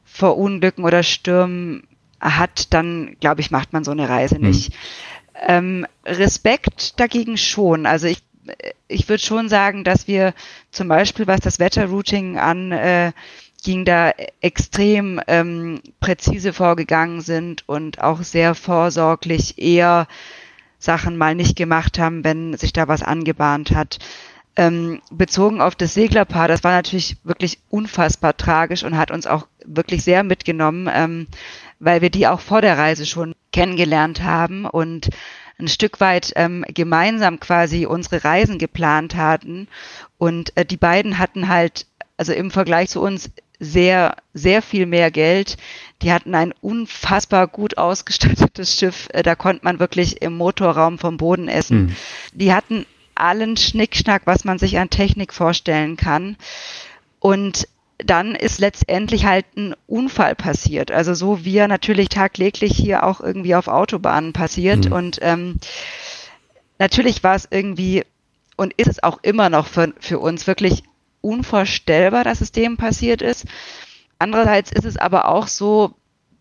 vor 0.03 0.37
Unglücken 0.37 0.83
oder 0.83 1.01
Stürmen 1.01 1.87
hat, 2.19 2.73
dann 2.73 3.15
glaube 3.21 3.39
ich, 3.39 3.51
macht 3.51 3.71
man 3.71 3.85
so 3.85 3.91
eine 3.91 4.09
Reise 4.09 4.37
mhm. 4.37 4.47
nicht. 4.47 4.73
Ähm, 5.47 5.87
Respekt 6.05 6.99
dagegen 6.99 7.37
schon. 7.37 7.85
Also 7.85 8.07
ich, 8.07 8.21
ich 8.89 9.07
würde 9.07 9.23
schon 9.23 9.47
sagen, 9.47 9.85
dass 9.85 10.07
wir 10.07 10.33
zum 10.71 10.89
Beispiel, 10.89 11.25
was 11.25 11.39
das 11.39 11.59
Wetterrouting 11.59 12.37
an 12.37 12.73
äh, 12.73 13.13
ging, 13.63 13.85
da 13.85 14.11
extrem 14.41 15.21
ähm, 15.27 15.79
präzise 16.01 16.51
vorgegangen 16.51 17.21
sind 17.21 17.63
und 17.67 18.01
auch 18.01 18.23
sehr 18.23 18.55
vorsorglich 18.55 19.57
eher 19.57 20.07
Sachen 20.79 21.17
mal 21.17 21.33
nicht 21.33 21.55
gemacht 21.55 21.97
haben, 21.97 22.25
wenn 22.25 22.57
sich 22.57 22.73
da 22.73 22.89
was 22.89 23.03
angebahnt 23.03 23.71
hat. 23.71 23.99
Ähm, 24.57 25.01
bezogen 25.11 25.61
auf 25.61 25.75
das 25.75 25.93
Seglerpaar, 25.93 26.47
das 26.47 26.63
war 26.63 26.71
natürlich 26.71 27.17
wirklich 27.23 27.59
unfassbar 27.69 28.35
tragisch 28.35 28.83
und 28.83 28.97
hat 28.97 29.11
uns 29.11 29.27
auch 29.27 29.47
wirklich 29.63 30.03
sehr 30.03 30.23
mitgenommen, 30.23 30.89
ähm, 30.91 31.27
weil 31.79 32.01
wir 32.01 32.09
die 32.09 32.27
auch 32.27 32.39
vor 32.39 32.61
der 32.61 32.77
Reise 32.77 33.05
schon 33.05 33.35
kennengelernt 33.51 34.23
haben 34.23 34.65
und 34.65 35.09
ein 35.59 35.67
Stück 35.67 35.99
weit 35.99 36.33
ähm, 36.35 36.65
gemeinsam 36.67 37.39
quasi 37.39 37.85
unsere 37.85 38.23
Reisen 38.23 38.57
geplant 38.59 39.15
hatten. 39.15 39.67
Und 40.17 40.55
äh, 40.55 40.65
die 40.65 40.77
beiden 40.77 41.17
hatten 41.17 41.47
halt, 41.47 41.87
also 42.15 42.33
im 42.33 42.51
Vergleich 42.51 42.89
zu 42.89 43.01
uns, 43.01 43.31
sehr, 43.59 44.17
sehr 44.33 44.61
viel 44.61 44.85
mehr 44.85 45.09
Geld. 45.09 45.57
Die 46.03 46.13
hatten 46.13 46.35
ein 46.35 46.53
unfassbar 46.61 47.47
gut 47.47 47.77
ausgestattetes 47.77 48.77
Schiff. 48.77 49.07
Äh, 49.13 49.23
da 49.23 49.35
konnte 49.35 49.65
man 49.65 49.79
wirklich 49.79 50.21
im 50.21 50.37
Motorraum 50.37 50.99
vom 50.99 51.17
Boden 51.17 51.47
essen. 51.47 51.85
Mhm. 51.87 51.95
Die 52.33 52.53
hatten 52.53 52.85
allen 53.17 53.57
Schnickschnack, 53.57 54.23
was 54.25 54.43
man 54.43 54.59
sich 54.59 54.77
an 54.77 54.89
Technik 54.89 55.33
vorstellen 55.33 55.97
kann. 55.97 56.37
Und 57.19 57.67
dann 57.97 58.35
ist 58.35 58.59
letztendlich 58.59 59.25
halt 59.25 59.45
ein 59.55 59.75
Unfall 59.87 60.35
passiert. 60.35 60.91
Also 60.91 61.13
so 61.13 61.43
wie 61.45 61.57
er 61.57 61.67
natürlich 61.67 62.09
tagtäglich 62.09 62.75
hier 62.75 63.03
auch 63.03 63.21
irgendwie 63.21 63.55
auf 63.55 63.67
Autobahnen 63.67 64.33
passiert. 64.33 64.85
Mhm. 64.85 64.91
Und 64.91 65.19
ähm, 65.21 65.59
natürlich 66.79 67.23
war 67.23 67.35
es 67.35 67.47
irgendwie 67.49 68.03
und 68.55 68.73
ist 68.77 68.87
es 68.87 69.03
auch 69.03 69.19
immer 69.23 69.49
noch 69.49 69.67
für, 69.67 69.93
für 69.99 70.19
uns 70.19 70.47
wirklich 70.47 70.83
unvorstellbar, 71.21 72.23
dass 72.23 72.41
es 72.41 72.51
dem 72.51 72.77
passiert 72.77 73.21
ist. 73.21 73.45
Andererseits 74.19 74.71
ist 74.71 74.85
es 74.85 74.97
aber 74.97 75.27
auch 75.27 75.47
so, 75.47 75.93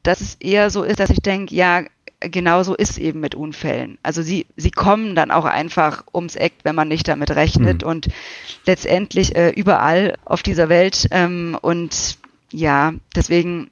dass 0.03 0.21
es 0.21 0.37
eher 0.37 0.71
so 0.71 0.83
ist, 0.83 1.01
dass 1.01 1.11
ich 1.11 1.21
denke, 1.21 1.55
ja, 1.55 1.83
genau 2.29 2.63
so 2.63 2.75
ist 2.75 2.99
eben 2.99 3.21
mit 3.21 3.35
Unfällen. 3.35 3.99
Also 4.03 4.23
sie, 4.23 4.47
sie 4.57 4.71
kommen 4.71 5.15
dann 5.15 5.31
auch 5.31 5.45
einfach 5.45 6.05
ums 6.15 6.37
Eck, 6.37 6.55
wenn 6.63 6.75
man 6.75 6.89
nicht 6.89 7.09
damit 7.09 7.31
rechnet 7.31 7.83
mhm. 7.83 7.89
und 7.89 8.09
letztendlich 8.65 9.37
äh, 9.37 9.51
überall 9.51 10.15
auf 10.25 10.43
dieser 10.43 10.69
Welt. 10.69 11.09
Ähm, 11.11 11.57
und 11.61 12.19
ja, 12.53 12.95
deswegen 13.15 13.71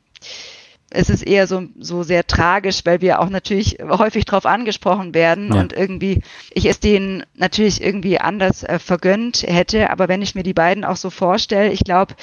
ist 0.94 1.10
es 1.10 1.22
eher 1.22 1.46
so, 1.46 1.64
so 1.78 2.02
sehr 2.02 2.26
tragisch, 2.26 2.82
weil 2.84 3.00
wir 3.00 3.20
auch 3.20 3.28
natürlich 3.28 3.78
häufig 3.82 4.24
darauf 4.24 4.46
angesprochen 4.46 5.12
werden 5.12 5.52
ja. 5.52 5.60
und 5.60 5.72
irgendwie 5.72 6.22
ich 6.52 6.66
es 6.66 6.80
denen 6.80 7.24
natürlich 7.34 7.82
irgendwie 7.82 8.20
anders 8.20 8.62
äh, 8.62 8.78
vergönnt 8.78 9.42
hätte. 9.42 9.90
Aber 9.90 10.08
wenn 10.08 10.22
ich 10.22 10.34
mir 10.34 10.44
die 10.44 10.54
beiden 10.54 10.84
auch 10.84 10.96
so 10.96 11.10
vorstelle, 11.10 11.72
ich 11.72 11.80
glaube, 11.80 12.14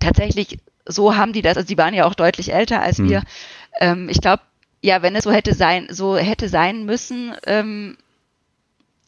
tatsächlich 0.00 0.58
so 0.86 1.16
haben 1.16 1.32
die 1.32 1.42
das, 1.42 1.56
also 1.56 1.66
die 1.66 1.78
waren 1.78 1.94
ja 1.94 2.04
auch 2.04 2.14
deutlich 2.14 2.52
älter 2.52 2.82
als 2.82 2.98
mhm. 2.98 3.08
wir. 3.08 3.22
Ähm, 3.80 4.08
ich 4.08 4.20
glaube, 4.20 4.42
ja, 4.84 5.00
wenn 5.00 5.16
es 5.16 5.24
so 5.24 5.32
hätte 5.32 5.54
sein, 5.54 5.86
so 5.90 6.18
hätte 6.18 6.50
sein 6.50 6.84
müssen, 6.84 7.32
ähm, 7.46 7.96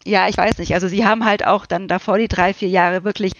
ja, 0.06 0.26
ich 0.26 0.38
weiß 0.38 0.56
nicht. 0.56 0.72
Also 0.72 0.88
sie 0.88 1.04
haben 1.04 1.26
halt 1.26 1.46
auch 1.46 1.66
dann 1.66 1.86
davor 1.86 2.16
die 2.16 2.28
drei, 2.28 2.54
vier 2.54 2.70
Jahre 2.70 3.04
wirklich 3.04 3.32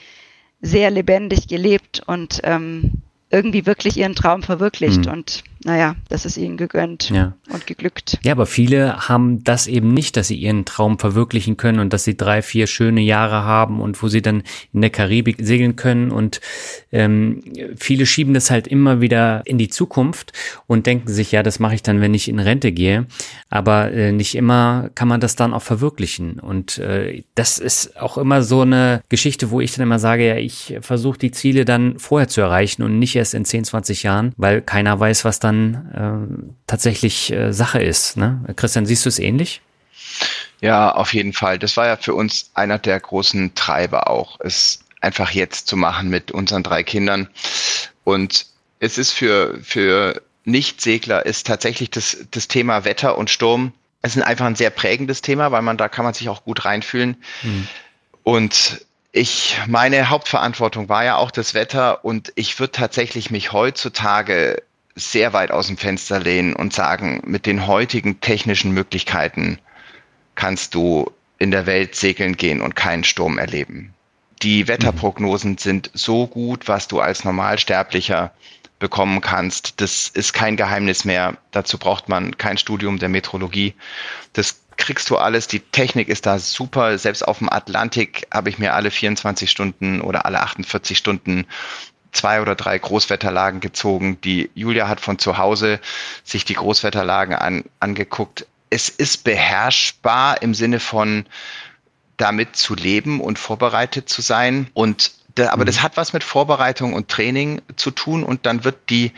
sehr 0.61 0.91
lebendig 0.91 1.49
gelebt 1.49 2.03
und 2.05 2.43
ähm, 2.45 3.01
irgendwie 3.31 3.65
wirklich 3.65 3.97
ihren 3.97 4.15
Traum 4.15 4.43
verwirklicht. 4.43 5.07
Mhm. 5.07 5.13
Und 5.13 5.45
naja, 5.65 5.97
das 6.09 6.25
ist 6.25 6.37
ihnen 6.37 6.57
gegönnt 6.57 7.11
ja. 7.11 7.35
und 7.51 7.67
geglückt. 7.67 8.19
Ja, 8.23 8.33
aber 8.33 8.47
viele 8.47 9.09
haben 9.09 9.43
das 9.43 9.67
eben 9.67 9.95
nicht, 9.95 10.17
dass 10.17 10.29
sie 10.29 10.37
ihren 10.37 10.65
Traum 10.65 10.99
verwirklichen 10.99 11.57
können 11.57 11.81
und 11.81 11.93
dass 11.93 12.05
sie 12.05 12.17
drei, 12.17 12.43
vier 12.43 12.67
schöne 12.67 13.01
Jahre 13.01 13.45
haben 13.45 13.81
und 13.81 14.03
wo 14.03 14.09
sie 14.09 14.23
dann 14.23 14.43
in 14.73 14.83
der 14.83 14.91
Karibik 14.91 15.39
segeln 15.41 15.77
können. 15.77 16.11
Und 16.11 16.41
ähm, 16.93 17.43
viele 17.77 18.07
schieben 18.07 18.35
das 18.35 18.51
halt 18.51 18.67
immer 18.67 19.01
wieder 19.01 19.43
in 19.47 19.59
die 19.59 19.69
Zukunft 19.69 20.33
und 20.67 20.87
denken 20.87 21.09
sich, 21.09 21.33
ja, 21.33 21.43
das 21.43 21.59
mache 21.59 21.75
ich 21.75 21.83
dann, 21.83 22.01
wenn 22.01 22.15
ich 22.15 22.29
in 22.29 22.39
Rente 22.39 22.73
gehe. 22.73 23.07
Aber 23.49 23.91
äh, 23.93 24.13
nicht 24.13 24.35
immer 24.35 24.91
kann 24.95 25.09
man 25.09 25.21
das 25.21 25.37
dann 25.37 25.55
auch 25.55 25.63
verwirklichen. 25.63 26.39
Und 26.39 26.79
äh, 26.79 27.23
das 27.35 27.59
ist 27.59 27.97
auch 28.01 28.19
immer 28.19 28.43
so 28.43 28.61
eine 28.61 29.03
Geschichte, 29.09 29.51
wo 29.51 29.61
ich 29.61 29.75
dann 29.75 29.85
immer 29.85 29.99
sage, 29.99 30.27
ja, 30.27 30.37
ich 30.37 30.77
versuche 30.81 31.19
die 31.19 31.31
Ziele 31.31 31.65
dann 31.65 31.99
vorher 31.99 32.29
zu 32.29 32.41
erreichen 32.41 32.83
und 32.83 32.99
nicht 32.99 33.17
erst 33.17 33.35
in 33.35 33.45
10, 33.45 33.65
20 33.65 34.03
Jahren, 34.03 34.33
weil 34.37 34.61
keiner 34.61 34.99
weiß, 34.99 35.25
was 35.25 35.41
dann 35.41 35.46
dann 35.47 36.49
äh, 36.49 36.53
tatsächlich 36.67 37.33
äh, 37.33 37.53
Sache 37.53 37.83
ist. 37.83 38.17
Ne? 38.17 38.45
Christian, 38.57 38.87
siehst 38.87 39.05
du 39.05 39.09
es 39.09 39.19
ähnlich? 39.19 39.63
Ja, 40.61 40.93
auf 40.93 41.15
jeden 41.15 41.33
Fall. 41.33 41.59
Das 41.59 41.77
war 41.77 41.87
ja 41.87 41.97
für 41.97 42.15
uns 42.15 42.51
einer 42.55 42.79
der 42.79 42.99
großen 43.01 43.55
Treiber 43.55 44.09
auch, 44.11 44.39
es 44.41 44.81
einfach 45.01 45.31
jetzt 45.31 45.69
zu 45.69 45.77
machen 45.77 46.09
mit 46.09 46.33
unseren 46.33 46.63
drei 46.63 46.83
Kindern. 46.83 47.29
Und 48.05 48.47
es 48.81 48.99
ist 48.99 49.13
für, 49.13 49.59
für 49.63 50.23
Nicht-Segler 50.45 51.25
ist 51.27 51.47
tatsächlich 51.47 51.91
das, 51.91 52.17
das 52.31 52.49
Thema 52.49 52.85
Wetter 52.85 53.17
und 53.17 53.31
Sturm 53.31 53.73
es 54.07 54.17
ist 54.17 54.23
einfach 54.23 54.47
ein 54.47 54.55
sehr 54.55 54.71
prägendes 54.71 55.21
Thema, 55.21 55.51
weil 55.51 55.63
man 55.63 55.77
da 55.77 55.89
kann 55.89 56.05
man 56.05 56.15
sich 56.15 56.29
auch 56.29 56.45
gut 56.45 56.65
reinfühlen. 56.65 57.17
Mhm. 57.43 57.69
Und 58.23 58.87
ich, 59.13 59.57
meine 59.67 60.11
Hauptverantwortung 60.11 60.89
war 60.89 61.05
ja 61.05 61.17
auch 61.17 61.31
das 61.31 61.55
Wetter 61.55 62.05
und 62.05 62.33
ich 62.37 62.59
würde 62.61 62.73
tatsächlich 62.73 63.31
mich 63.31 63.53
heutzutage 63.53 64.63
sehr 64.97 65.33
weit 65.35 65.51
aus 65.51 65.69
dem 65.69 65.77
Fenster 65.77 66.19
lehnen 66.19 66.55
und 66.55 66.73
sagen, 66.73 67.23
mit 67.25 67.47
den 67.47 67.67
heutigen 67.67 68.21
technischen 68.21 68.73
Möglichkeiten 68.73 69.59
kannst 70.35 70.75
du 70.75 71.13
in 71.39 71.51
der 71.51 71.67
Welt 71.67 71.95
segeln 71.95 72.37
gehen 72.37 72.63
und 72.63 72.75
keinen 72.75 73.05
Sturm 73.05 73.39
erleben. 73.39 73.93
Die 74.43 74.69
Wetterprognosen 74.69 75.59
sind 75.59 75.91
so 75.95 76.27
gut, 76.27 76.69
was 76.69 76.89
du 76.89 77.01
als 77.01 77.25
Normalsterblicher 77.25 78.33
bekommen 78.79 79.21
kannst. 79.21 79.81
Das 79.81 80.09
ist 80.09 80.33
kein 80.33 80.57
Geheimnis 80.57 81.05
mehr. 81.05 81.37
Dazu 81.51 81.79
braucht 81.79 82.09
man 82.09 82.37
kein 82.37 82.59
Studium 82.59 82.99
der 82.99 83.09
Metrologie. 83.09 83.75
Das 84.35 84.61
kriegst 84.77 85.09
du 85.09 85.17
alles. 85.17 85.47
Die 85.47 85.61
Technik 85.61 86.09
ist 86.09 86.27
da 86.27 86.39
super. 86.39 86.99
Selbst 86.99 87.27
auf 87.27 87.39
dem 87.39 87.51
Atlantik 87.51 88.27
habe 88.33 88.51
ich 88.51 88.59
mir 88.59 88.75
alle 88.75 88.91
24 88.91 89.51
Stunden 89.51 90.01
oder 90.01 90.27
alle 90.27 90.41
48 90.41 90.99
Stunden 90.99 91.47
zwei 92.17 92.41
oder 92.41 92.55
drei 92.55 92.79
Großwetterlagen 92.79 93.61
gezogen. 93.61 94.21
Die 94.23 94.51
Julia 94.55 94.89
hat 94.89 95.01
von 95.01 95.19
zu 95.19 95.39
Hause 95.39 95.81
sich 96.25 96.45
die 96.45 96.55
Großwetterlagen 96.55 97.35
an, 97.35 97.65
angeguckt. 97.79 98.47
Es 98.71 98.89
ist 98.89 99.25
beherrschbar 99.25 100.43
im 100.43 100.55
Sinne 100.55 100.81
von 100.81 101.27
damit 102.17 102.57
zu 102.57 102.75
leben 102.75 103.21
und 103.21 103.39
vorbereitet 103.39 104.09
zu 104.09 104.23
sein. 104.23 104.69
Und 104.75 105.13
da, 105.35 105.51
aber 105.51 105.65
mhm. 105.65 105.67
das 105.67 105.83
hat 105.83 105.97
was 105.97 106.13
mit 106.13 106.25
Vorbereitung 106.25 106.95
und 106.95 107.09
Training 107.09 107.63
zu 107.77 107.91
tun 107.91 108.25
und 108.25 108.47
dann 108.47 108.65
wird 108.65 108.91
die, 108.91 109.13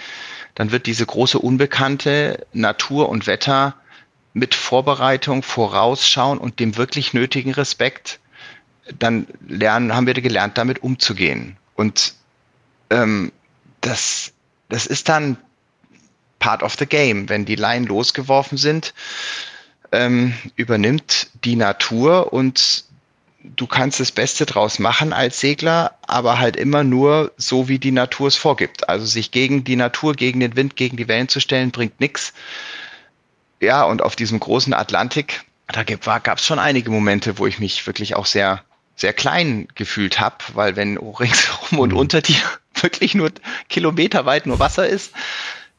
dann 0.55 0.73
wird 0.73 0.87
diese 0.87 1.07
große 1.07 1.39
unbekannte 1.39 2.47
Natur 2.53 3.09
und 3.09 3.27
Wetter 3.27 3.75
mit 4.35 4.55
Vorbereitung, 4.55 5.43
Vorausschauen 5.43 6.39
und 6.39 6.61
dem 6.61 6.77
wirklich 6.77 7.15
nötigen 7.15 7.53
Respekt, 7.53 8.21
dann 8.99 9.27
lernen, 9.47 9.95
haben 9.95 10.07
wir 10.07 10.15
gelernt, 10.15 10.59
damit 10.59 10.83
umzugehen. 10.83 11.57
Und 11.75 12.15
ähm, 12.91 13.33
das, 13.81 14.33
das 14.69 14.87
ist 14.87 15.09
dann 15.09 15.37
part 16.39 16.63
of 16.63 16.77
the 16.79 16.87
game. 16.87 17.29
Wenn 17.29 17.45
die 17.45 17.57
Laien 17.57 17.87
losgeworfen 17.87 18.59
sind, 18.59 18.95
ähm, 19.93 20.35
übernimmt 20.57 21.29
die 21.45 21.57
Natur 21.57 22.33
und 22.33 22.85
du 23.57 23.67
kannst 23.67 24.01
das 24.01 24.13
Beste 24.13 24.47
draus 24.47 24.79
machen 24.79 25.13
als 25.13 25.41
Segler, 25.41 25.93
aber 26.07 26.39
halt 26.39 26.57
immer 26.57 26.85
nur 26.85 27.33
so, 27.37 27.69
wie 27.69 27.79
die 27.79 27.93
Natur 27.93 28.29
es 28.29 28.37
vorgibt. 28.37 28.89
Also 28.89 29.07
sich 29.07 29.31
gegen 29.31 29.65
die 29.65 29.77
Natur, 29.77 30.15
gegen 30.15 30.41
den 30.41 30.57
Wind, 30.57 30.77
gegen 30.77 30.97
die 30.97 31.09
Wellen 31.09 31.29
zu 31.29 31.41
stellen, 31.41 31.71
bringt 31.71 32.01
nichts. 32.01 32.33
Ja, 33.61 33.85
und 33.85 34.03
auf 34.03 34.17
diesem 34.17 34.39
großen 34.39 34.75
Atlantik, 34.75 35.45
da 35.69 35.83
gab 36.19 36.39
es 36.39 36.47
schon 36.47 36.59
einige 36.59 36.91
Momente, 36.91 37.39
wo 37.39 37.47
ich 37.47 37.59
mich 37.59 37.87
wirklich 37.87 38.15
auch 38.15 38.27
sehr, 38.27 38.63
sehr 38.97 39.13
klein 39.13 39.69
gefühlt 39.75 40.21
habe, 40.21 40.37
weil 40.55 40.77
wenn 40.77 40.97
ringsherum 40.97 41.79
und 41.81 41.93
mhm. 41.93 41.99
unter 41.99 42.21
dir 42.21 42.41
wirklich 42.83 43.15
nur 43.15 43.31
kilometerweit 43.69 44.47
nur 44.47 44.59
Wasser 44.59 44.89
ist, 44.89 45.13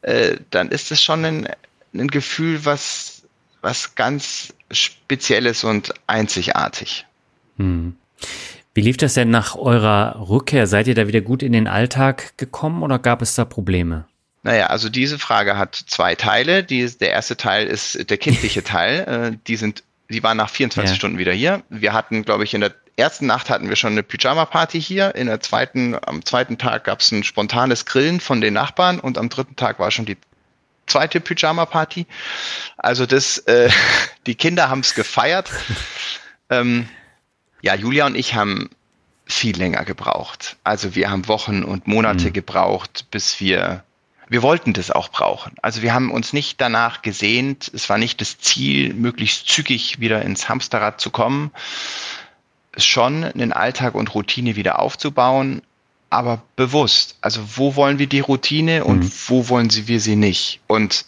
äh, 0.02 0.36
dann 0.50 0.70
ist 0.70 0.90
es 0.90 1.02
schon 1.02 1.24
ein, 1.24 1.48
ein 1.94 2.08
Gefühl, 2.08 2.64
was, 2.64 3.22
was 3.60 3.94
ganz 3.94 4.54
Spezielles 4.70 5.64
und 5.64 5.92
einzigartig. 6.06 7.06
Hm. 7.56 7.96
Wie 8.72 8.80
lief 8.82 8.96
das 8.96 9.14
denn 9.14 9.30
nach 9.30 9.56
eurer 9.56 10.28
Rückkehr? 10.28 10.66
Seid 10.66 10.86
ihr 10.86 10.94
da 10.94 11.08
wieder 11.08 11.20
gut 11.20 11.42
in 11.42 11.52
den 11.52 11.66
Alltag 11.66 12.36
gekommen 12.38 12.82
oder 12.82 12.98
gab 12.98 13.20
es 13.20 13.34
da 13.34 13.44
Probleme? 13.44 14.06
Naja, 14.42 14.68
also 14.68 14.88
diese 14.88 15.18
Frage 15.18 15.58
hat 15.58 15.74
zwei 15.74 16.14
Teile. 16.14 16.62
Die, 16.62 16.86
der 16.86 17.10
erste 17.10 17.36
Teil 17.36 17.66
ist 17.66 18.08
der 18.08 18.16
kindliche 18.16 18.62
Teil. 18.64 19.32
Äh, 19.32 19.38
die 19.46 19.56
sind, 19.56 19.82
die 20.10 20.22
waren 20.22 20.36
nach 20.36 20.50
24 20.50 20.90
ja. 20.90 20.96
Stunden 20.96 21.18
wieder 21.18 21.32
hier. 21.32 21.62
Wir 21.68 21.92
hatten, 21.92 22.24
glaube 22.24 22.44
ich, 22.44 22.52
in 22.52 22.60
der 22.60 22.74
ersten 22.96 23.26
Nacht 23.26 23.48
hatten 23.48 23.68
wir 23.68 23.76
schon 23.76 23.92
eine 23.92 24.02
Pyjama-Party 24.02 24.80
hier. 24.80 25.14
In 25.14 25.28
der 25.28 25.40
zweiten, 25.40 25.96
am 26.04 26.24
zweiten 26.24 26.58
Tag 26.58 26.84
gab 26.84 27.00
es 27.00 27.12
ein 27.12 27.24
spontanes 27.24 27.86
Grillen 27.86 28.20
von 28.20 28.40
den 28.40 28.54
Nachbarn 28.54 29.00
und 29.00 29.18
am 29.18 29.28
dritten 29.28 29.56
Tag 29.56 29.78
war 29.78 29.90
schon 29.90 30.04
die 30.04 30.18
zweite 30.86 31.20
Pyjama-Party. 31.20 32.06
Also 32.76 33.06
das, 33.06 33.38
äh, 33.38 33.70
die 34.26 34.34
Kinder 34.34 34.68
haben 34.68 34.80
es 34.80 34.94
gefeiert. 34.94 35.50
Ähm, 36.52 36.88
ja, 37.62 37.76
Julia 37.76 38.06
und 38.06 38.16
ich 38.16 38.34
haben 38.34 38.70
viel 39.24 39.56
länger 39.56 39.84
gebraucht. 39.84 40.56
Also 40.64 40.96
wir 40.96 41.08
haben 41.08 41.28
Wochen 41.28 41.62
und 41.62 41.86
Monate 41.86 42.30
mhm. 42.30 42.32
gebraucht, 42.32 43.06
bis 43.12 43.38
wir, 43.38 43.84
wir 44.30 44.42
wollten 44.42 44.72
das 44.72 44.92
auch 44.92 45.08
brauchen. 45.08 45.56
Also 45.60 45.82
wir 45.82 45.92
haben 45.92 46.12
uns 46.12 46.32
nicht 46.32 46.60
danach 46.60 47.02
gesehnt. 47.02 47.68
Es 47.74 47.88
war 47.88 47.98
nicht 47.98 48.20
das 48.20 48.38
Ziel, 48.38 48.94
möglichst 48.94 49.48
zügig 49.48 49.98
wieder 49.98 50.22
ins 50.22 50.48
Hamsterrad 50.48 51.00
zu 51.00 51.10
kommen. 51.10 51.50
Schon 52.76 53.24
einen 53.24 53.52
Alltag 53.52 53.96
und 53.96 54.14
Routine 54.14 54.54
wieder 54.54 54.78
aufzubauen, 54.78 55.62
aber 56.10 56.42
bewusst. 56.54 57.18
Also 57.20 57.40
wo 57.56 57.74
wollen 57.74 57.98
wir 57.98 58.06
die 58.06 58.20
Routine 58.20 58.84
und 58.84 59.00
mhm. 59.00 59.12
wo 59.26 59.48
wollen 59.48 59.68
sie, 59.68 59.88
wir 59.88 60.00
sie 60.00 60.14
nicht? 60.14 60.60
Und 60.68 61.06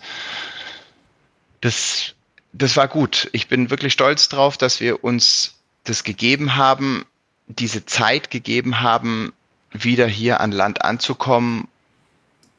das, 1.61 2.15
das 2.53 2.77
war 2.77 2.89
gut. 2.89 3.31
Ich 3.33 3.47
bin 3.47 3.71
wirklich 3.71 3.93
stolz 3.93 4.29
drauf, 4.29 4.59
dass 4.59 4.81
wir 4.81 5.05
uns 5.05 5.55
das 5.85 6.03
gegeben 6.03 6.57
haben, 6.57 7.07
diese 7.47 7.87
Zeit 7.87 8.33
gegeben 8.33 8.81
haben, 8.81 9.33
wieder 9.71 10.09
hier 10.09 10.41
an 10.41 10.51
Land 10.51 10.85
anzukommen, 10.85 11.69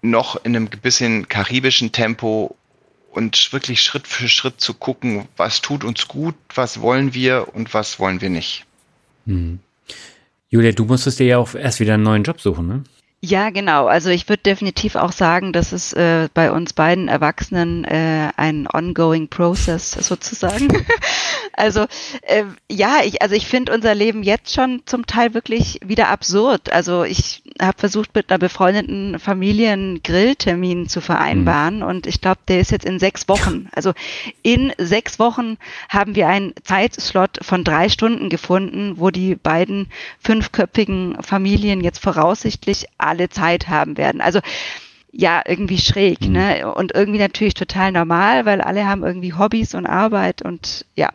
noch 0.04 0.36
in 0.44 0.56
einem 0.56 0.70
bisschen 0.70 1.28
karibischen 1.28 1.92
Tempo 1.92 2.56
und 3.12 3.52
wirklich 3.54 3.82
Schritt 3.82 4.08
für 4.08 4.28
Schritt 4.28 4.60
zu 4.60 4.74
gucken, 4.74 5.28
was 5.38 5.62
tut 5.62 5.84
uns 5.84 6.08
gut, 6.08 6.36
was 6.54 6.82
wollen 6.82 7.14
wir 7.14 7.48
und 7.54 7.74
was 7.74 8.00
wollen 8.00 8.22
wir 8.22 8.30
nicht. 8.30 8.66
Hm. 9.26 9.60
Julia, 10.50 10.72
du 10.72 10.86
musstest 10.86 11.20
dir 11.20 11.26
ja 11.26 11.38
auch 11.38 11.56
erst 11.56 11.80
wieder 11.80 11.96
einen 11.96 12.04
neuen 12.04 12.24
Job 12.24 12.40
suchen, 12.42 12.68
ne? 12.68 12.84
Ja, 13.26 13.52
genau. 13.52 13.86
Also 13.88 14.10
ich 14.10 14.28
würde 14.28 14.44
definitiv 14.44 14.98
auch 14.98 15.14
sagen, 15.14 15.54
dass 15.54 15.72
es 15.72 15.94
äh, 15.94 16.28
bei 16.34 16.52
uns 16.52 16.74
beiden 16.74 17.08
Erwachsenen 17.08 17.86
äh, 17.86 18.32
ein 18.36 18.68
ongoing 18.68 19.30
process 19.30 19.92
sozusagen. 19.92 20.68
also 21.54 21.86
äh, 22.24 22.44
ja, 22.70 22.98
ich, 23.02 23.22
also 23.22 23.34
ich 23.34 23.48
finde 23.48 23.72
unser 23.72 23.96
Leben 23.96 24.24
jetzt 24.24 24.54
schon 24.54 24.82
zum 24.86 25.06
Teil 25.06 25.34
wirklich 25.34 25.80
wieder 25.86 26.10
absurd. 26.10 26.70
Also 26.74 27.06
ich 27.06 27.44
habe 27.62 27.78
versucht, 27.78 28.14
mit 28.14 28.30
einer 28.30 28.40
befreundeten 28.40 29.18
Familie 29.20 29.72
einen 29.72 30.04
Grilltermin 30.04 30.90
zu 30.90 31.00
vereinbaren 31.00 31.78
mhm. 31.78 31.84
und 31.84 32.08
ich 32.08 32.20
glaube, 32.20 32.42
der 32.50 32.60
ist 32.60 32.72
jetzt 32.72 32.86
in 32.86 33.00
sechs 33.00 33.30
Wochen. 33.30 33.70
Also 33.72 33.94
in 34.42 34.74
sechs 34.78 35.18
Wochen 35.18 35.56
haben 35.88 36.16
wir 36.16 36.28
einen 36.28 36.54
Zeitslot 36.66 37.40
von 37.42 37.64
drei 37.64 37.88
Stunden 37.88 38.28
gefunden, 38.28 38.96
wo 38.98 39.12
die 39.12 39.36
beiden 39.36 39.88
fünfköpfigen 40.20 41.24
Familien 41.24 41.80
jetzt 41.80 42.00
voraussichtlich 42.04 42.88
alle 42.98 43.13
Zeit 43.30 43.68
haben 43.68 43.98
werden. 43.98 44.22
Also 44.22 44.40
ja, 45.12 45.44
irgendwie 45.46 45.78
schräg, 45.78 46.22
mhm. 46.22 46.32
ne? 46.34 46.74
Und 46.74 46.94
irgendwie 46.94 47.20
natürlich 47.20 47.54
total 47.54 47.92
normal, 47.92 48.46
weil 48.46 48.62
alle 48.62 48.88
haben 48.88 49.04
irgendwie 49.04 49.34
Hobbys 49.34 49.76
und 49.76 49.86
Arbeit 49.86 50.42
und 50.42 50.86
ja. 50.96 51.10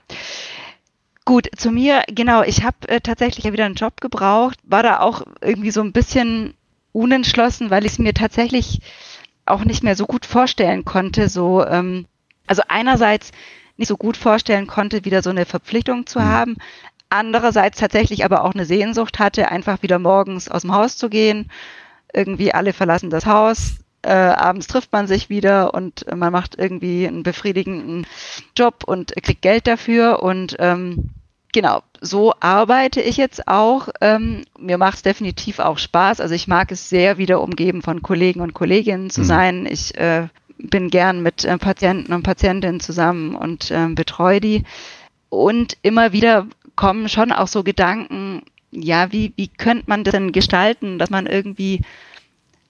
Gut, 1.24 1.48
zu 1.56 1.70
mir, 1.70 2.04
genau, 2.08 2.42
ich 2.42 2.62
habe 2.64 2.88
äh, 2.88 3.00
tatsächlich 3.00 3.44
ja 3.44 3.52
wieder 3.52 3.66
einen 3.66 3.74
Job 3.74 4.00
gebraucht, 4.00 4.58
war 4.62 4.82
da 4.82 5.00
auch 5.00 5.22
irgendwie 5.42 5.72
so 5.72 5.82
ein 5.82 5.92
bisschen 5.92 6.54
unentschlossen, 6.92 7.70
weil 7.70 7.84
ich 7.84 7.92
es 7.92 7.98
mir 7.98 8.14
tatsächlich 8.14 8.80
auch 9.44 9.64
nicht 9.64 9.82
mehr 9.82 9.96
so 9.96 10.06
gut 10.06 10.24
vorstellen 10.24 10.84
konnte, 10.84 11.28
so, 11.28 11.64
ähm, 11.66 12.06
also 12.46 12.62
einerseits 12.68 13.32
nicht 13.76 13.88
so 13.88 13.96
gut 13.96 14.16
vorstellen 14.16 14.66
konnte, 14.66 15.04
wieder 15.04 15.22
so 15.22 15.30
eine 15.30 15.44
Verpflichtung 15.44 16.06
zu 16.06 16.18
mhm. 16.18 16.24
haben, 16.24 16.56
andererseits 17.10 17.78
tatsächlich 17.78 18.24
aber 18.24 18.44
auch 18.44 18.54
eine 18.54 18.64
Sehnsucht 18.64 19.18
hatte, 19.18 19.50
einfach 19.50 19.82
wieder 19.82 19.98
morgens 19.98 20.48
aus 20.48 20.62
dem 20.62 20.74
Haus 20.74 20.96
zu 20.96 21.08
gehen, 21.08 21.50
irgendwie 22.12 22.52
alle 22.52 22.72
verlassen 22.72 23.10
das 23.10 23.26
Haus, 23.26 23.78
äh, 24.02 24.12
abends 24.12 24.68
trifft 24.68 24.92
man 24.92 25.06
sich 25.06 25.28
wieder 25.28 25.74
und 25.74 26.06
man 26.14 26.32
macht 26.32 26.56
irgendwie 26.58 27.06
einen 27.06 27.22
befriedigenden 27.22 28.06
Job 28.56 28.84
und 28.86 29.12
kriegt 29.22 29.42
Geld 29.42 29.66
dafür 29.66 30.22
und 30.22 30.56
ähm, 30.60 31.10
genau, 31.52 31.82
so 32.00 32.32
arbeite 32.38 33.00
ich 33.00 33.16
jetzt 33.16 33.48
auch. 33.48 33.88
Ähm, 34.00 34.44
mir 34.58 34.78
macht 34.78 34.96
es 34.96 35.02
definitiv 35.02 35.58
auch 35.58 35.78
Spaß. 35.78 36.20
Also 36.20 36.34
ich 36.34 36.46
mag 36.46 36.70
es 36.70 36.88
sehr, 36.88 37.18
wieder 37.18 37.40
umgeben 37.40 37.82
von 37.82 38.02
Kollegen 38.02 38.40
und 38.40 38.54
Kolleginnen 38.54 39.10
zu 39.10 39.22
mhm. 39.22 39.24
sein. 39.24 39.66
Ich 39.68 39.96
äh, 39.98 40.28
bin 40.58 40.90
gern 40.90 41.22
mit 41.22 41.44
äh, 41.44 41.58
Patienten 41.58 42.12
und 42.12 42.22
Patientinnen 42.22 42.80
zusammen 42.80 43.34
und 43.34 43.70
äh, 43.70 43.88
betreue 43.88 44.40
die. 44.40 44.64
Und 45.28 45.76
immer 45.82 46.12
wieder 46.12 46.46
kommen 46.76 47.08
schon 47.08 47.32
auch 47.32 47.48
so 47.48 47.64
Gedanken, 47.64 48.42
ja, 48.70 49.12
wie, 49.12 49.32
wie 49.36 49.48
könnte 49.48 49.84
man 49.86 50.04
das 50.04 50.12
denn 50.12 50.32
gestalten, 50.32 50.98
dass 50.98 51.10
man 51.10 51.26
irgendwie 51.26 51.82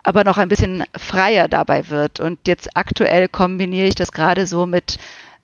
aber 0.02 0.24
noch 0.24 0.38
ein 0.38 0.48
bisschen 0.48 0.84
freier 0.96 1.48
dabei 1.48 1.90
wird. 1.90 2.20
Und 2.20 2.38
jetzt 2.46 2.76
aktuell 2.76 3.28
kombiniere 3.28 3.88
ich 3.88 3.94
das 3.94 4.12
gerade 4.12 4.46
so 4.46 4.64
mit 4.64 4.98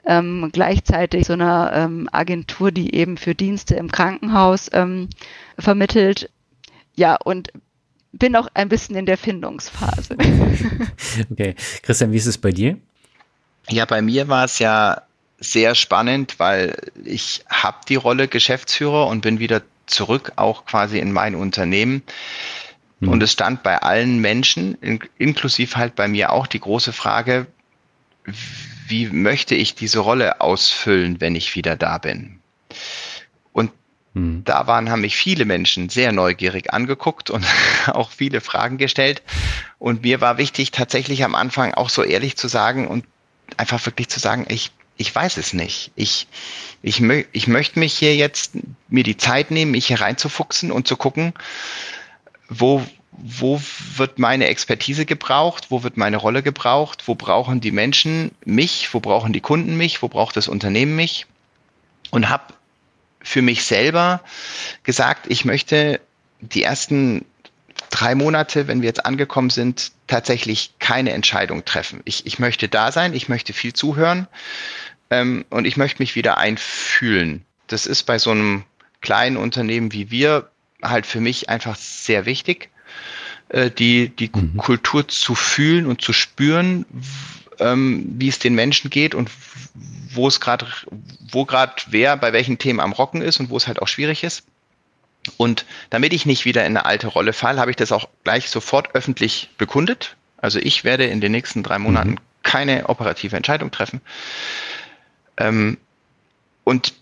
ähm, 0.06 0.50
gleichzeitig 0.52 1.26
so 1.26 1.32
einer 1.32 1.72
ähm, 1.74 2.08
Agentur, 2.12 2.70
die 2.70 2.94
eben 2.94 3.16
für 3.16 3.34
Dienste 3.34 3.74
im 3.74 3.90
Krankenhaus 3.90 4.70
ähm, 4.72 5.08
vermittelt. 5.58 6.30
Ja, 6.94 7.16
und 7.16 7.52
bin 8.12 8.36
auch 8.36 8.48
ein 8.54 8.68
bisschen 8.68 8.96
in 8.96 9.06
der 9.06 9.18
Findungsphase. 9.18 10.16
okay. 11.30 11.54
Christian, 11.82 12.12
wie 12.12 12.16
ist 12.16 12.26
es 12.26 12.38
bei 12.38 12.52
dir? 12.52 12.78
Ja, 13.68 13.86
bei 13.86 14.02
mir 14.02 14.28
war 14.28 14.44
es 14.44 14.58
ja 14.58 15.02
sehr 15.40 15.74
spannend, 15.74 16.38
weil 16.38 16.76
ich 17.04 17.44
habe 17.48 17.78
die 17.88 17.96
Rolle 17.96 18.28
Geschäftsführer 18.28 19.08
und 19.08 19.22
bin 19.22 19.40
wieder 19.40 19.62
zurück 19.86 20.32
auch 20.36 20.66
quasi 20.66 20.98
in 20.98 21.12
mein 21.12 21.34
Unternehmen. 21.34 22.02
Mhm. 23.00 23.08
Und 23.08 23.22
es 23.22 23.32
stand 23.32 23.62
bei 23.62 23.78
allen 23.78 24.20
Menschen, 24.20 24.76
in, 24.80 25.00
inklusive 25.18 25.76
halt 25.76 25.94
bei 25.94 26.08
mir 26.08 26.32
auch, 26.32 26.46
die 26.46 26.60
große 26.60 26.92
Frage, 26.92 27.46
wie 28.86 29.06
möchte 29.08 29.54
ich 29.54 29.74
diese 29.74 30.00
Rolle 30.00 30.40
ausfüllen, 30.40 31.20
wenn 31.20 31.34
ich 31.36 31.54
wieder 31.54 31.76
da 31.76 31.98
bin? 31.98 32.40
Und 33.52 33.70
mhm. 34.14 34.42
da 34.44 34.66
waren, 34.66 34.90
haben 34.90 35.02
mich 35.02 35.16
viele 35.16 35.44
Menschen 35.44 35.88
sehr 35.88 36.12
neugierig 36.12 36.72
angeguckt 36.72 37.30
und 37.30 37.44
auch 37.86 38.10
viele 38.10 38.40
Fragen 38.40 38.78
gestellt. 38.78 39.22
Und 39.78 40.02
mir 40.02 40.20
war 40.20 40.38
wichtig, 40.38 40.70
tatsächlich 40.70 41.24
am 41.24 41.34
Anfang 41.34 41.74
auch 41.74 41.90
so 41.90 42.02
ehrlich 42.02 42.36
zu 42.36 42.48
sagen 42.48 42.88
und 42.88 43.04
einfach 43.56 43.84
wirklich 43.86 44.08
zu 44.08 44.20
sagen, 44.20 44.46
ich, 44.48 44.72
ich 44.96 45.14
weiß 45.14 45.36
es 45.38 45.52
nicht. 45.52 45.90
Ich, 45.96 46.26
ich, 46.82 47.00
mö 47.00 47.24
ich 47.32 47.46
möchte 47.46 47.78
mich 47.78 47.94
hier 47.94 48.14
jetzt 48.14 48.52
mir 48.88 49.02
die 49.02 49.16
Zeit 49.16 49.50
nehmen, 49.50 49.72
mich 49.72 49.88
hier 49.88 50.00
reinzufuchsen 50.00 50.70
und 50.70 50.86
zu 50.86 50.96
gucken, 50.96 51.34
wo, 52.48 52.84
wo 53.10 53.60
wird 53.96 54.18
meine 54.18 54.46
Expertise 54.46 55.04
gebraucht, 55.06 55.66
wo 55.70 55.82
wird 55.82 55.96
meine 55.96 56.16
Rolle 56.16 56.42
gebraucht, 56.42 57.04
wo 57.06 57.14
brauchen 57.14 57.60
die 57.60 57.72
Menschen 57.72 58.30
mich, 58.44 58.92
wo 58.94 59.00
brauchen 59.00 59.32
die 59.32 59.40
Kunden 59.40 59.76
mich, 59.76 60.02
wo 60.02 60.08
braucht 60.08 60.36
das 60.36 60.48
Unternehmen 60.48 60.94
mich 60.94 61.26
und 62.10 62.28
habe 62.28 62.54
für 63.20 63.42
mich 63.42 63.64
selber 63.64 64.20
gesagt, 64.82 65.26
ich 65.28 65.44
möchte 65.44 66.00
die 66.40 66.62
ersten 66.62 67.24
drei 67.94 68.16
Monate, 68.16 68.66
wenn 68.66 68.82
wir 68.82 68.88
jetzt 68.88 69.06
angekommen 69.06 69.50
sind, 69.50 69.92
tatsächlich 70.08 70.74
keine 70.80 71.12
Entscheidung 71.12 71.64
treffen. 71.64 72.00
Ich, 72.04 72.26
ich 72.26 72.40
möchte 72.40 72.68
da 72.68 72.90
sein, 72.90 73.14
ich 73.14 73.28
möchte 73.28 73.52
viel 73.52 73.72
zuhören 73.72 74.26
ähm, 75.10 75.44
und 75.48 75.64
ich 75.64 75.76
möchte 75.76 76.02
mich 76.02 76.16
wieder 76.16 76.36
einfühlen. 76.36 77.44
Das 77.68 77.86
ist 77.86 78.02
bei 78.02 78.18
so 78.18 78.32
einem 78.32 78.64
kleinen 79.00 79.36
Unternehmen 79.36 79.92
wie 79.92 80.10
wir 80.10 80.50
halt 80.82 81.06
für 81.06 81.20
mich 81.20 81.48
einfach 81.48 81.76
sehr 81.76 82.26
wichtig, 82.26 82.68
äh, 83.50 83.70
die, 83.70 84.08
die 84.08 84.28
mhm. 84.34 84.56
Kultur 84.56 85.06
zu 85.06 85.36
fühlen 85.36 85.86
und 85.86 86.02
zu 86.02 86.12
spüren, 86.12 86.84
ähm, 87.60 88.06
wie 88.18 88.28
es 88.28 88.40
den 88.40 88.56
Menschen 88.56 88.90
geht 88.90 89.14
und 89.14 89.30
wo 90.10 90.26
es 90.26 90.40
gerade, 90.40 90.66
wo 91.30 91.44
gerade 91.44 91.74
wer 91.86 92.16
bei 92.16 92.32
welchen 92.32 92.58
Themen 92.58 92.80
am 92.80 92.92
Rocken 92.92 93.22
ist 93.22 93.38
und 93.38 93.50
wo 93.50 93.56
es 93.56 93.68
halt 93.68 93.80
auch 93.80 93.88
schwierig 93.88 94.24
ist. 94.24 94.42
Und 95.36 95.64
damit 95.90 96.12
ich 96.12 96.26
nicht 96.26 96.44
wieder 96.44 96.62
in 96.66 96.76
eine 96.76 96.84
alte 96.84 97.06
Rolle 97.06 97.32
falle, 97.32 97.60
habe 97.60 97.70
ich 97.70 97.76
das 97.76 97.92
auch 97.92 98.08
gleich 98.24 98.50
sofort 98.50 98.94
öffentlich 98.94 99.50
bekundet. 99.56 100.16
Also 100.36 100.58
ich 100.58 100.84
werde 100.84 101.06
in 101.06 101.20
den 101.20 101.32
nächsten 101.32 101.62
drei 101.62 101.78
Monaten 101.78 102.10
mhm. 102.10 102.18
keine 102.42 102.88
operative 102.88 103.36
Entscheidung 103.36 103.70
treffen. 103.70 104.00
Ähm, 105.38 105.78
und 106.64 106.94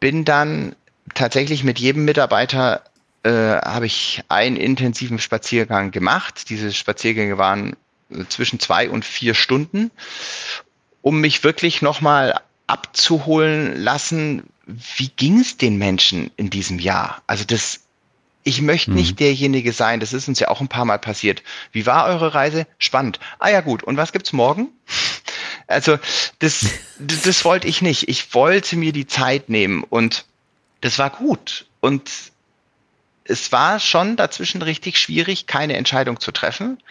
bin 0.00 0.24
dann 0.24 0.74
tatsächlich 1.14 1.64
mit 1.64 1.78
jedem 1.78 2.04
Mitarbeiter 2.04 2.82
äh, 3.22 3.30
habe 3.30 3.86
ich 3.86 4.22
einen 4.28 4.56
intensiven 4.56 5.18
Spaziergang 5.18 5.90
gemacht. 5.90 6.48
Diese 6.48 6.72
Spaziergänge 6.72 7.38
waren 7.38 7.76
äh, 8.10 8.24
zwischen 8.28 8.60
zwei 8.60 8.88
und 8.88 9.04
vier 9.04 9.34
Stunden, 9.34 9.90
um 11.02 11.20
mich 11.20 11.44
wirklich 11.44 11.82
nochmal 11.82 12.40
abzuholen 12.66 13.76
lassen, 13.76 14.44
wie 14.96 15.08
ging 15.08 15.40
es 15.40 15.56
den 15.56 15.76
Menschen 15.76 16.30
in 16.36 16.50
diesem 16.50 16.78
Jahr? 16.78 17.22
Also 17.26 17.44
das, 17.44 17.80
ich 18.42 18.62
möchte 18.62 18.92
nicht 18.92 19.12
mhm. 19.12 19.16
derjenige 19.16 19.72
sein, 19.72 20.00
das 20.00 20.12
ist 20.12 20.28
uns 20.28 20.40
ja 20.40 20.48
auch 20.48 20.60
ein 20.60 20.68
paar 20.68 20.84
Mal 20.84 20.98
passiert. 20.98 21.42
Wie 21.72 21.86
war 21.86 22.06
eure 22.06 22.34
Reise? 22.34 22.66
Spannend. 22.78 23.20
Ah 23.38 23.48
ja 23.48 23.60
gut, 23.60 23.82
und 23.82 23.96
was 23.96 24.12
gibt's 24.12 24.32
morgen? 24.32 24.68
Also 25.66 25.98
das, 26.38 26.66
das 26.98 27.44
wollte 27.44 27.68
ich 27.68 27.82
nicht. 27.82 28.08
Ich 28.08 28.34
wollte 28.34 28.76
mir 28.76 28.92
die 28.92 29.06
Zeit 29.06 29.48
nehmen 29.48 29.84
und 29.84 30.24
das 30.80 30.98
war 30.98 31.10
gut. 31.10 31.66
Und 31.80 32.10
es 33.24 33.52
war 33.52 33.78
schon 33.78 34.16
dazwischen 34.16 34.62
richtig 34.62 34.98
schwierig, 34.98 35.46
keine 35.46 35.76
Entscheidung 35.76 36.20
zu 36.20 36.32
treffen, 36.32 36.82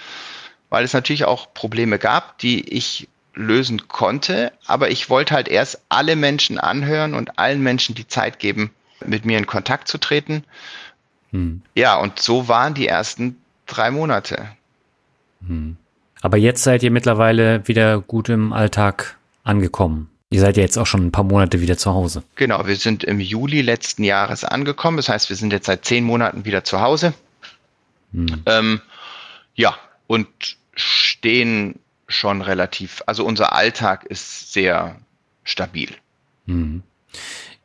weil 0.69 0.83
es 0.85 0.93
natürlich 0.93 1.25
auch 1.25 1.53
Probleme 1.53 1.99
gab, 1.99 2.37
die 2.39 2.67
ich 2.69 3.07
lösen 3.35 3.87
konnte, 3.87 4.51
aber 4.65 4.89
ich 4.91 5.09
wollte 5.09 5.33
halt 5.33 5.47
erst 5.47 5.81
alle 5.89 6.15
Menschen 6.15 6.57
anhören 6.59 7.13
und 7.13 7.39
allen 7.39 7.61
Menschen 7.61 7.95
die 7.95 8.07
Zeit 8.07 8.39
geben, 8.39 8.71
mit 9.05 9.25
mir 9.25 9.37
in 9.37 9.47
Kontakt 9.47 9.87
zu 9.87 9.97
treten. 9.97 10.43
Hm. 11.31 11.61
Ja, 11.75 11.97
und 11.97 12.19
so 12.19 12.47
waren 12.47 12.73
die 12.73 12.87
ersten 12.87 13.37
drei 13.65 13.91
Monate. 13.91 14.49
Hm. 15.45 15.77
Aber 16.21 16.37
jetzt 16.37 16.63
seid 16.63 16.83
ihr 16.83 16.91
mittlerweile 16.91 17.67
wieder 17.67 18.01
gut 18.01 18.29
im 18.29 18.51
Alltag 18.51 19.17
angekommen. 19.43 20.09
Ihr 20.31 20.41
seid 20.41 20.57
ja 20.57 20.63
jetzt 20.63 20.77
auch 20.77 20.85
schon 20.85 21.07
ein 21.07 21.11
paar 21.11 21.23
Monate 21.23 21.61
wieder 21.61 21.77
zu 21.77 21.91
Hause. 21.93 22.23
Genau, 22.35 22.67
wir 22.67 22.75
sind 22.75 23.03
im 23.03 23.19
Juli 23.19 23.61
letzten 23.61 24.03
Jahres 24.03 24.43
angekommen. 24.43 24.97
Das 24.97 25.09
heißt, 25.09 25.29
wir 25.29 25.35
sind 25.35 25.53
jetzt 25.53 25.65
seit 25.65 25.85
zehn 25.85 26.03
Monaten 26.03 26.45
wieder 26.45 26.63
zu 26.63 26.81
Hause. 26.81 27.13
Hm. 28.13 28.43
Ähm, 28.45 28.81
ja, 29.55 29.75
und 30.07 30.27
stehen 30.75 31.79
schon 32.09 32.41
relativ, 32.41 33.01
also 33.05 33.23
unser 33.23 33.53
Alltag 33.53 34.03
ist 34.05 34.51
sehr 34.51 34.97
stabil. 35.43 35.89
Hm. 36.47 36.83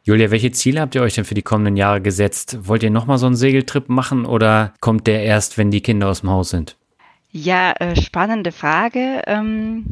Julia, 0.04 0.30
welche 0.30 0.52
Ziele 0.52 0.82
habt 0.82 0.94
ihr 0.94 1.02
euch 1.02 1.14
denn 1.14 1.24
für 1.24 1.34
die 1.34 1.42
kommenden 1.42 1.76
Jahre 1.76 2.02
gesetzt? 2.02 2.58
Wollt 2.68 2.82
ihr 2.82 2.90
nochmal 2.90 3.16
so 3.16 3.26
einen 3.26 3.36
Segeltrip 3.36 3.88
machen 3.88 4.26
oder 4.26 4.74
kommt 4.80 5.06
der 5.06 5.22
erst, 5.22 5.56
wenn 5.56 5.70
die 5.70 5.80
Kinder 5.80 6.08
aus 6.08 6.20
dem 6.20 6.30
Haus 6.30 6.50
sind? 6.50 6.76
Ja, 7.32 7.72
äh, 7.72 7.96
spannende 8.00 8.52
Frage. 8.52 9.22
Ähm, 9.26 9.86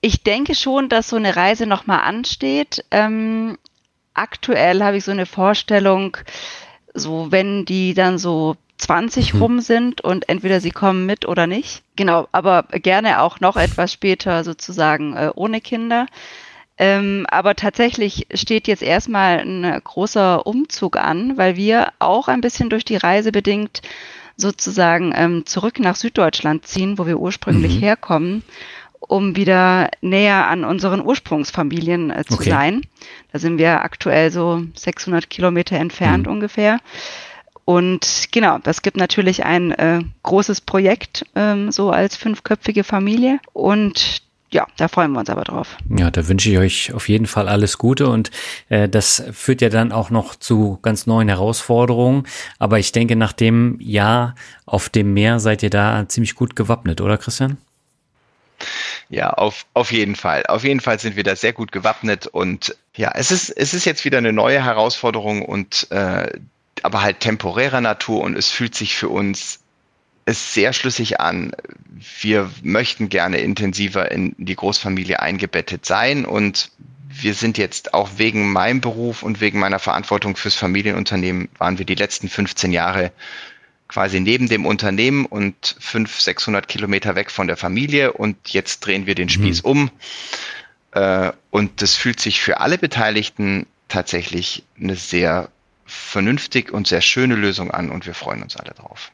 ich 0.00 0.22
denke 0.22 0.54
schon, 0.54 0.88
dass 0.88 1.10
so 1.10 1.16
eine 1.16 1.36
Reise 1.36 1.66
nochmal 1.66 2.00
ansteht. 2.00 2.84
Ähm, 2.90 3.58
aktuell 4.14 4.82
habe 4.82 4.96
ich 4.96 5.04
so 5.04 5.12
eine 5.12 5.26
Vorstellung, 5.26 6.16
so 6.94 7.30
wenn 7.30 7.66
die 7.66 7.92
dann 7.92 8.16
so 8.16 8.56
20 8.80 9.32
hm. 9.32 9.40
rum 9.40 9.60
sind 9.60 10.00
und 10.00 10.28
entweder 10.28 10.60
sie 10.60 10.70
kommen 10.70 11.06
mit 11.06 11.26
oder 11.26 11.46
nicht. 11.46 11.82
Genau, 11.96 12.28
aber 12.32 12.64
gerne 12.72 13.20
auch 13.20 13.40
noch 13.40 13.56
etwas 13.56 13.92
später 13.92 14.44
sozusagen 14.44 15.16
äh, 15.16 15.30
ohne 15.34 15.60
Kinder. 15.60 16.06
Ähm, 16.78 17.26
aber 17.30 17.56
tatsächlich 17.56 18.26
steht 18.32 18.66
jetzt 18.66 18.82
erstmal 18.82 19.40
ein 19.40 19.80
großer 19.84 20.46
Umzug 20.46 20.96
an, 20.96 21.36
weil 21.36 21.56
wir 21.56 21.92
auch 21.98 22.28
ein 22.28 22.40
bisschen 22.40 22.70
durch 22.70 22.86
die 22.86 22.96
Reise 22.96 23.32
bedingt 23.32 23.82
sozusagen 24.40 25.12
ähm, 25.14 25.44
zurück 25.44 25.78
nach 25.78 25.96
Süddeutschland 25.96 26.66
ziehen, 26.66 26.96
wo 26.98 27.06
wir 27.06 27.18
ursprünglich 27.18 27.76
mhm. 27.76 27.80
herkommen, 27.80 28.42
um 28.98 29.36
wieder 29.36 29.90
näher 30.00 30.48
an 30.48 30.64
unseren 30.64 31.04
Ursprungsfamilien 31.04 32.10
äh, 32.10 32.24
zu 32.24 32.36
okay. 32.36 32.48
sein. 32.48 32.82
Da 33.32 33.38
sind 33.38 33.58
wir 33.58 33.82
aktuell 33.82 34.30
so 34.30 34.62
600 34.74 35.28
Kilometer 35.28 35.76
entfernt 35.76 36.26
mhm. 36.26 36.32
ungefähr. 36.32 36.78
Und 37.64 38.28
genau, 38.32 38.58
das 38.58 38.82
gibt 38.82 38.96
natürlich 38.96 39.44
ein 39.44 39.72
äh, 39.72 40.00
großes 40.22 40.60
Projekt, 40.60 41.24
ähm, 41.34 41.70
so 41.70 41.90
als 41.90 42.16
fünfköpfige 42.16 42.84
Familie. 42.84 43.38
Und 43.52 44.22
ja, 44.52 44.66
da 44.76 44.88
freuen 44.88 45.12
wir 45.12 45.20
uns 45.20 45.30
aber 45.30 45.44
drauf. 45.44 45.76
Ja, 45.96 46.10
da 46.10 46.26
wünsche 46.26 46.50
ich 46.50 46.58
euch 46.58 46.92
auf 46.92 47.08
jeden 47.08 47.26
Fall 47.26 47.48
alles 47.48 47.78
Gute 47.78 48.08
und 48.08 48.30
äh, 48.68 48.88
das 48.88 49.22
führt 49.32 49.60
ja 49.60 49.68
dann 49.68 49.92
auch 49.92 50.10
noch 50.10 50.34
zu 50.34 50.78
ganz 50.82 51.06
neuen 51.06 51.28
Herausforderungen. 51.28 52.26
Aber 52.58 52.78
ich 52.78 52.90
denke, 52.90 53.14
nach 53.14 53.32
dem 53.32 53.76
Jahr 53.80 54.34
auf 54.66 54.88
dem 54.88 55.14
Meer 55.14 55.38
seid 55.38 55.62
ihr 55.62 55.70
da 55.70 56.08
ziemlich 56.08 56.34
gut 56.34 56.56
gewappnet, 56.56 57.00
oder 57.00 57.16
Christian? 57.16 57.58
Ja, 59.08 59.30
auf, 59.30 59.66
auf 59.74 59.92
jeden 59.92 60.16
Fall. 60.16 60.44
Auf 60.46 60.64
jeden 60.64 60.80
Fall 60.80 60.98
sind 60.98 61.16
wir 61.16 61.24
da 61.24 61.36
sehr 61.36 61.52
gut 61.52 61.72
gewappnet 61.72 62.26
und 62.26 62.76
ja, 62.96 63.12
es 63.14 63.30
ist, 63.30 63.50
es 63.50 63.72
ist 63.72 63.84
jetzt 63.84 64.04
wieder 64.04 64.18
eine 64.18 64.32
neue 64.32 64.62
Herausforderung 64.62 65.42
und 65.42 65.90
äh, 65.90 66.28
aber 66.84 67.02
halt 67.02 67.20
temporärer 67.20 67.80
Natur 67.80 68.22
und 68.22 68.36
es 68.36 68.50
fühlt 68.50 68.74
sich 68.74 68.96
für 68.96 69.08
uns 69.08 69.60
es 70.26 70.54
sehr 70.54 70.72
schlüssig 70.72 71.20
an. 71.20 71.52
Wir 72.20 72.50
möchten 72.62 73.08
gerne 73.08 73.38
intensiver 73.38 74.10
in 74.10 74.34
die 74.38 74.54
Großfamilie 74.54 75.20
eingebettet 75.20 75.84
sein 75.84 76.24
und 76.24 76.70
wir 77.08 77.34
sind 77.34 77.58
jetzt 77.58 77.94
auch 77.94 78.10
wegen 78.16 78.52
meinem 78.52 78.80
Beruf 78.80 79.22
und 79.22 79.40
wegen 79.40 79.58
meiner 79.58 79.80
Verantwortung 79.80 80.36
fürs 80.36 80.54
Familienunternehmen 80.54 81.48
waren 81.58 81.78
wir 81.78 81.84
die 81.84 81.96
letzten 81.96 82.28
15 82.28 82.72
Jahre 82.72 83.10
quasi 83.88 84.20
neben 84.20 84.48
dem 84.48 84.64
Unternehmen 84.64 85.26
und 85.26 85.76
500, 85.80 86.22
600 86.22 86.68
Kilometer 86.68 87.16
weg 87.16 87.30
von 87.32 87.48
der 87.48 87.56
Familie 87.56 88.12
und 88.12 88.36
jetzt 88.50 88.80
drehen 88.80 89.06
wir 89.06 89.16
den 89.16 89.26
mhm. 89.26 89.30
Spieß 89.30 89.64
mhm. 89.64 89.70
um. 89.70 89.90
Äh, 90.92 91.32
und 91.50 91.82
das 91.82 91.96
fühlt 91.96 92.20
sich 92.20 92.40
für 92.40 92.60
alle 92.60 92.78
Beteiligten 92.78 93.66
tatsächlich 93.88 94.62
eine 94.80 94.94
sehr 94.94 95.50
vernünftig 95.90 96.72
und 96.72 96.86
sehr 96.86 97.00
schöne 97.00 97.34
Lösung 97.34 97.70
an 97.70 97.90
und 97.90 98.06
wir 98.06 98.14
freuen 98.14 98.42
uns 98.42 98.56
alle 98.56 98.72
drauf. 98.72 99.12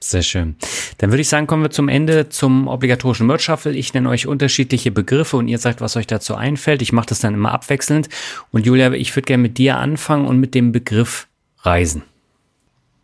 Sehr 0.00 0.22
schön. 0.22 0.54
Dann 0.98 1.10
würde 1.10 1.22
ich 1.22 1.28
sagen, 1.28 1.48
kommen 1.48 1.64
wir 1.64 1.70
zum 1.70 1.88
Ende 1.88 2.28
zum 2.28 2.68
obligatorischen 2.68 3.26
Merch 3.26 3.48
Ich 3.66 3.94
nenne 3.94 4.08
euch 4.08 4.28
unterschiedliche 4.28 4.92
Begriffe 4.92 5.36
und 5.36 5.48
ihr 5.48 5.58
sagt, 5.58 5.80
was 5.80 5.96
euch 5.96 6.06
dazu 6.06 6.36
einfällt. 6.36 6.82
Ich 6.82 6.92
mache 6.92 7.06
das 7.06 7.18
dann 7.18 7.34
immer 7.34 7.52
abwechselnd. 7.52 8.08
Und 8.52 8.64
Julia, 8.64 8.92
ich 8.92 9.14
würde 9.16 9.26
gerne 9.26 9.42
mit 9.42 9.58
dir 9.58 9.76
anfangen 9.76 10.26
und 10.26 10.38
mit 10.38 10.54
dem 10.54 10.70
Begriff 10.70 11.26
Reisen. 11.62 12.04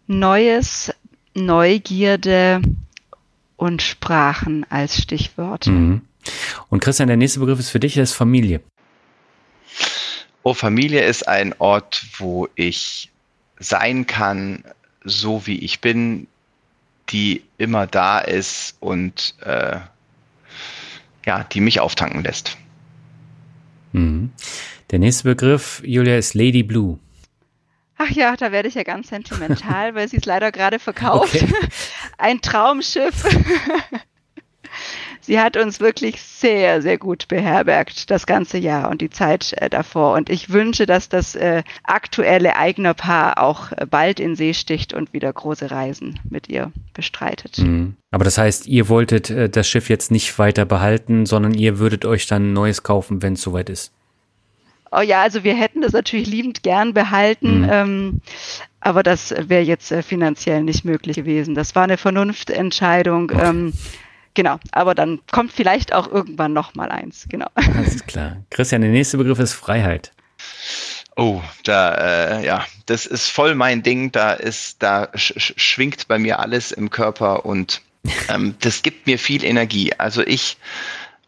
Neues, 0.07 0.95
Neugierde 1.35 2.63
und 3.57 3.83
Sprachen 3.83 4.65
als 4.71 5.03
Stichwort. 5.03 5.67
Mhm. 5.67 6.03
Und 6.69 6.81
Christian, 6.81 7.09
der 7.09 7.17
nächste 7.17 7.41
Begriff 7.41 7.59
ist 7.59 7.71
für 7.71 7.81
dich, 7.81 7.95
das 7.95 8.11
ist 8.11 8.17
Familie. 8.17 8.61
Oh, 10.45 10.53
Familie 10.53 11.03
ist 11.03 11.27
ein 11.27 11.55
Ort, 11.59 12.05
wo 12.19 12.49
ich 12.55 13.11
sein 13.59 14.07
kann, 14.07 14.63
so 15.03 15.47
wie 15.47 15.59
ich 15.59 15.81
bin, 15.81 16.27
die 17.09 17.43
immer 17.57 17.87
da 17.87 18.19
ist 18.19 18.77
und 18.81 19.35
äh, 19.41 19.79
ja, 21.25 21.45
die 21.45 21.61
mich 21.61 21.81
auftanken 21.81 22.23
lässt. 22.23 22.59
Mhm. 23.93 24.33
Der 24.91 24.99
nächste 24.99 25.25
Begriff, 25.25 25.83
Julia, 25.83 26.19
ist 26.19 26.35
Lady 26.35 26.63
Blue. 26.63 26.99
Ach 27.97 28.11
ja, 28.11 28.37
da 28.37 28.53
werde 28.53 28.69
ich 28.69 28.75
ja 28.75 28.83
ganz 28.83 29.09
sentimental, 29.09 29.95
weil 29.95 30.09
sie 30.09 30.19
es 30.19 30.27
leider 30.27 30.53
gerade 30.53 30.79
verkauft. 30.79 31.35
Okay. 31.43 31.55
Ein 32.19 32.41
Traumschiff. 32.43 33.25
Sie 35.27 35.41
hat 35.41 35.57
uns 35.57 35.81
wirklich 35.81 36.23
sehr, 36.23 36.83
sehr 36.83 36.99
gut 36.99 37.29
beherbergt 37.29 38.11
das 38.11 38.27
ganze 38.27 38.59
Jahr 38.59 38.91
und 38.91 39.01
die 39.01 39.11
Zeit 39.11 39.55
äh, 39.55 39.71
davor. 39.71 40.15
Und 40.15 40.31
ich 40.31 40.51
wünsche, 40.51 40.87
dass 40.87 41.09
das 41.09 41.35
äh, 41.35 41.63
aktuelle 41.83 42.57
Eignerpaar 42.57 43.39
auch 43.43 43.73
äh, 43.73 43.87
bald 43.89 44.21
in 44.21 44.37
See 44.37 44.55
sticht 44.55 44.93
und 44.93 45.13
wieder 45.13 45.33
große 45.33 45.71
Reisen 45.71 46.21
mit 46.29 46.49
ihr 46.49 46.73
bestreitet. 46.93 47.59
Mhm. 47.59 47.97
Aber 48.11 48.25
das 48.25 48.39
heißt, 48.39 48.67
ihr 48.67 48.89
wolltet 48.89 49.57
das 49.57 49.69
Schiff 49.69 49.89
jetzt 49.89 50.13
nicht 50.13 50.39
weiter 50.39 50.65
behalten, 50.65 51.27
sondern 51.27 51.53
ihr 51.53 51.79
würdet 51.79 52.05
euch 52.05 52.27
dann 52.27 52.51
ein 52.51 52.53
neues 52.53 52.85
kaufen, 52.85 53.23
wenn 53.23 53.33
es 53.33 53.43
soweit 53.43 53.69
ist. 53.69 53.93
Oh 54.93 55.01
ja, 55.01 55.23
also 55.23 55.43
wir 55.43 55.55
hätten 55.55 55.81
das 55.81 55.93
natürlich 55.93 56.29
liebend 56.29 56.63
gern 56.63 56.95
behalten. 56.95 57.63
Mhm. 57.63 57.69
Ähm, 57.71 58.21
aber 58.79 59.03
das 59.03 59.35
wäre 59.49 59.63
jetzt 59.63 59.93
finanziell 60.05 60.63
nicht 60.63 60.85
möglich 60.85 61.17
gewesen. 61.17 61.55
Das 61.55 61.75
war 61.75 61.85
eine 61.85 61.97
Vernunftentscheidung. 61.97 63.33
Ähm, 63.35 63.73
Genau, 64.35 64.59
aber 64.73 64.95
dann 64.95 65.21
kommt 65.31 65.53
vielleicht 65.53 65.93
auch 65.93 66.11
irgendwann 66.11 66.53
noch 66.53 66.75
mal 66.75 66.91
eins. 66.91 67.27
Genau. 67.29 67.47
Alles 67.55 68.05
klar. 68.07 68.39
Christian, 68.51 68.83
der 68.83 68.91
nächste 68.91 69.17
Begriff 69.17 69.39
ist 69.39 69.55
Freiheit. 69.55 70.13
Oh, 71.17 71.41
da 71.63 71.95
äh, 72.41 72.45
ja, 72.45 72.67
das 72.87 73.07
ist 73.07 73.29
voll 73.29 73.55
mein 73.55 73.85
Ding. 73.85 74.11
Da 74.11 74.33
ist, 74.33 74.83
da 74.83 75.09
sch 75.15 75.55
schwingt 75.57 76.09
bei 76.09 76.19
mir 76.19 76.41
alles 76.41 76.73
im 76.73 76.91
Körper 76.91 77.47
und 77.47 77.81
ähm, 78.29 78.57
das 78.61 78.83
gibt 78.83 79.07
mir 79.07 79.19
viel 79.19 79.45
Energie. 79.45 79.93
Also 79.97 80.23
ich 80.23 80.57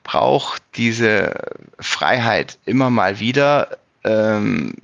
brauche 0.02 0.58
diese 0.74 1.34
Freiheit 1.78 2.58
immer 2.64 2.90
mal 2.90 3.20
wieder. 3.20 3.78
Ähm, 4.02 4.74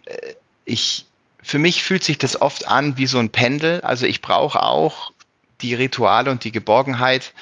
ich 0.65 1.07
für 1.43 1.59
mich 1.59 1.83
fühlt 1.83 2.05
sich 2.05 2.19
das 2.19 2.41
oft 2.41 2.69
an 2.69 2.97
wie 2.97 3.09
so 3.09 3.19
ein 3.19 3.31
Pendel. 3.31 3.81
Also 3.81 4.07
ich 4.07 4.23
brauche 4.23 4.63
auch 4.63 5.13
die 5.61 5.75
Rituale 5.75 6.31
und 6.31 6.45
die 6.45 6.53
Geborgenheit 6.53 7.33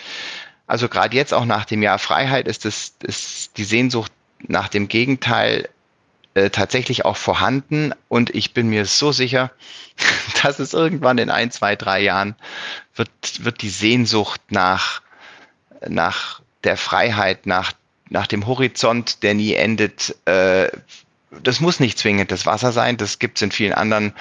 also 0.70 0.88
gerade 0.88 1.16
jetzt 1.16 1.34
auch 1.34 1.46
nach 1.46 1.64
dem 1.64 1.82
Jahr 1.82 1.98
Freiheit 1.98 2.46
ist 2.46 2.64
es 2.64 2.94
ist 3.02 3.56
die 3.56 3.64
Sehnsucht 3.64 4.12
nach 4.46 4.68
dem 4.68 4.86
Gegenteil 4.86 5.68
äh, 6.34 6.50
tatsächlich 6.50 7.04
auch 7.04 7.16
vorhanden. 7.16 7.92
Und 8.08 8.32
ich 8.36 8.54
bin 8.54 8.68
mir 8.68 8.86
so 8.86 9.10
sicher, 9.10 9.50
dass 10.44 10.60
es 10.60 10.72
irgendwann 10.72 11.18
in 11.18 11.28
ein, 11.28 11.50
zwei, 11.50 11.74
drei 11.74 12.00
Jahren 12.00 12.36
wird, 12.94 13.10
wird 13.40 13.62
die 13.62 13.68
Sehnsucht 13.68 14.40
nach, 14.50 15.02
nach 15.88 16.40
der 16.62 16.76
Freiheit, 16.76 17.46
nach, 17.46 17.72
nach 18.08 18.28
dem 18.28 18.46
Horizont, 18.46 19.24
der 19.24 19.34
nie 19.34 19.54
endet, 19.54 20.14
äh, 20.26 20.70
das 21.42 21.58
muss 21.58 21.80
nicht 21.80 21.98
zwingend 21.98 22.30
das 22.30 22.46
Wasser 22.46 22.70
sein, 22.70 22.96
das 22.96 23.18
gibt 23.18 23.38
es 23.38 23.42
in 23.42 23.50
vielen 23.50 23.72
anderen 23.72 24.12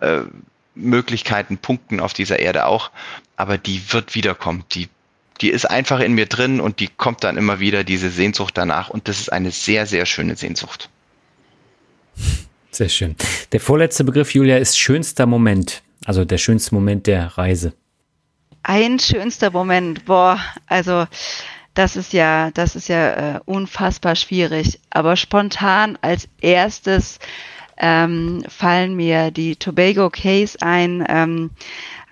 äh, 0.00 0.20
Möglichkeiten, 0.76 1.58
Punkten 1.58 1.98
auf 1.98 2.12
dieser 2.12 2.38
Erde 2.38 2.66
auch, 2.66 2.92
aber 3.36 3.58
die 3.58 3.92
wird 3.92 4.14
wiederkommen, 4.14 4.62
die 4.72 4.88
die 5.40 5.50
ist 5.50 5.64
einfach 5.64 6.00
in 6.00 6.14
mir 6.14 6.26
drin 6.26 6.60
und 6.60 6.80
die 6.80 6.88
kommt 6.88 7.24
dann 7.24 7.36
immer 7.36 7.60
wieder, 7.60 7.84
diese 7.84 8.10
Sehnsucht 8.10 8.56
danach. 8.56 8.90
Und 8.90 9.08
das 9.08 9.20
ist 9.20 9.32
eine 9.32 9.50
sehr, 9.50 9.86
sehr 9.86 10.06
schöne 10.06 10.36
Sehnsucht. 10.36 10.88
Sehr 12.70 12.88
schön. 12.88 13.16
Der 13.52 13.60
vorletzte 13.60 14.04
Begriff, 14.04 14.34
Julia, 14.34 14.58
ist 14.58 14.78
schönster 14.78 15.26
Moment. 15.26 15.82
Also 16.04 16.24
der 16.24 16.38
schönste 16.38 16.74
Moment 16.74 17.06
der 17.06 17.38
Reise. 17.38 17.72
Ein 18.62 18.98
schönster 18.98 19.50
Moment, 19.50 20.04
boah, 20.04 20.40
also 20.66 21.06
Das 21.76 21.94
ist 21.94 22.14
ja, 22.14 22.50
das 22.52 22.74
ist 22.74 22.88
ja 22.88 23.36
äh, 23.36 23.40
unfassbar 23.44 24.16
schwierig. 24.16 24.80
Aber 24.88 25.14
spontan 25.14 25.98
als 26.00 26.26
erstes 26.40 27.18
ähm, 27.76 28.44
fallen 28.48 28.96
mir 28.96 29.30
die 29.30 29.56
Tobago 29.56 30.08
Case 30.08 30.56
ein, 30.62 31.04
ähm, 31.06 31.50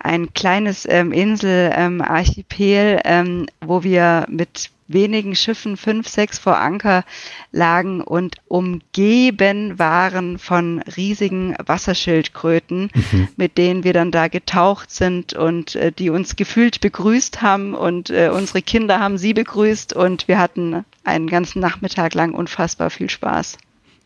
ein 0.05 0.33
kleines 0.33 0.87
ähm, 0.87 1.11
Inselarchipel, 1.11 3.01
ähm, 3.03 3.47
wo 3.59 3.81
wir 3.81 4.27
mit 4.29 4.69
wenigen 4.87 5.35
Schiffen, 5.35 5.77
fünf, 5.77 6.07
sechs 6.07 6.37
vor 6.37 6.59
Anker 6.59 7.03
lagen 7.51 8.01
und 8.01 8.35
umgeben 8.47 9.79
waren 9.79 10.37
von 10.37 10.79
riesigen 10.95 11.55
Wasserschildkröten, 11.57 12.91
mhm. 12.93 13.27
mit 13.35 13.57
denen 13.57 13.83
wir 13.83 13.93
dann 13.93 14.11
da 14.11 14.27
getaucht 14.27 14.91
sind 14.91 15.33
und 15.33 15.73
äh, 15.75 15.91
die 15.91 16.11
uns 16.11 16.35
gefühlt 16.35 16.81
begrüßt 16.81 17.41
haben 17.41 17.73
und 17.73 18.11
äh, 18.11 18.29
unsere 18.31 18.61
Kinder 18.61 18.99
haben 18.99 19.17
sie 19.17 19.33
begrüßt 19.33 19.93
und 19.93 20.27
wir 20.27 20.37
hatten 20.37 20.85
einen 21.03 21.27
ganzen 21.27 21.59
Nachmittag 21.59 22.13
lang 22.13 22.35
unfassbar 22.35 22.91
viel 22.91 23.09
Spaß. 23.09 23.57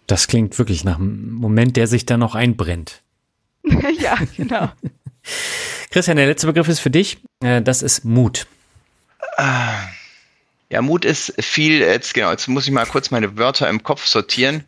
Das 0.07 0.27
klingt 0.27 0.57
wirklich 0.57 0.85
nach 0.85 0.97
einem 0.97 1.33
Moment, 1.33 1.75
der 1.75 1.87
sich 1.87 2.05
da 2.05 2.15
noch 2.15 2.35
einbrennt. 2.35 3.01
ja, 3.99 4.15
genau. 4.37 4.69
Christian, 5.91 6.17
der 6.17 6.27
letzte 6.27 6.47
Begriff 6.47 6.67
ist 6.67 6.79
für 6.79 6.91
dich. 6.91 7.17
Äh, 7.41 7.61
das 7.61 7.81
ist 7.81 8.05
Mut. 8.05 8.45
Ja, 10.69 10.81
Mut 10.81 11.03
ist 11.03 11.33
viel, 11.39 11.79
jetzt 11.79 12.13
genau, 12.13 12.29
jetzt 12.31 12.47
muss 12.47 12.65
ich 12.65 12.71
mal 12.71 12.85
kurz 12.85 13.09
meine 13.09 13.37
Wörter 13.37 13.69
im 13.69 13.81
Kopf 13.81 14.05
sortieren. 14.05 14.65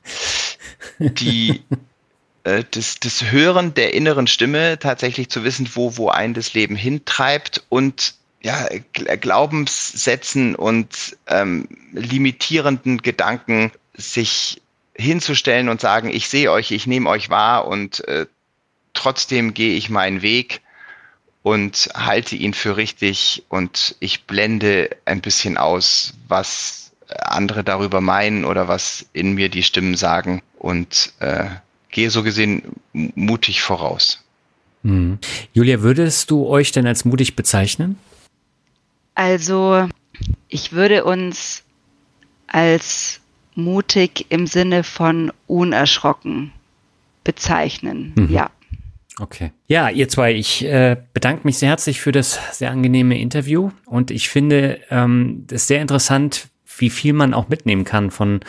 Die, 0.98 1.62
äh, 2.44 2.64
das, 2.72 3.00
das 3.00 3.32
Hören 3.32 3.74
der 3.76 3.94
inneren 3.94 4.26
Stimme, 4.28 4.80
tatsächlich 4.80 5.30
zu 5.30 5.44
wissen, 5.44 5.70
wo, 5.74 5.98
wo 5.98 6.10
ein 6.10 6.34
das 6.34 6.54
Leben 6.54 6.76
hintreibt 6.76 7.64
und 7.70 8.16
ja, 8.42 8.68
Glaubenssätzen 8.94 10.56
und 10.56 11.16
ähm, 11.28 11.68
limitierenden 11.92 13.04
Gedanken 13.04 13.72
sich 13.94 14.60
hinzustellen 14.96 15.70
und 15.70 15.80
sagen, 15.80 16.10
ich 16.10 16.28
sehe 16.28 16.52
euch, 16.52 16.72
ich 16.72 16.88
nehme 16.88 17.08
euch 17.08 17.30
wahr 17.30 17.68
und 17.68 18.08
äh, 18.08 18.26
trotzdem 18.96 19.54
gehe 19.54 19.76
ich 19.76 19.92
meinen 19.92 20.24
Weg 20.24 20.62
und 21.44 21.90
halte 21.96 22.36
ihn 22.36 22.54
für 22.54 22.78
richtig 22.78 23.44
und 23.50 23.96
ich 24.00 24.24
blende 24.24 24.90
ein 25.06 25.22
bisschen 25.22 25.58
aus, 25.58 26.14
was 26.28 26.92
andere 27.08 27.64
darüber 27.64 28.02
meinen 28.02 28.46
oder 28.46 28.68
was 28.68 29.06
in 29.14 29.34
mir 29.34 29.50
die 29.50 29.64
Stimmen 29.64 29.96
sagen 29.96 30.42
und 30.58 31.14
äh, 31.20 31.46
gehe 31.90 32.10
so 32.10 32.24
gesehen 32.24 32.64
mutig 32.94 33.62
voraus. 33.62 34.24
Hm. 34.84 35.20
Julia, 35.54 35.82
würdest 35.82 36.32
du 36.32 36.48
euch 36.48 36.72
denn 36.72 36.88
als 36.88 37.06
mutig 37.06 37.36
bezeichnen? 37.36 37.98
Also, 39.14 39.90
ich 40.48 40.72
würde 40.72 41.04
uns 41.04 41.64
als 42.48 43.20
mutig 43.56 44.28
im 44.30 44.48
Sinne 44.48 44.84
von 44.84 45.32
unerschrocken 45.48 46.52
bezeichnen. 47.24 48.14
Mhm. 48.16 48.30
Ja. 48.30 48.50
Okay. 49.22 49.52
Ja, 49.68 49.90
ihr 49.90 50.10
zwei, 50.10 50.34
ich 50.34 50.66
äh, 50.66 50.98
bedanke 51.14 51.42
mich 51.44 51.60
sehr 51.60 51.70
herzlich 51.70 52.02
für 52.02 52.12
das 52.12 52.40
sehr 52.58 52.72
angenehme 52.72 53.20
Interview 53.20 53.70
und 53.86 54.10
ich 54.10 54.30
finde 54.30 54.80
ähm, 54.90 55.46
es 55.52 55.68
sehr 55.68 55.80
interessant, 55.80 56.48
wie 56.78 56.90
viel 56.90 57.14
man 57.14 57.36
auch 57.36 57.48
mitnehmen 57.48 57.84
kann 57.84 58.10
von 58.10 58.40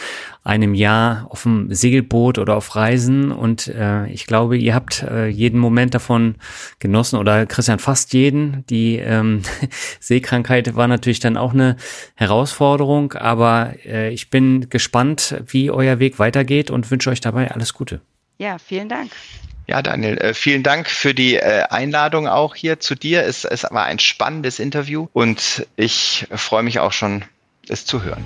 einem 0.42 0.72
Jahr 0.72 1.26
auf 1.28 1.42
dem 1.42 1.72
Segelboot 1.74 2.38
oder 2.38 2.56
auf 2.56 2.74
Reisen. 2.74 3.30
Und 3.30 3.68
äh, 3.68 4.06
ich 4.06 4.26
glaube, 4.26 4.56
ihr 4.56 4.74
habt 4.74 5.02
äh, 5.02 5.26
jeden 5.26 5.60
Moment 5.60 5.94
davon 5.94 6.36
genossen 6.78 7.18
oder 7.18 7.44
Christian 7.44 7.78
fast 7.78 8.14
jeden. 8.14 8.64
Die 8.70 8.96
ähm, 8.96 9.42
Seekrankheit 10.00 10.74
war 10.74 10.88
natürlich 10.88 11.20
dann 11.20 11.36
auch 11.36 11.52
eine 11.52 11.76
Herausforderung, 12.14 13.12
aber 13.12 13.74
äh, 13.84 14.10
ich 14.12 14.30
bin 14.30 14.70
gespannt, 14.70 15.42
wie 15.46 15.70
euer 15.70 15.98
Weg 15.98 16.18
weitergeht 16.18 16.70
und 16.70 16.90
wünsche 16.90 17.10
euch 17.10 17.20
dabei 17.20 17.50
alles 17.50 17.74
Gute. 17.74 18.00
Ja, 18.38 18.56
vielen 18.58 18.88
Dank. 18.88 19.10
Ja, 19.66 19.80
Daniel, 19.80 20.18
äh, 20.18 20.34
vielen 20.34 20.62
Dank 20.62 20.89
für 20.89 21.14
die 21.14 21.36
äh, 21.36 21.62
Einladung 21.70 22.26
auch 22.26 22.55
hier 22.55 22.80
zu 22.80 22.94
dir. 22.94 23.24
Es, 23.24 23.44
es 23.44 23.64
war 23.64 23.84
ein 23.84 23.98
spannendes 23.98 24.59
Interview 24.59 25.06
und 25.12 25.66
ich 25.76 26.26
freue 26.30 26.62
mich 26.62 26.80
auch 26.80 26.93
schon, 26.93 27.24
es 27.68 27.84
zu 27.84 28.02
hören. 28.02 28.24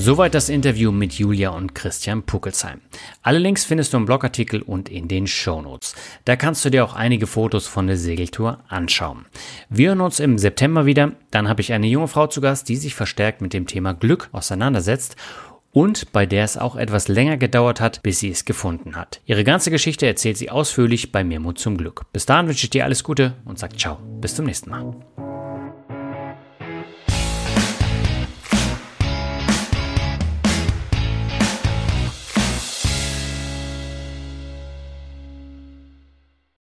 Soweit 0.00 0.34
das 0.34 0.48
Interview 0.48 0.92
mit 0.92 1.14
Julia 1.14 1.50
und 1.50 1.74
Christian 1.74 2.22
Puckelsheim. 2.22 2.80
Alle 3.22 3.40
Links 3.40 3.64
findest 3.64 3.92
du 3.92 3.96
im 3.96 4.06
Blogartikel 4.06 4.62
und 4.62 4.88
in 4.88 5.08
den 5.08 5.26
Shownotes. 5.26 5.96
Da 6.24 6.36
kannst 6.36 6.64
du 6.64 6.70
dir 6.70 6.84
auch 6.84 6.94
einige 6.94 7.26
Fotos 7.26 7.66
von 7.66 7.88
der 7.88 7.96
Segeltour 7.96 8.60
anschauen. 8.68 9.26
Wir 9.68 9.88
hören 9.88 10.00
uns 10.00 10.20
im 10.20 10.38
September 10.38 10.86
wieder. 10.86 11.12
Dann 11.32 11.48
habe 11.48 11.62
ich 11.62 11.72
eine 11.72 11.88
junge 11.88 12.06
Frau 12.06 12.28
zu 12.28 12.40
Gast, 12.40 12.68
die 12.68 12.76
sich 12.76 12.94
verstärkt 12.94 13.40
mit 13.40 13.52
dem 13.52 13.66
Thema 13.66 13.92
Glück 13.92 14.28
auseinandersetzt 14.30 15.16
und 15.72 16.12
bei 16.12 16.26
der 16.26 16.44
es 16.44 16.56
auch 16.56 16.76
etwas 16.76 17.08
länger 17.08 17.36
gedauert 17.36 17.80
hat, 17.80 18.02
bis 18.02 18.20
sie 18.20 18.30
es 18.30 18.44
gefunden 18.44 18.96
hat. 18.96 19.20
Ihre 19.26 19.44
ganze 19.44 19.70
Geschichte 19.70 20.06
erzählt 20.06 20.36
sie 20.36 20.50
ausführlich 20.50 21.12
bei 21.12 21.24
Mirmut 21.24 21.58
zum 21.58 21.76
Glück. 21.76 22.06
Bis 22.12 22.26
dahin 22.26 22.48
wünsche 22.48 22.64
ich 22.64 22.70
dir 22.70 22.84
alles 22.84 23.04
Gute 23.04 23.34
und 23.44 23.58
sag 23.58 23.78
ciao. 23.78 23.98
Bis 24.20 24.34
zum 24.34 24.46
nächsten 24.46 24.70
Mal. 24.70 25.27